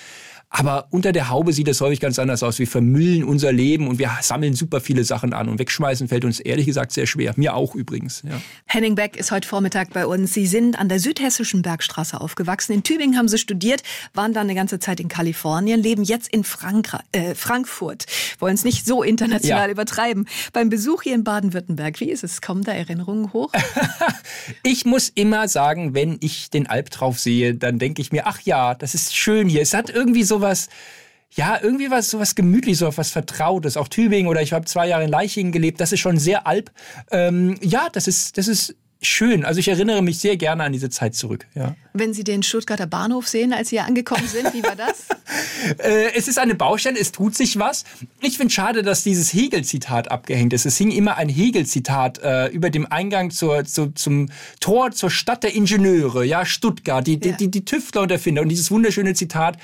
Aber 0.50 0.86
unter 0.90 1.12
der 1.12 1.30
Haube 1.30 1.52
sieht 1.52 1.66
es 1.68 1.80
häufig 1.80 1.98
ganz 1.98 2.18
anders 2.18 2.42
aus. 2.42 2.58
Wir 2.58 2.68
vermüllen 2.68 3.24
unser 3.24 3.52
Leben 3.52 3.88
und 3.88 3.98
wir 3.98 4.10
sammeln 4.22 4.54
super 4.54 4.80
viele 4.80 5.02
Sachen 5.02 5.32
an. 5.32 5.48
Und 5.48 5.58
wegschmeißen 5.58 6.06
fällt 6.08 6.24
uns 6.24 6.38
ehrlich 6.38 6.66
gesagt 6.66 6.92
sehr 6.92 7.06
schwer. 7.06 7.34
Mir 7.36 7.54
auch 7.54 7.74
übrigens. 7.74 8.22
Ja. 8.22 8.40
Henning 8.66 8.94
Beck 8.94 9.16
ist 9.16 9.32
heute 9.32 9.48
Vormittag 9.48 9.92
bei 9.92 10.06
uns. 10.06 10.32
Sie 10.32 10.46
sind 10.46 10.78
an 10.78 10.88
der 10.88 11.00
südhessischen 11.00 11.62
Bergstraße 11.62 12.20
aufgewachsen. 12.20 12.72
In 12.72 12.82
Tübingen 12.84 13.18
haben 13.18 13.26
Sie 13.26 13.38
studiert, 13.38 13.82
waren 14.12 14.32
dann 14.32 14.44
eine 14.44 14.54
ganze 14.54 14.78
Zeit 14.78 15.00
in 15.00 15.08
Kalifornien, 15.08 15.80
leben 15.80 16.04
jetzt 16.04 16.28
in 16.28 16.44
Frankra 16.44 17.02
äh, 17.10 17.34
Frankfurt. 17.34 18.06
Wollen 18.38 18.54
es 18.54 18.64
nicht 18.64 18.86
so 18.86 19.02
international 19.02 19.66
ja. 19.66 19.72
übertreiben. 19.72 20.28
Beim 20.52 20.68
Besuch 20.68 21.02
hier 21.02 21.14
in 21.14 21.24
Baden-Württemberg, 21.24 21.98
wie 21.98 22.10
ist 22.10 22.22
es? 22.22 22.40
Kommen 22.40 22.62
da 22.62 22.72
Erinnerungen 22.72 23.32
hoch? 23.32 23.52
ich 24.62 24.84
muss 24.84 25.08
immer 25.08 25.48
sagen, 25.48 25.94
wenn 25.94 26.18
ich 26.20 26.50
den 26.50 26.68
Alp 26.68 26.90
drauf 26.90 27.18
sehe, 27.18 27.54
dann 27.54 27.80
denke 27.80 28.02
ich 28.02 28.12
mir, 28.12 28.26
ach 28.26 28.40
ja, 28.42 28.74
das 28.74 28.94
ist 28.94 29.16
schön 29.16 29.48
hier. 29.48 29.62
Es 29.62 29.74
hat 29.74 29.90
irgendwie 29.90 30.22
so 30.22 30.43
sowas, 30.44 30.68
ja, 31.30 31.58
irgendwie 31.60 31.90
was, 31.90 32.10
sowas 32.10 32.34
gemütliches, 32.34 32.80
so 32.80 32.96
was 32.96 33.10
Vertrautes. 33.10 33.76
Auch 33.76 33.88
Tübingen 33.88 34.28
oder 34.28 34.42
ich 34.42 34.52
habe 34.52 34.66
zwei 34.66 34.86
Jahre 34.86 35.04
in 35.04 35.10
Leichingen 35.10 35.52
gelebt. 35.52 35.80
Das 35.80 35.92
ist 35.92 36.00
schon 36.00 36.18
sehr 36.18 36.46
Alp. 36.46 36.70
Ähm, 37.10 37.58
ja, 37.60 37.88
das 37.90 38.06
ist, 38.06 38.38
das 38.38 38.46
ist 38.46 38.76
schön. 39.02 39.44
Also 39.44 39.60
ich 39.60 39.68
erinnere 39.68 40.00
mich 40.02 40.18
sehr 40.18 40.36
gerne 40.36 40.64
an 40.64 40.72
diese 40.72 40.90
Zeit 40.90 41.14
zurück. 41.14 41.46
Ja. 41.54 41.74
Wenn 41.92 42.14
Sie 42.14 42.24
den 42.24 42.42
Stuttgarter 42.42 42.86
Bahnhof 42.86 43.28
sehen, 43.28 43.52
als 43.52 43.68
Sie 43.68 43.76
hier 43.76 43.84
angekommen 43.84 44.26
sind, 44.26 44.52
wie 44.54 44.62
war 44.62 44.76
das? 44.76 45.08
äh, 45.78 46.14
es 46.14 46.28
ist 46.28 46.38
eine 46.38 46.54
Baustelle, 46.54 46.98
es 46.98 47.12
tut 47.12 47.34
sich 47.34 47.58
was. 47.58 47.84
Ich 48.20 48.36
finde 48.36 48.52
schade, 48.52 48.82
dass 48.82 49.02
dieses 49.02 49.32
Hegel-Zitat 49.32 50.10
abgehängt 50.10 50.52
ist. 50.52 50.66
Es 50.66 50.76
hing 50.76 50.90
immer 50.90 51.16
ein 51.16 51.28
Hegel-Zitat 51.28 52.18
äh, 52.18 52.46
über 52.48 52.70
dem 52.70 52.90
Eingang 52.90 53.30
zur, 53.30 53.64
zu, 53.64 53.88
zum 53.88 54.30
Tor 54.60 54.92
zur 54.92 55.10
Stadt 55.10 55.42
der 55.42 55.54
Ingenieure, 55.54 56.24
ja, 56.24 56.46
Stuttgart, 56.46 57.06
die, 57.06 57.14
ja. 57.14 57.18
die, 57.18 57.32
die, 57.32 57.50
die 57.50 57.64
Tüftler 57.64 58.02
und 58.02 58.10
Erfinder. 58.10 58.42
Und 58.42 58.48
dieses 58.48 58.70
wunderschöne 58.70 59.14
Zitat, 59.14 59.58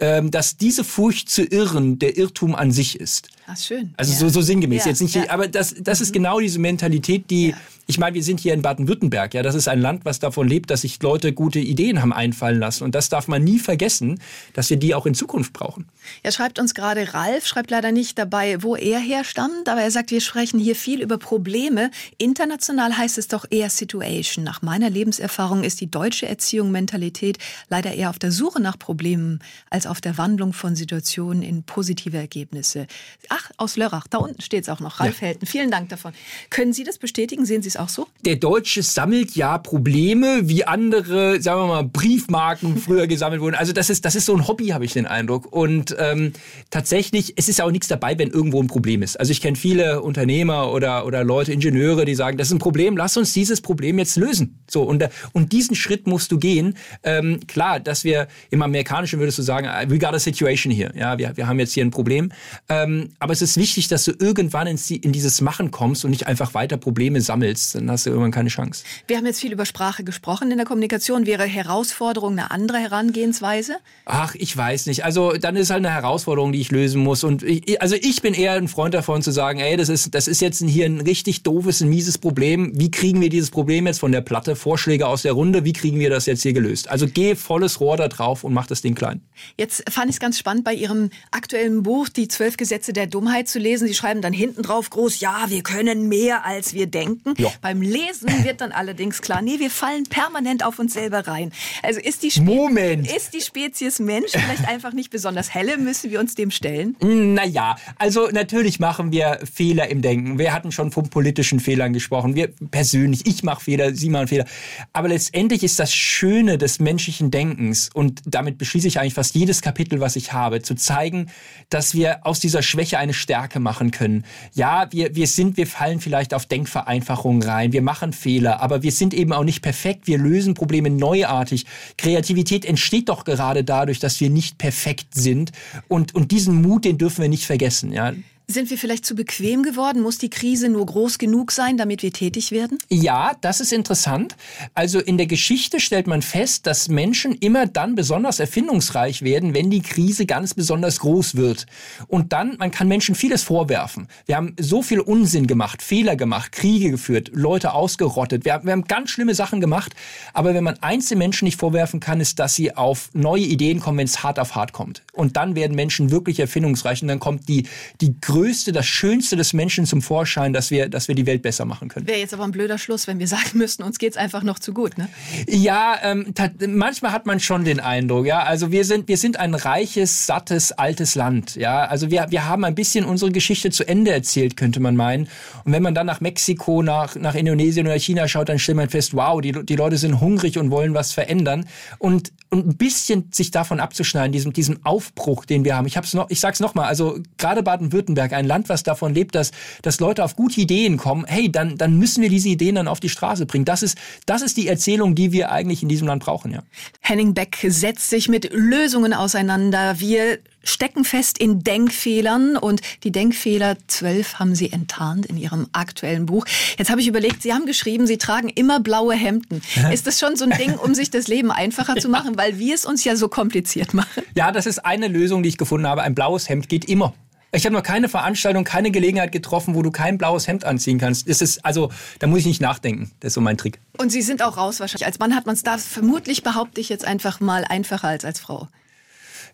ähm, 0.00 0.30
dass 0.30 0.56
diese 0.56 0.82
Furcht 0.82 1.28
zu 1.28 1.44
irren 1.44 1.98
der 1.98 2.16
Irrtum 2.16 2.54
an 2.54 2.72
sich 2.72 2.98
ist. 2.98 3.28
Ach, 3.46 3.56
schön. 3.56 3.92
Also 3.96 4.12
ja. 4.12 4.18
so, 4.18 4.28
so 4.30 4.40
sinngemäß. 4.40 4.84
Ja. 4.84 4.90
Jetzt 4.90 5.02
nicht, 5.02 5.14
ja. 5.14 5.28
aber 5.28 5.46
das, 5.46 5.74
das 5.78 6.00
mhm. 6.00 6.02
ist 6.04 6.12
genau 6.12 6.40
diese 6.40 6.58
Mentalität, 6.58 7.30
die, 7.30 7.54
ich 7.90 7.98
meine, 7.98 8.14
wir 8.14 8.22
sind 8.22 8.40
hier 8.40 8.54
in 8.54 8.62
Baden-Württemberg, 8.62 9.34
ja, 9.34 9.42
das 9.42 9.54
ist 9.54 9.68
ein 9.68 9.80
Land, 9.80 10.04
was 10.04 10.20
davon 10.20 10.48
lebt, 10.48 10.70
dass 10.70 10.82
sich 10.82 11.02
Leute 11.02 11.32
gute 11.32 11.58
Ideen 11.58 12.00
haben 12.00 12.12
einfallen 12.12 12.60
lassen. 12.60 12.84
Und 12.84 12.94
das 12.94 13.08
darf 13.08 13.26
man 13.26 13.42
nie 13.42 13.58
vergessen, 13.58 14.20
dass 14.52 14.70
wir 14.70 14.76
die 14.76 14.94
auch 14.94 15.06
in 15.06 15.14
Zukunft 15.14 15.52
brauchen. 15.52 15.86
Er 16.22 16.30
schreibt 16.30 16.58
uns 16.60 16.74
gerade, 16.74 17.12
Ralf 17.14 17.46
schreibt 17.46 17.70
leider 17.70 17.90
nicht 17.90 18.16
dabei, 18.16 18.62
wo 18.62 18.76
er 18.76 19.00
herstammt, 19.00 19.68
aber 19.68 19.82
er 19.82 19.90
sagt, 19.90 20.12
wir 20.12 20.20
sprechen 20.20 20.60
hier 20.60 20.76
viel 20.76 21.02
über 21.02 21.18
Probleme. 21.18 21.90
International 22.16 22.96
heißt 22.96 23.18
es 23.18 23.26
doch 23.28 23.44
eher 23.50 23.70
Situation. 23.70 24.44
Nach 24.44 24.62
meiner 24.62 24.88
Lebenserfahrung 24.88 25.64
ist 25.64 25.80
die 25.80 25.90
deutsche 25.90 26.26
Erziehung, 26.26 26.70
Mentalität 26.70 27.38
leider 27.68 27.92
eher 27.92 28.10
auf 28.10 28.20
der 28.20 28.30
Suche 28.30 28.60
nach 28.60 28.78
Problemen 28.78 29.40
als 29.68 29.86
auf 29.86 30.00
der 30.00 30.16
Wandlung 30.16 30.52
von 30.52 30.76
Situationen 30.76 31.42
in 31.42 31.64
positive 31.64 32.16
Ergebnisse. 32.16 32.86
Ach, 33.28 33.50
aus 33.56 33.76
Lörrach, 33.76 34.06
da 34.06 34.18
unten 34.18 34.40
steht 34.40 34.62
es 34.62 34.68
auch 34.68 34.78
noch, 34.78 35.00
Ralf 35.00 35.20
ja. 35.20 35.26
Helten. 35.26 35.46
Vielen 35.46 35.72
Dank 35.72 35.88
davon. 35.88 36.12
Können 36.50 36.72
Sie 36.72 36.84
das 36.84 36.98
bestätigen? 36.98 37.44
Sehen 37.44 37.62
Sie 37.62 37.68
es 37.68 37.76
auch 37.80 37.88
so? 37.88 38.06
Der 38.24 38.36
Deutsche 38.36 38.82
sammelt 38.82 39.34
ja 39.34 39.58
Probleme, 39.58 40.48
wie 40.48 40.64
andere, 40.64 41.40
sagen 41.40 41.60
wir 41.60 41.66
mal, 41.66 41.84
Briefmarken 41.84 42.76
früher 42.76 43.06
gesammelt 43.06 43.40
wurden. 43.40 43.54
Also 43.54 43.72
das 43.72 43.90
ist, 43.90 44.04
das 44.04 44.14
ist 44.14 44.26
so 44.26 44.36
ein 44.36 44.46
Hobby, 44.46 44.68
habe 44.68 44.84
ich 44.84 44.92
den 44.92 45.06
Eindruck. 45.06 45.52
Und 45.52 45.96
ähm, 45.98 46.32
tatsächlich, 46.70 47.34
es 47.36 47.48
ist 47.48 47.60
auch 47.60 47.70
nichts 47.70 47.88
dabei, 47.88 48.18
wenn 48.18 48.30
irgendwo 48.30 48.62
ein 48.62 48.66
Problem 48.66 49.02
ist. 49.02 49.18
Also 49.18 49.32
ich 49.32 49.40
kenne 49.40 49.56
viele 49.56 50.02
Unternehmer 50.02 50.72
oder, 50.72 51.06
oder 51.06 51.24
Leute, 51.24 51.52
Ingenieure, 51.52 52.04
die 52.04 52.14
sagen, 52.14 52.36
das 52.36 52.48
ist 52.48 52.54
ein 52.54 52.58
Problem, 52.58 52.96
lass 52.96 53.16
uns 53.16 53.32
dieses 53.32 53.60
Problem 53.60 53.98
jetzt 53.98 54.16
lösen. 54.16 54.60
So, 54.68 54.82
und, 54.82 55.08
und 55.32 55.52
diesen 55.52 55.74
Schritt 55.74 56.06
musst 56.06 56.30
du 56.32 56.38
gehen. 56.38 56.74
Ähm, 57.02 57.40
klar, 57.46 57.80
dass 57.80 58.04
wir 58.04 58.28
im 58.50 58.62
Amerikanischen 58.62 59.18
würdest 59.18 59.38
du 59.38 59.42
sagen, 59.42 59.68
we 59.90 59.98
got 59.98 60.14
a 60.14 60.18
situation 60.18 60.72
here. 60.72 60.92
Ja, 60.96 61.18
wir, 61.18 61.36
wir 61.36 61.46
haben 61.46 61.58
jetzt 61.58 61.72
hier 61.72 61.84
ein 61.84 61.90
Problem. 61.90 62.32
Ähm, 62.68 63.10
aber 63.18 63.32
es 63.32 63.42
ist 63.42 63.56
wichtig, 63.56 63.88
dass 63.88 64.04
du 64.04 64.12
irgendwann 64.18 64.66
in, 64.66 64.78
in 65.00 65.12
dieses 65.12 65.40
Machen 65.40 65.70
kommst 65.70 66.04
und 66.04 66.10
nicht 66.10 66.26
einfach 66.26 66.54
weiter 66.54 66.76
Probleme 66.76 67.20
sammelst, 67.20 67.69
dann 67.72 67.90
hast 67.90 68.06
du 68.06 68.10
irgendwann 68.10 68.30
keine 68.30 68.48
Chance. 68.48 68.84
Wir 69.06 69.16
haben 69.16 69.26
jetzt 69.26 69.40
viel 69.40 69.52
über 69.52 69.66
Sprache 69.66 70.04
gesprochen 70.04 70.50
in 70.50 70.56
der 70.56 70.66
Kommunikation. 70.66 71.26
Wäre 71.26 71.44
Herausforderung 71.44 72.32
eine 72.32 72.50
andere 72.50 72.78
Herangehensweise? 72.78 73.76
Ach, 74.04 74.34
ich 74.34 74.56
weiß 74.56 74.86
nicht. 74.86 75.04
Also 75.04 75.32
dann 75.32 75.56
ist 75.56 75.70
halt 75.70 75.84
eine 75.84 75.94
Herausforderung, 75.94 76.52
die 76.52 76.60
ich 76.60 76.70
lösen 76.70 77.02
muss. 77.02 77.24
Und 77.24 77.42
ich, 77.42 77.80
also 77.80 77.96
ich 77.96 78.22
bin 78.22 78.34
eher 78.34 78.52
ein 78.54 78.68
Freund 78.68 78.94
davon 78.94 79.22
zu 79.22 79.30
sagen, 79.30 79.60
ey, 79.60 79.76
das 79.76 79.88
ist, 79.88 80.14
das 80.14 80.28
ist 80.28 80.40
jetzt 80.40 80.62
hier 80.62 80.86
ein 80.86 81.00
richtig 81.00 81.42
doofes, 81.42 81.80
ein 81.80 81.88
mieses 81.88 82.18
Problem. 82.18 82.72
Wie 82.74 82.90
kriegen 82.90 83.20
wir 83.20 83.28
dieses 83.28 83.50
Problem 83.50 83.86
jetzt 83.86 84.00
von 84.00 84.12
der 84.12 84.20
Platte? 84.20 84.56
Vorschläge 84.56 85.06
aus 85.06 85.22
der 85.22 85.32
Runde, 85.32 85.64
wie 85.64 85.72
kriegen 85.72 85.98
wir 85.98 86.10
das 86.10 86.26
jetzt 86.26 86.42
hier 86.42 86.52
gelöst? 86.52 86.88
Also 86.88 87.06
geh 87.06 87.34
volles 87.34 87.80
Rohr 87.80 87.96
da 87.96 88.08
drauf 88.08 88.44
und 88.44 88.52
mach 88.52 88.66
das 88.66 88.82
Ding 88.82 88.94
klein. 88.94 89.20
Jetzt 89.56 89.82
fand 89.90 90.10
ich 90.10 90.16
es 90.16 90.20
ganz 90.20 90.38
spannend, 90.38 90.64
bei 90.64 90.74
Ihrem 90.74 91.10
aktuellen 91.30 91.82
Buch 91.82 92.08
die 92.08 92.28
zwölf 92.28 92.56
Gesetze 92.56 92.92
der 92.92 93.06
Dummheit 93.06 93.48
zu 93.48 93.58
lesen. 93.58 93.86
Sie 93.86 93.94
schreiben 93.94 94.22
dann 94.22 94.32
hinten 94.32 94.62
drauf 94.62 94.90
groß, 94.90 95.20
ja, 95.20 95.46
wir 95.48 95.62
können 95.62 96.08
mehr, 96.08 96.44
als 96.44 96.74
wir 96.74 96.86
denken. 96.86 97.34
Ja. 97.38 97.49
Beim 97.60 97.82
Lesen 97.82 98.44
wird 98.44 98.60
dann 98.60 98.72
allerdings 98.72 99.22
klar, 99.22 99.42
nee, 99.42 99.58
wir 99.58 99.70
fallen 99.70 100.04
permanent 100.04 100.64
auf 100.64 100.78
uns 100.78 100.94
selber 100.94 101.26
rein. 101.26 101.52
Also 101.82 102.00
ist 102.00 102.22
die, 102.22 102.30
Spe 102.30 102.70
ist 103.14 103.34
die 103.34 103.40
Spezies 103.40 103.98
Mensch 103.98 104.32
vielleicht 104.32 104.68
einfach 104.68 104.92
nicht 104.92 105.10
besonders 105.10 105.54
helle? 105.54 105.78
Müssen 105.78 106.10
wir 106.10 106.20
uns 106.20 106.34
dem 106.34 106.50
stellen? 106.50 106.96
Naja, 107.00 107.76
also 107.96 108.28
natürlich 108.28 108.80
machen 108.80 109.12
wir 109.12 109.40
Fehler 109.52 109.88
im 109.88 110.02
Denken. 110.02 110.38
Wir 110.38 110.52
hatten 110.52 110.72
schon 110.72 110.90
von 110.90 111.08
politischen 111.10 111.60
Fehlern 111.60 111.92
gesprochen. 111.92 112.34
Wir 112.34 112.48
persönlich, 112.70 113.26
ich 113.26 113.42
mache 113.42 113.64
Fehler, 113.64 113.94
Sie 113.94 114.08
machen 114.08 114.28
Fehler. 114.28 114.46
Aber 114.92 115.08
letztendlich 115.08 115.62
ist 115.62 115.78
das 115.78 115.92
Schöne 115.92 116.58
des 116.58 116.78
menschlichen 116.80 117.30
Denkens 117.30 117.90
und 117.92 118.22
damit 118.26 118.58
beschließe 118.58 118.88
ich 118.88 119.00
eigentlich 119.00 119.14
fast 119.14 119.34
jedes 119.34 119.62
Kapitel, 119.62 120.00
was 120.00 120.16
ich 120.16 120.32
habe, 120.32 120.62
zu 120.62 120.74
zeigen, 120.74 121.30
dass 121.68 121.94
wir 121.94 122.26
aus 122.26 122.40
dieser 122.40 122.62
Schwäche 122.62 122.98
eine 122.98 123.14
Stärke 123.14 123.60
machen 123.60 123.90
können. 123.90 124.24
Ja, 124.54 124.88
wir, 124.90 125.14
wir 125.14 125.26
sind, 125.26 125.56
wir 125.56 125.66
fallen 125.66 126.00
vielleicht 126.00 126.34
auf 126.34 126.46
Denkvereinfachungen 126.46 127.39
rein, 127.42 127.72
wir 127.72 127.82
machen 127.82 128.12
Fehler, 128.12 128.60
aber 128.60 128.82
wir 128.82 128.92
sind 128.92 129.14
eben 129.14 129.32
auch 129.32 129.44
nicht 129.44 129.62
perfekt, 129.62 130.06
wir 130.06 130.18
lösen 130.18 130.54
Probleme 130.54 130.90
neuartig. 130.90 131.66
Kreativität 131.96 132.64
entsteht 132.64 133.08
doch 133.08 133.24
gerade 133.24 133.64
dadurch, 133.64 133.98
dass 133.98 134.20
wir 134.20 134.30
nicht 134.30 134.58
perfekt 134.58 135.14
sind 135.14 135.52
und, 135.88 136.14
und 136.14 136.30
diesen 136.30 136.62
Mut, 136.62 136.84
den 136.84 136.98
dürfen 136.98 137.22
wir 137.22 137.28
nicht 137.28 137.46
vergessen. 137.46 137.92
Ja. 137.92 138.12
Sind 138.50 138.68
wir 138.68 138.78
vielleicht 138.78 139.06
zu 139.06 139.14
bequem 139.14 139.62
geworden? 139.62 140.02
Muss 140.02 140.18
die 140.18 140.28
Krise 140.28 140.68
nur 140.68 140.84
groß 140.84 141.18
genug 141.18 141.52
sein, 141.52 141.76
damit 141.76 142.02
wir 142.02 142.12
tätig 142.12 142.50
werden? 142.50 142.78
Ja, 142.88 143.36
das 143.42 143.60
ist 143.60 143.72
interessant. 143.72 144.34
Also 144.74 144.98
in 144.98 145.18
der 145.18 145.28
Geschichte 145.28 145.78
stellt 145.78 146.08
man 146.08 146.20
fest, 146.20 146.66
dass 146.66 146.88
Menschen 146.88 147.32
immer 147.34 147.66
dann 147.66 147.94
besonders 147.94 148.40
erfindungsreich 148.40 149.22
werden, 149.22 149.54
wenn 149.54 149.70
die 149.70 149.82
Krise 149.82 150.26
ganz 150.26 150.54
besonders 150.54 150.98
groß 150.98 151.36
wird. 151.36 151.66
Und 152.08 152.32
dann, 152.32 152.56
man 152.58 152.72
kann 152.72 152.88
Menschen 152.88 153.14
vieles 153.14 153.44
vorwerfen. 153.44 154.08
Wir 154.26 154.34
haben 154.34 154.56
so 154.58 154.82
viel 154.82 154.98
Unsinn 154.98 155.46
gemacht, 155.46 155.80
Fehler 155.80 156.16
gemacht, 156.16 156.50
Kriege 156.50 156.90
geführt, 156.90 157.30
Leute 157.32 157.72
ausgerottet. 157.72 158.44
Wir 158.44 158.54
haben, 158.54 158.64
wir 158.64 158.72
haben 158.72 158.84
ganz 158.84 159.10
schlimme 159.10 159.36
Sachen 159.36 159.60
gemacht. 159.60 159.94
Aber 160.34 160.54
wenn 160.54 160.64
man 160.64 160.76
eins 160.80 161.08
den 161.08 161.18
Menschen 161.18 161.44
nicht 161.44 161.60
vorwerfen 161.60 162.00
kann, 162.00 162.20
ist, 162.20 162.40
dass 162.40 162.56
sie 162.56 162.76
auf 162.76 163.10
neue 163.12 163.44
Ideen 163.44 163.78
kommen, 163.78 163.98
wenn 163.98 164.06
es 164.06 164.24
hart 164.24 164.40
auf 164.40 164.56
hart 164.56 164.72
kommt. 164.72 165.04
Und 165.12 165.36
dann 165.36 165.54
werden 165.54 165.76
Menschen 165.76 166.10
wirklich 166.10 166.40
erfindungsreich 166.40 167.00
und 167.02 167.06
dann 167.06 167.20
kommt 167.20 167.48
die, 167.48 167.68
die 168.00 168.20
Größte, 168.20 168.39
das 168.72 168.86
Schönste 168.86 169.36
des 169.36 169.52
Menschen 169.52 169.86
zum 169.86 170.02
Vorschein, 170.02 170.52
dass 170.52 170.70
wir, 170.70 170.88
dass 170.88 171.08
wir 171.08 171.14
die 171.14 171.26
Welt 171.26 171.42
besser 171.42 171.64
machen 171.64 171.88
können. 171.88 172.06
Wäre 172.06 172.18
jetzt 172.18 172.34
aber 172.34 172.44
ein 172.44 172.52
blöder 172.52 172.78
Schluss, 172.78 173.06
wenn 173.06 173.18
wir 173.18 173.28
sagen 173.28 173.58
müssten, 173.58 173.82
uns 173.82 173.98
geht's 173.98 174.16
einfach 174.16 174.42
noch 174.42 174.58
zu 174.58 174.72
gut, 174.72 174.98
ne? 174.98 175.08
Ja, 175.48 175.96
ähm, 176.02 176.32
manchmal 176.66 177.12
hat 177.12 177.26
man 177.26 177.40
schon 177.40 177.64
den 177.64 177.80
Eindruck, 177.80 178.26
ja. 178.26 178.42
Also 178.42 178.72
wir 178.72 178.84
sind, 178.84 179.08
wir 179.08 179.16
sind 179.16 179.38
ein 179.38 179.54
reiches, 179.54 180.26
sattes, 180.26 180.72
altes 180.72 181.14
Land, 181.14 181.56
ja. 181.56 181.84
Also 181.84 182.10
wir, 182.10 182.26
wir 182.30 182.46
haben 182.46 182.64
ein 182.64 182.74
bisschen 182.74 183.04
unsere 183.04 183.30
Geschichte 183.30 183.70
zu 183.70 183.86
Ende 183.86 184.12
erzählt, 184.12 184.56
könnte 184.56 184.80
man 184.80 184.96
meinen. 184.96 185.28
Und 185.64 185.72
wenn 185.72 185.82
man 185.82 185.94
dann 185.94 186.06
nach 186.06 186.20
Mexiko, 186.20 186.82
nach, 186.82 187.16
nach 187.16 187.34
Indonesien 187.34 187.86
oder 187.86 187.98
China 187.98 188.28
schaut, 188.28 188.48
dann 188.48 188.58
stellt 188.58 188.76
man 188.76 188.88
fest, 188.88 189.14
wow, 189.14 189.40
die, 189.40 189.52
die 189.64 189.76
Leute 189.76 189.98
sind 189.98 190.20
hungrig 190.20 190.58
und 190.58 190.70
wollen 190.70 190.94
was 190.94 191.12
verändern. 191.12 191.66
Und, 191.98 192.32
und 192.50 192.66
ein 192.66 192.76
bisschen 192.76 193.28
sich 193.32 193.50
davon 193.50 193.80
abzuschneiden, 193.80 194.32
diesem, 194.32 194.52
diesem 194.52 194.84
Aufbruch, 194.84 195.44
den 195.44 195.64
wir 195.64 195.76
haben. 195.76 195.86
Ich 195.86 195.96
hab's 195.96 196.14
noch, 196.14 196.30
ich 196.30 196.40
sag's 196.40 196.60
nochmal, 196.60 196.86
also 196.86 197.18
gerade 197.38 197.62
Baden-Württemberg 197.62 198.29
Netzwerk, 198.30 198.32
ein 198.32 198.46
Land, 198.46 198.68
was 198.68 198.82
davon 198.82 199.14
lebt, 199.14 199.34
dass, 199.34 199.50
dass 199.82 200.00
Leute 200.00 200.24
auf 200.24 200.36
gute 200.36 200.60
Ideen 200.60 200.96
kommen, 200.96 201.24
hey, 201.26 201.50
dann, 201.50 201.76
dann 201.76 201.98
müssen 201.98 202.22
wir 202.22 202.30
diese 202.30 202.48
Ideen 202.48 202.76
dann 202.76 202.88
auf 202.88 203.00
die 203.00 203.08
Straße 203.08 203.46
bringen. 203.46 203.64
Das 203.64 203.82
ist, 203.82 203.98
das 204.26 204.42
ist 204.42 204.56
die 204.56 204.68
Erzählung, 204.68 205.14
die 205.14 205.32
wir 205.32 205.50
eigentlich 205.50 205.82
in 205.82 205.88
diesem 205.88 206.06
Land 206.06 206.24
brauchen, 206.24 206.52
ja. 206.52 206.62
Henning 207.00 207.34
Beck 207.34 207.58
setzt 207.68 208.10
sich 208.10 208.28
mit 208.28 208.50
Lösungen 208.52 209.12
auseinander. 209.12 209.98
Wir 209.98 210.38
stecken 210.62 211.04
fest 211.04 211.38
in 211.38 211.60
Denkfehlern 211.64 212.56
und 212.56 212.80
die 213.04 213.12
Denkfehler 213.12 213.76
zwölf 213.86 214.38
haben 214.38 214.54
Sie 214.54 214.72
enttarnt 214.72 215.26
in 215.26 215.36
Ihrem 215.36 215.68
aktuellen 215.72 216.26
Buch. 216.26 216.44
Jetzt 216.78 216.90
habe 216.90 217.00
ich 217.00 217.08
überlegt, 217.08 217.42
Sie 217.42 217.52
haben 217.52 217.66
geschrieben, 217.66 218.06
Sie 218.06 218.18
tragen 218.18 218.48
immer 218.48 218.80
blaue 218.80 219.14
Hemden. 219.14 219.62
Ist 219.92 220.06
das 220.06 220.18
schon 220.18 220.36
so 220.36 220.44
ein 220.44 220.50
Ding, 220.50 220.74
um 220.74 220.94
sich 220.94 221.10
das 221.10 221.28
Leben 221.28 221.50
einfacher 221.50 221.96
zu 221.96 222.08
machen, 222.10 222.36
weil 222.36 222.58
wir 222.58 222.74
es 222.74 222.84
uns 222.84 223.04
ja 223.04 223.16
so 223.16 223.28
kompliziert 223.28 223.94
machen? 223.94 224.22
Ja, 224.34 224.52
das 224.52 224.66
ist 224.66 224.80
eine 224.80 225.08
Lösung, 225.08 225.42
die 225.42 225.48
ich 225.48 225.58
gefunden 225.58 225.86
habe. 225.86 226.02
Ein 226.02 226.14
blaues 226.14 226.48
Hemd 226.48 226.68
geht 226.68 226.84
immer. 226.84 227.14
Ich 227.52 227.64
habe 227.66 227.74
noch 227.74 227.82
keine 227.82 228.08
Veranstaltung, 228.08 228.62
keine 228.62 228.92
Gelegenheit 228.92 229.32
getroffen, 229.32 229.74
wo 229.74 229.82
du 229.82 229.90
kein 229.90 230.18
blaues 230.18 230.46
Hemd 230.46 230.64
anziehen 230.64 230.98
kannst. 230.98 231.28
Das 231.28 231.40
ist, 231.40 231.64
also, 231.64 231.90
da 232.20 232.28
muss 232.28 232.40
ich 232.40 232.46
nicht 232.46 232.60
nachdenken. 232.60 233.10
Das 233.20 233.30
ist 233.30 233.34
so 233.34 233.40
mein 233.40 233.58
Trick. 233.58 233.80
Und 233.98 234.10
Sie 234.10 234.22
sind 234.22 234.42
auch 234.42 234.56
raus 234.56 234.78
wahrscheinlich. 234.78 235.06
Als 235.06 235.18
Mann 235.18 235.34
hat 235.34 235.46
man 235.46 235.56
es 235.56 235.64
da 235.64 235.76
vermutlich, 235.76 236.44
behaupte 236.44 236.80
ich 236.80 236.88
jetzt 236.88 237.04
einfach 237.04 237.40
mal, 237.40 237.64
einfacher 237.64 238.08
als 238.08 238.24
als 238.24 238.38
Frau. 238.38 238.68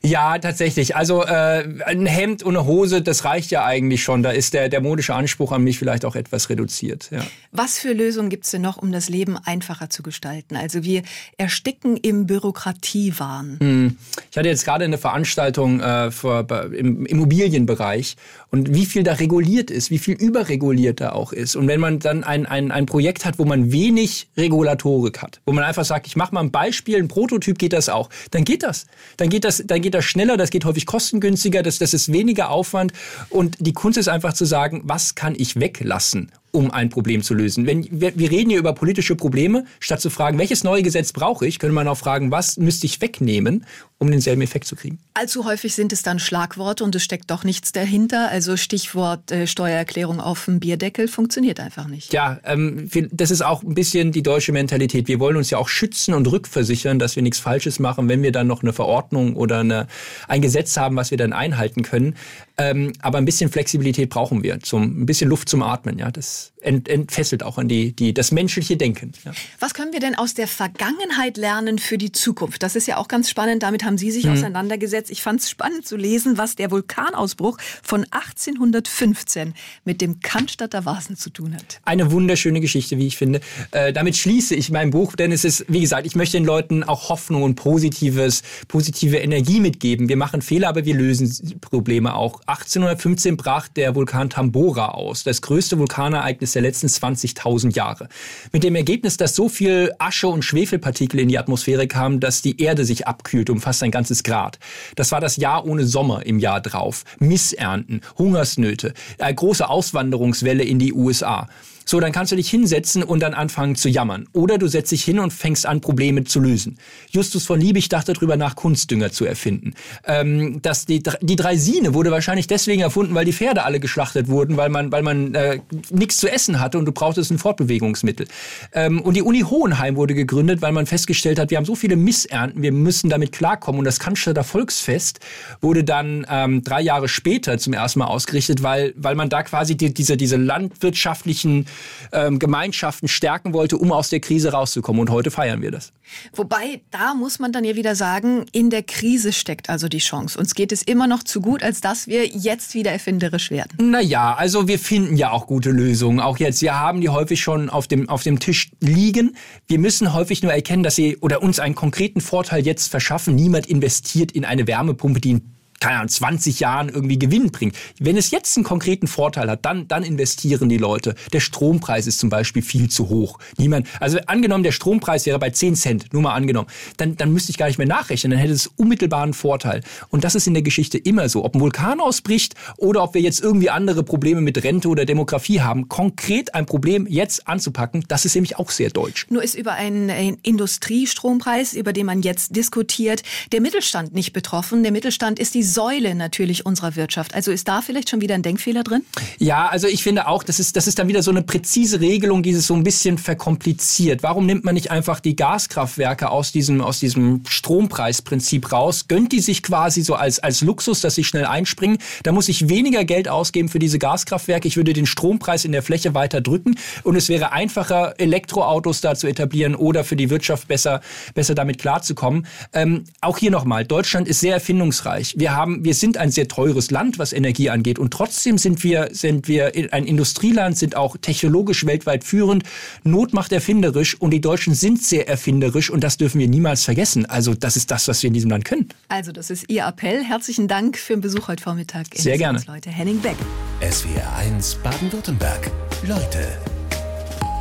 Ja, 0.03 0.39
tatsächlich. 0.39 0.97
Also 0.97 1.25
äh, 1.25 1.65
ein 1.85 2.07
Hemd 2.07 2.43
und 2.43 2.57
eine 2.57 2.67
Hose, 2.67 3.03
das 3.03 3.25
reicht 3.25 3.51
ja 3.51 3.65
eigentlich 3.65 4.03
schon. 4.03 4.23
Da 4.23 4.31
ist 4.31 4.55
der, 4.55 4.69
der 4.69 4.81
modische 4.81 5.15
Anspruch 5.15 5.53
an 5.53 5.63
mich 5.63 5.79
vielleicht 5.79 6.05
auch 6.05 6.17
etwas 6.17 6.49
reduziert. 6.51 7.09
Ja. 7.11 7.21
Was 7.53 7.79
für 7.79 7.93
Lösungen 7.93 8.29
gibt 8.29 8.45
es 8.45 8.51
denn 8.51 8.63
noch, 8.63 8.77
um 8.77 8.93
das 8.93 9.09
Leben 9.09 9.37
einfacher 9.37 9.91
zu 9.91 10.03
gestalten? 10.03 10.57
Also 10.57 10.85
wir 10.85 11.03
ersticken 11.39 11.97
im 11.97 12.27
Bürokratiewahn. 12.27 13.57
Hm. 13.61 13.99
Ich 14.31 14.37
hatte 14.37 14.49
jetzt 14.49 14.65
gerade 14.65 14.85
eine 14.85 14.99
Veranstaltung 14.99 15.81
äh, 15.81 16.11
für, 16.11 16.47
im 16.73 17.07
Immobilienbereich 17.07 18.17
und 18.51 18.75
wie 18.75 18.87
viel 18.87 19.03
da 19.03 19.15
reguliert 19.15 19.71
ist, 19.71 19.91
wie 19.91 19.99
viel 19.99 20.15
überreguliert 20.15 21.01
da 21.01 21.13
auch 21.13 21.33
ist. 21.33 21.57
Und 21.57 21.69
wenn 21.69 21.81
man 21.81 21.99
dann 21.99 22.25
ein, 22.25 22.47
ein, 22.47 22.71
ein 22.71 22.87
Projekt 22.87 23.25
hat, 23.25 23.39
wo 23.39 23.45
man 23.45 23.73
wenig 23.73 24.29
Regulatorik 24.37 25.21
hat, 25.23 25.41
wo 25.45 25.53
man 25.53 25.65
einfach 25.65 25.85
sagt, 25.85 26.07
ich 26.07 26.17
mache 26.17 26.35
mal 26.35 26.41
ein 26.41 26.51
Beispiel, 26.51 26.97
ein 26.97 27.09
Prototyp 27.09 27.59
geht 27.59 27.73
das 27.73 27.89
auch, 27.89 28.09
dann 28.31 28.45
geht 28.45 28.63
das. 28.63 28.87
Dann 29.17 29.29
geht 29.29 29.45
das, 29.45 29.63
dann 29.67 29.83
geht 29.83 29.95
das 29.95 30.05
schneller, 30.05 30.37
das 30.37 30.51
geht 30.51 30.65
häufig 30.65 30.87
kostengünstiger, 30.87 31.63
das, 31.63 31.79
das 31.79 31.93
ist 31.95 32.13
weniger 32.13 32.51
Aufwand. 32.51 32.93
Und 33.31 33.57
die 33.59 33.73
Kunst 33.73 33.99
ist 33.99 34.09
einfach 34.09 34.33
zu 34.33 34.45
sagen, 34.45 34.83
was 34.85 35.15
kann 35.15 35.35
ich 35.37 35.59
weglassen? 35.59 36.31
Um 36.57 36.71
ein 36.71 36.89
Problem 36.89 37.23
zu 37.23 37.35
lösen. 37.35 37.67
Wenn, 37.67 37.87
wir, 37.91 38.19
wir 38.19 38.31
reden 38.31 38.51
hier 38.51 38.59
über 38.59 38.73
politische 38.73 39.15
Probleme, 39.15 39.67
statt 39.79 40.01
zu 40.01 40.11
fragen, 40.11 40.39
welches 40.39 40.65
neue 40.65 40.83
Gesetz 40.83 41.13
brauche 41.13 41.47
ich, 41.47 41.59
könnte 41.59 41.75
man 41.75 41.87
auch 41.87 41.99
fragen, 41.99 42.31
was 42.31 42.57
müsste 42.57 42.87
ich 42.87 43.01
wegnehmen, 43.01 43.67
um 43.99 44.11
denselben 44.11 44.43
Effekt 44.43 44.67
zu 44.67 44.77
kriegen. 44.77 44.99
Allzu 45.15 45.45
häufig 45.45 45.75
sind 45.75 45.93
es 45.93 46.03
dann 46.03 46.19
Schlagworte 46.19 46.85
und 46.85 46.95
es 46.95 47.03
steckt 47.03 47.31
doch 47.31 47.45
nichts 47.45 47.73
dahinter. 47.73 48.29
Also 48.31 48.57
Stichwort 48.57 49.31
äh, 49.31 49.47
Steuererklärung 49.47 50.21
auf 50.21 50.45
dem 50.45 50.61
Bierdeckel 50.61 51.09
funktioniert 51.09 51.61
einfach 51.61 51.89
nicht. 51.89 52.13
Ja, 52.13 52.39
ähm, 52.45 52.91
das 53.13 53.31
ist 53.31 53.43
auch 53.43 53.63
ein 53.63 53.75
bisschen 53.75 54.13
die 54.13 54.23
deutsche 54.23 54.53
Mentalität. 54.53 55.09
Wir 55.09 55.21
wollen 55.21 55.37
uns 55.37 55.51
ja 55.51 55.59
auch 55.59 55.69
schützen 55.69 56.15
und 56.15 56.31
rückversichern, 56.31 56.99
dass 56.99 57.17
wir 57.17 57.23
nichts 57.23 57.39
Falsches 57.39 57.79
machen, 57.79 58.09
wenn 58.09 58.23
wir 58.23 58.33
dann 58.33 58.47
noch 58.47 58.63
eine 58.63 58.73
Verordnung 58.73 59.37
oder 59.37 59.61
eine, 59.61 59.87
ein 60.29 60.43
Gesetz 60.43 60.77
haben, 60.77 60.97
was 60.97 61.11
wir 61.11 61.19
dann 61.19 61.33
einhalten 61.33 61.83
können. 61.83 62.17
Ähm, 62.59 62.93
aber 63.01 63.19
ein 63.19 63.25
bisschen 63.25 63.51
Flexibilität 63.51 64.11
brauchen 64.11 64.43
wir, 64.43 64.61
zum, 64.61 65.03
ein 65.03 65.07
bisschen 65.07 65.29
Luft 65.29 65.49
zum 65.49 65.63
Atmen. 65.63 65.99
Ja, 65.99 66.11
das 66.11 66.46
ent, 66.61 66.89
entfesselt 66.89 67.43
auch 67.43 67.59
an 67.59 67.69
die, 67.69 67.93
die, 67.93 68.15
das 68.15 68.33
menschliche 68.33 68.77
Denken. 68.77 69.13
Ja. 69.25 69.33
Was 69.61 69.75
können 69.75 69.93
wir 69.93 70.01
denn 70.01 70.15
aus 70.15 70.35
der 70.35 70.49
Vergangenheit 70.49 71.37
lernen 71.37 71.79
für 71.79 71.99
die 71.99 72.13
Zukunft? 72.13 72.63
Das 72.63 72.77
ist 72.77 72.87
ja 72.87 72.97
auch 72.97 73.09
ganz 73.09 73.31
spannend. 73.31 73.63
Damit 73.63 73.85
haben 73.85 73.99
Sie 73.99 74.11
sich 74.11 74.25
mhm. 74.25 74.33
auseinandergesetzt. 74.33 75.11
Ich 75.11 75.23
fand 75.23 75.41
es 75.41 75.51
spannend 75.51 75.87
zu 75.87 75.97
lesen, 75.97 76.39
was 76.39 76.57
der 76.57 76.71
Vulkanausbruch 76.71 77.59
von 77.83 78.07
1815 78.11 79.55
mit 79.85 80.01
dem 80.01 80.21
Cannstatter 80.21 80.85
Vasen 80.85 81.17
zu 81.17 81.31
tun 81.31 81.55
hat. 81.55 81.81
Eine 81.85 82.11
wunderschöne 82.11 82.61
Geschichte, 82.61 82.99
wie 82.99 83.07
ich 83.07 83.17
finde. 83.17 83.41
Äh, 83.71 83.93
damit 83.93 84.17
schließe 84.17 84.55
ich 84.55 84.71
mein 84.71 84.91
Buch, 84.91 85.17
denn 85.17 85.33
es 85.33 85.45
ist, 85.45 85.65
wie 85.69 85.81
gesagt, 85.81 86.07
ich 86.07 86.17
möchte 86.17 86.37
den 86.37 86.47
Leuten 86.47 86.85
auch 86.85 87.09
Hoffnung 87.09 87.43
und 87.43 87.57
positives, 87.57 88.43
positive 88.69 89.19
Energie 89.19 89.61
mitgeben. 89.61 90.09
Wir 90.09 90.17
machen 90.17 90.43
Fehler, 90.43 90.69
aber 90.69 90.85
wir 90.85 90.95
lösen 90.95 91.61
Probleme 91.61 92.15
auch. 92.15 92.41
1815 92.47 93.37
brach 93.37 93.69
der 93.69 93.95
Vulkan 93.95 94.31
Tambora 94.31 94.89
aus, 94.89 95.25
das 95.25 95.43
größte 95.43 95.79
Vulkanereignis 95.79 96.36
der 96.41 96.63
letzten 96.63 96.87
20.000 96.87 97.75
Jahre. 97.75 98.09
Mit 98.53 98.65
dem 98.65 98.75
Ergebnis, 98.75 99.17
dass 99.17 99.35
so 99.35 99.49
viel 99.49 99.93
Asche 99.99 100.29
und 100.29 100.43
Schwefelpartikel 100.43 101.21
in 101.21 101.29
die 101.29 101.39
Atmosphäre 101.39 101.87
kamen, 101.87 102.21
dass 102.21 102.43
die 102.43 102.61
Erde 102.61 102.85
sich 102.85 103.07
abkühlt 103.07 103.51
um 103.51 103.61
fast 103.61 103.83
ein 103.83 103.91
ganzes 103.91 104.23
Grad. 104.23 104.59
Das 104.95 105.13
war 105.13 105.21
das 105.21 105.37
Jahr 105.37 105.67
ohne 105.67 105.87
Sommer 105.87 106.25
im 106.27 106.39
Jahr 106.39 106.61
drauf. 106.61 107.05
Missernten, 107.19 108.01
Hungersnöte, 108.19 108.95
eine 109.19 109.35
große 109.35 109.69
Auswanderungswelle 109.69 110.65
in 110.65 110.79
die 110.79 110.93
USA. 110.93 111.49
So, 111.89 112.01
dann 112.01 112.11
kannst 112.11 112.33
du 112.33 112.37
dich 112.37 112.51
hinsetzen 112.51 113.05
und 113.05 113.21
dann 113.21 113.33
anfangen 113.33 113.77
zu 113.77 113.89
jammern. 113.89 114.27
Oder 114.33 114.59
du 114.59 114.67
setzt 114.67 114.91
dich 114.91 115.05
hin 115.05 115.21
und 115.21 115.33
fängst 115.33 115.67
an, 115.67 115.81
Probleme 115.81 116.25
zu 116.25 116.41
lösen. 116.41 116.79
Justus 117.11 117.47
von 117.47 117.61
Liebig 117.61 117.89
dachte 117.89 118.13
darüber 118.13 118.37
nach, 118.37 118.57
Kunstdünger 118.57 119.13
zu 119.13 119.25
erfinden. 119.25 119.75
Ähm, 120.05 120.61
dass 120.63 120.87
die, 120.87 121.01
die 121.21 121.37
Dreisine 121.37 121.95
wurde 121.95 122.11
wahrscheinlich 122.11 122.49
deswegen 122.49 122.83
erfunden, 122.83 123.15
weil 123.15 123.25
die 123.25 123.33
Pferde 123.33 123.63
alle 123.63 123.79
geschlachtet 123.79 124.27
wurden, 124.27 124.57
weil 124.57 124.69
man, 124.69 124.91
weil 124.91 125.05
man 125.05 125.37
äh, 125.37 125.61
nichts 125.91 126.17
zu 126.17 126.29
essen 126.29 126.59
hatte 126.59 126.77
und 126.77 126.87
du 126.87 126.93
brauchtest 126.93 127.31
ein 127.31 127.39
Fortbewegungsmittel. 127.39 128.27
Ähm, 128.73 129.01
und 129.01 129.15
die 129.15 129.23
Uni 129.23 129.43
Hohenheim 129.43 129.95
wurde 129.95 130.15
gegründet, 130.15 130.63
weil 130.63 130.73
man 130.73 130.87
festgestellt 130.87 131.39
hat, 131.39 131.51
wir 131.51 131.57
haben 131.57 131.67
so 131.67 131.77
viele 131.77 131.95
Missernten, 131.95 132.63
wir 132.63 132.73
müssen 132.73 133.11
damit 133.11 133.31
klarkommen. 133.31 133.79
Und 133.79 133.85
das 133.85 134.01
Cannstatter 134.01 134.43
Volksfest 134.43 135.21
wurde 135.61 135.85
dann 135.85 136.27
ähm, 136.29 136.65
drei 136.65 136.81
Jahre 136.81 137.07
später 137.07 137.59
zum 137.59 137.75
ersten 137.75 138.01
Mal 138.01 138.07
ausgerichtet, 138.07 138.65
weil, 138.65 138.93
weil 138.97 139.15
man 139.15 139.29
da 139.29 139.45
quasi 139.45 139.77
die, 139.77 139.95
diese, 139.95 140.17
diese 140.17 140.37
landwirtschaftlichen 140.37 141.67
ähm, 142.13 142.39
Gemeinschaften 142.39 143.09
stärken 143.09 143.53
wollte, 143.53 143.79
um 143.79 143.93
aus 143.93 144.09
der 144.11 144.21
Krise 144.21 144.53
rauszukommen. 144.53 145.01
Und 145.01 145.11
heute 145.11 145.31
feiern 145.31 145.63
wir 145.63 145.71
das. 145.71 145.93
Wobei, 146.35 146.81
da 146.91 147.15
muss 147.15 147.39
man 147.39 147.53
dann 147.53 147.65
ja 147.65 147.77
wieder 147.77 147.95
sagen, 147.95 148.47
in 148.53 148.71
der 148.71 148.83
Krise 148.83 149.33
steckt 149.33 149.69
also 149.69 149.89
die 149.89 149.99
Chance. 149.99 150.39
Uns 150.39 150.55
geht 150.55 150.73
es 150.73 150.83
immer 150.83 151.07
noch 151.07 151.23
zu 151.23 151.41
gut, 151.41 151.63
als 151.63 151.81
dass 151.81 152.07
wir 152.07 152.27
jetzt 152.27 152.75
wieder 152.75 152.93
erfinderisch 152.93 153.51
werden. 153.51 153.91
Naja, 153.91 154.35
also 154.35 154.69
wir 154.69 154.79
finden 154.79 155.17
ja 155.17 155.31
auch 155.31 155.47
gute 155.47 155.71
Lösungen. 155.71 156.21
Auch 156.21 156.39
jetzt, 156.39 156.63
wir 156.63 156.79
haben 156.79 157.01
die 157.01 157.09
häufig 157.09 157.41
schon 157.41 157.71
auf 157.71 157.87
dem, 157.89 158.09
auf 158.09 158.23
dem 158.23 158.39
Tisch 158.39 158.71
liegen. 158.81 159.37
Wir 159.67 159.79
müssen 159.79 160.13
häufig 160.13 160.43
nur 160.43 160.53
erkennen, 160.53 160.83
dass 160.83 160.95
sie 160.95 161.17
oder 161.19 161.43
uns 161.43 161.59
einen 161.59 161.75
konkreten 161.75 162.21
Vorteil 162.21 162.65
jetzt 162.65 162.89
verschaffen. 162.89 163.35
Niemand 163.35 163.67
investiert 163.67 164.33
in 164.33 164.45
eine 164.45 164.67
Wärmepumpe, 164.67 165.21
die 165.21 165.35
ein 165.35 165.56
keine 165.81 165.97
Ahnung, 165.97 166.09
20 166.09 166.61
Jahren 166.61 166.89
irgendwie 166.89 167.19
Gewinn 167.19 167.51
bringt. 167.51 167.77
Wenn 167.99 168.17
es 168.17 168.31
jetzt 168.31 168.57
einen 168.57 168.65
konkreten 168.65 169.07
Vorteil 169.07 169.51
hat, 169.51 169.65
dann, 169.65 169.89
dann 169.89 170.03
investieren 170.03 170.69
die 170.69 170.79
Leute. 170.79 171.15
Der 171.33 171.41
Strompreis 171.41 172.07
ist 172.07 172.19
zum 172.19 172.31
Beispiel 172.31 172.63
viel 172.63 172.89
zu 172.89 173.09
hoch. 173.09 173.39
Niemand, 173.59 173.87
also 174.01 174.19
angenommen, 174.27 174.65
der 174.65 174.73
Strompreis 174.73 175.27
wäre 175.27 175.39
bei 175.39 175.51
10 175.51 175.77
Cent, 175.77 176.13
nur 176.13 176.23
mal 176.23 176.35
angenommen, 176.35 176.69
dann, 176.97 177.17
dann 177.17 177.33
müsste 177.33 177.51
ich 177.51 177.59
gar 177.59 177.67
nicht 177.67 177.79
mehr 177.79 177.87
nachrechnen, 177.87 178.31
dann 178.31 178.41
hätte 178.41 178.53
es 178.53 178.67
unmittelbaren 178.67 179.35
Vorteil. 179.35 179.83
Und 180.09 180.25
das 180.25 180.35
ist 180.35 180.47
in 180.47 180.55
der 180.55 180.63
Geschichte 180.63 180.99
immer 180.99 181.29
so. 181.29 181.45
Ob 181.45 181.55
ein 181.55 181.61
Vulkan 181.61 182.01
ausbricht 182.01 182.55
oder 182.77 183.03
ob 183.03 183.15
wir 183.15 183.21
jetzt 183.21 183.41
irgendwie 183.41 183.71
andere 183.71 184.03
Probleme 184.03 184.41
mit 184.41 184.63
Rente 184.63 184.89
oder 184.89 185.05
Demografie 185.05 185.61
haben, 185.61 185.89
konkret 185.89 186.55
ein 186.55 186.67
Problem 186.67 187.07
jetzt 187.09 187.47
anzupacken, 187.49 188.05
das 188.09 188.25
ist 188.25 188.35
nämlich 188.35 188.59
auch 188.59 188.71
sehr 188.71 188.91
deutsch. 188.91 189.27
Nur 189.29 189.43
ist 189.43 189.55
über 189.55 189.73
einen 189.73 190.09
Industriestrompreis, 190.43 191.75
über 191.75 191.93
den 191.93 192.07
man 192.07 192.23
jetzt 192.23 192.57
diskutiert, 192.57 193.23
der 193.53 193.61
Mittelstand 193.61 194.15
nicht 194.15 194.33
betroffen. 194.33 194.83
Der 194.83 194.93
Mittelstand 194.93 195.39
ist 195.39 195.55
die 195.55 195.66
Säule 195.67 196.15
natürlich 196.15 196.65
unserer 196.65 196.97
Wirtschaft. 196.97 197.35
Also 197.35 197.51
ist 197.51 197.69
da 197.69 197.83
vielleicht 197.83 198.09
schon 198.11 198.21
wieder 198.21 198.35
ein 198.35 198.43
Denkfehler 198.43 198.85
drin? 198.85 199.03
Ja, 199.39 199.69
also 199.69 199.87
ich 199.89 200.03
finde 200.03 200.29
auch, 200.29 200.43
das 200.43 200.61
ist, 200.61 200.77
das 200.77 200.87
ist 200.87 200.99
dann 200.99 201.09
wieder 201.09 201.23
so 201.23 201.31
eine 201.31 201.43
präzise 201.43 202.01
Regelung, 202.01 202.43
die 202.43 202.51
es 202.51 202.67
so 202.67 202.75
ein 202.75 202.85
bisschen 202.85 203.19
verkompliziert. 203.19 204.23
Warum 204.23 204.47
nimmt 204.47 204.65
man 204.65 204.75
nicht 204.75 204.91
einfach 204.91 205.21
die 205.21 205.37
Gaskraftwerke 205.37 206.31
aus 206.31 206.53
diesem, 206.53 206.81
aus 206.81 207.01
diesem 207.01 207.43
Strompreisprinzip 207.47 208.73
raus, 208.73 209.09
gönnt 209.09 209.33
die 209.33 209.41
sich 209.41 209.63
quasi 209.63 210.03
so 210.03 210.15
als, 210.15 210.39
als 210.39 210.61
Luxus, 210.61 211.01
dass 211.01 211.15
sie 211.15 211.25
schnell 211.25 211.45
einspringen? 211.45 211.99
Da 212.23 212.33
muss 212.33 212.49
ich 212.49 212.69
weniger 212.69 213.05
Geld 213.05 213.29
ausgeben 213.29 213.69
für 213.69 213.79
diese 213.79 213.99
Gaskraftwerke. 213.99 214.69
Ich 214.69 214.77
würde 214.77 214.93
den 214.93 215.07
Strompreis 215.07 215.65
in 215.65 215.73
der 215.73 215.83
Fläche 215.83 216.15
weiter 216.15 216.41
drücken 216.41 216.77
und 217.03 217.17
es 217.17 217.29
wäre 217.29 217.53
einfacher, 217.53 218.15
Elektroautos 218.19 219.01
da 219.01 219.15
zu 219.15 219.27
etablieren 219.27 219.75
oder 219.75 220.05
für 220.05 220.17
die 220.17 220.31
Wirtschaft 220.31 220.69
besser, 220.69 221.01
besser 221.35 221.55
damit 221.55 221.79
klarzukommen. 221.79 222.47
Ähm, 222.73 223.05
auch 223.21 223.39
hier 223.39 223.51
nochmal, 223.51 223.85
Deutschland 223.85 224.29
ist 224.29 224.41
sehr 224.41 224.55
erfindungsreich. 224.55 225.35
Wir 225.37 225.56
haben, 225.57 225.85
wir 225.85 225.95
sind 225.95 226.17
ein 226.17 226.31
sehr 226.31 226.49
teures 226.49 226.91
Land, 226.91 227.19
was 227.19 227.33
Energie 227.33 227.71
angeht. 227.71 227.99
Und 227.99 228.13
trotzdem 228.13 228.59
sind 228.59 228.85
wir, 228.85 229.09
sind 229.13 229.49
wir 229.49 229.73
ein 229.91 230.05
Industrieland, 230.05 230.79
sind 230.79 230.97
auch 230.97 231.17
technologisch 231.17 231.87
weltweit 231.87 232.25
führend. 232.25 232.65
Not 233.03 233.33
macht 233.33 233.53
erfinderisch 233.53 234.15
und 234.21 234.31
die 234.31 234.41
Deutschen 234.41 234.75
sind 234.75 235.03
sehr 235.03 235.29
erfinderisch 235.29 235.91
und 235.91 236.05
das 236.05 236.17
dürfen 236.17 236.39
wir 236.39 236.49
niemals 236.49 236.85
vergessen. 236.85 237.27
Also 237.27 237.55
das 237.55 237.77
ist 237.77 237.91
das, 237.91 238.07
was 238.09 238.23
wir 238.23 238.29
in 238.29 238.35
diesem 238.35 238.51
Land 238.51 238.65
können. 238.65 238.89
Also 239.09 239.33
das 239.33 239.51
ist 239.51 239.69
Ihr 239.69 239.85
Appell. 239.87 240.23
Herzlichen 240.23 240.69
Dank 240.69 240.99
für 240.99 241.15
den 241.15 241.23
Besuch 241.23 241.49
heute 241.49 241.63
Vormittag. 241.63 242.07
sehr 242.15 242.39
gerne. 242.39 242.63
Leute, 242.67 242.91
Henning 242.91 243.21
Beck. 243.21 243.37
SWR 243.81 244.37
1 244.37 244.77
Baden-Württemberg. 244.77 245.71
Leute, 246.07 246.47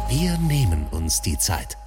wir 0.10 0.38
nehmen 0.39 0.86
uns 0.91 1.22
die 1.22 1.38
Zeit. 1.38 1.78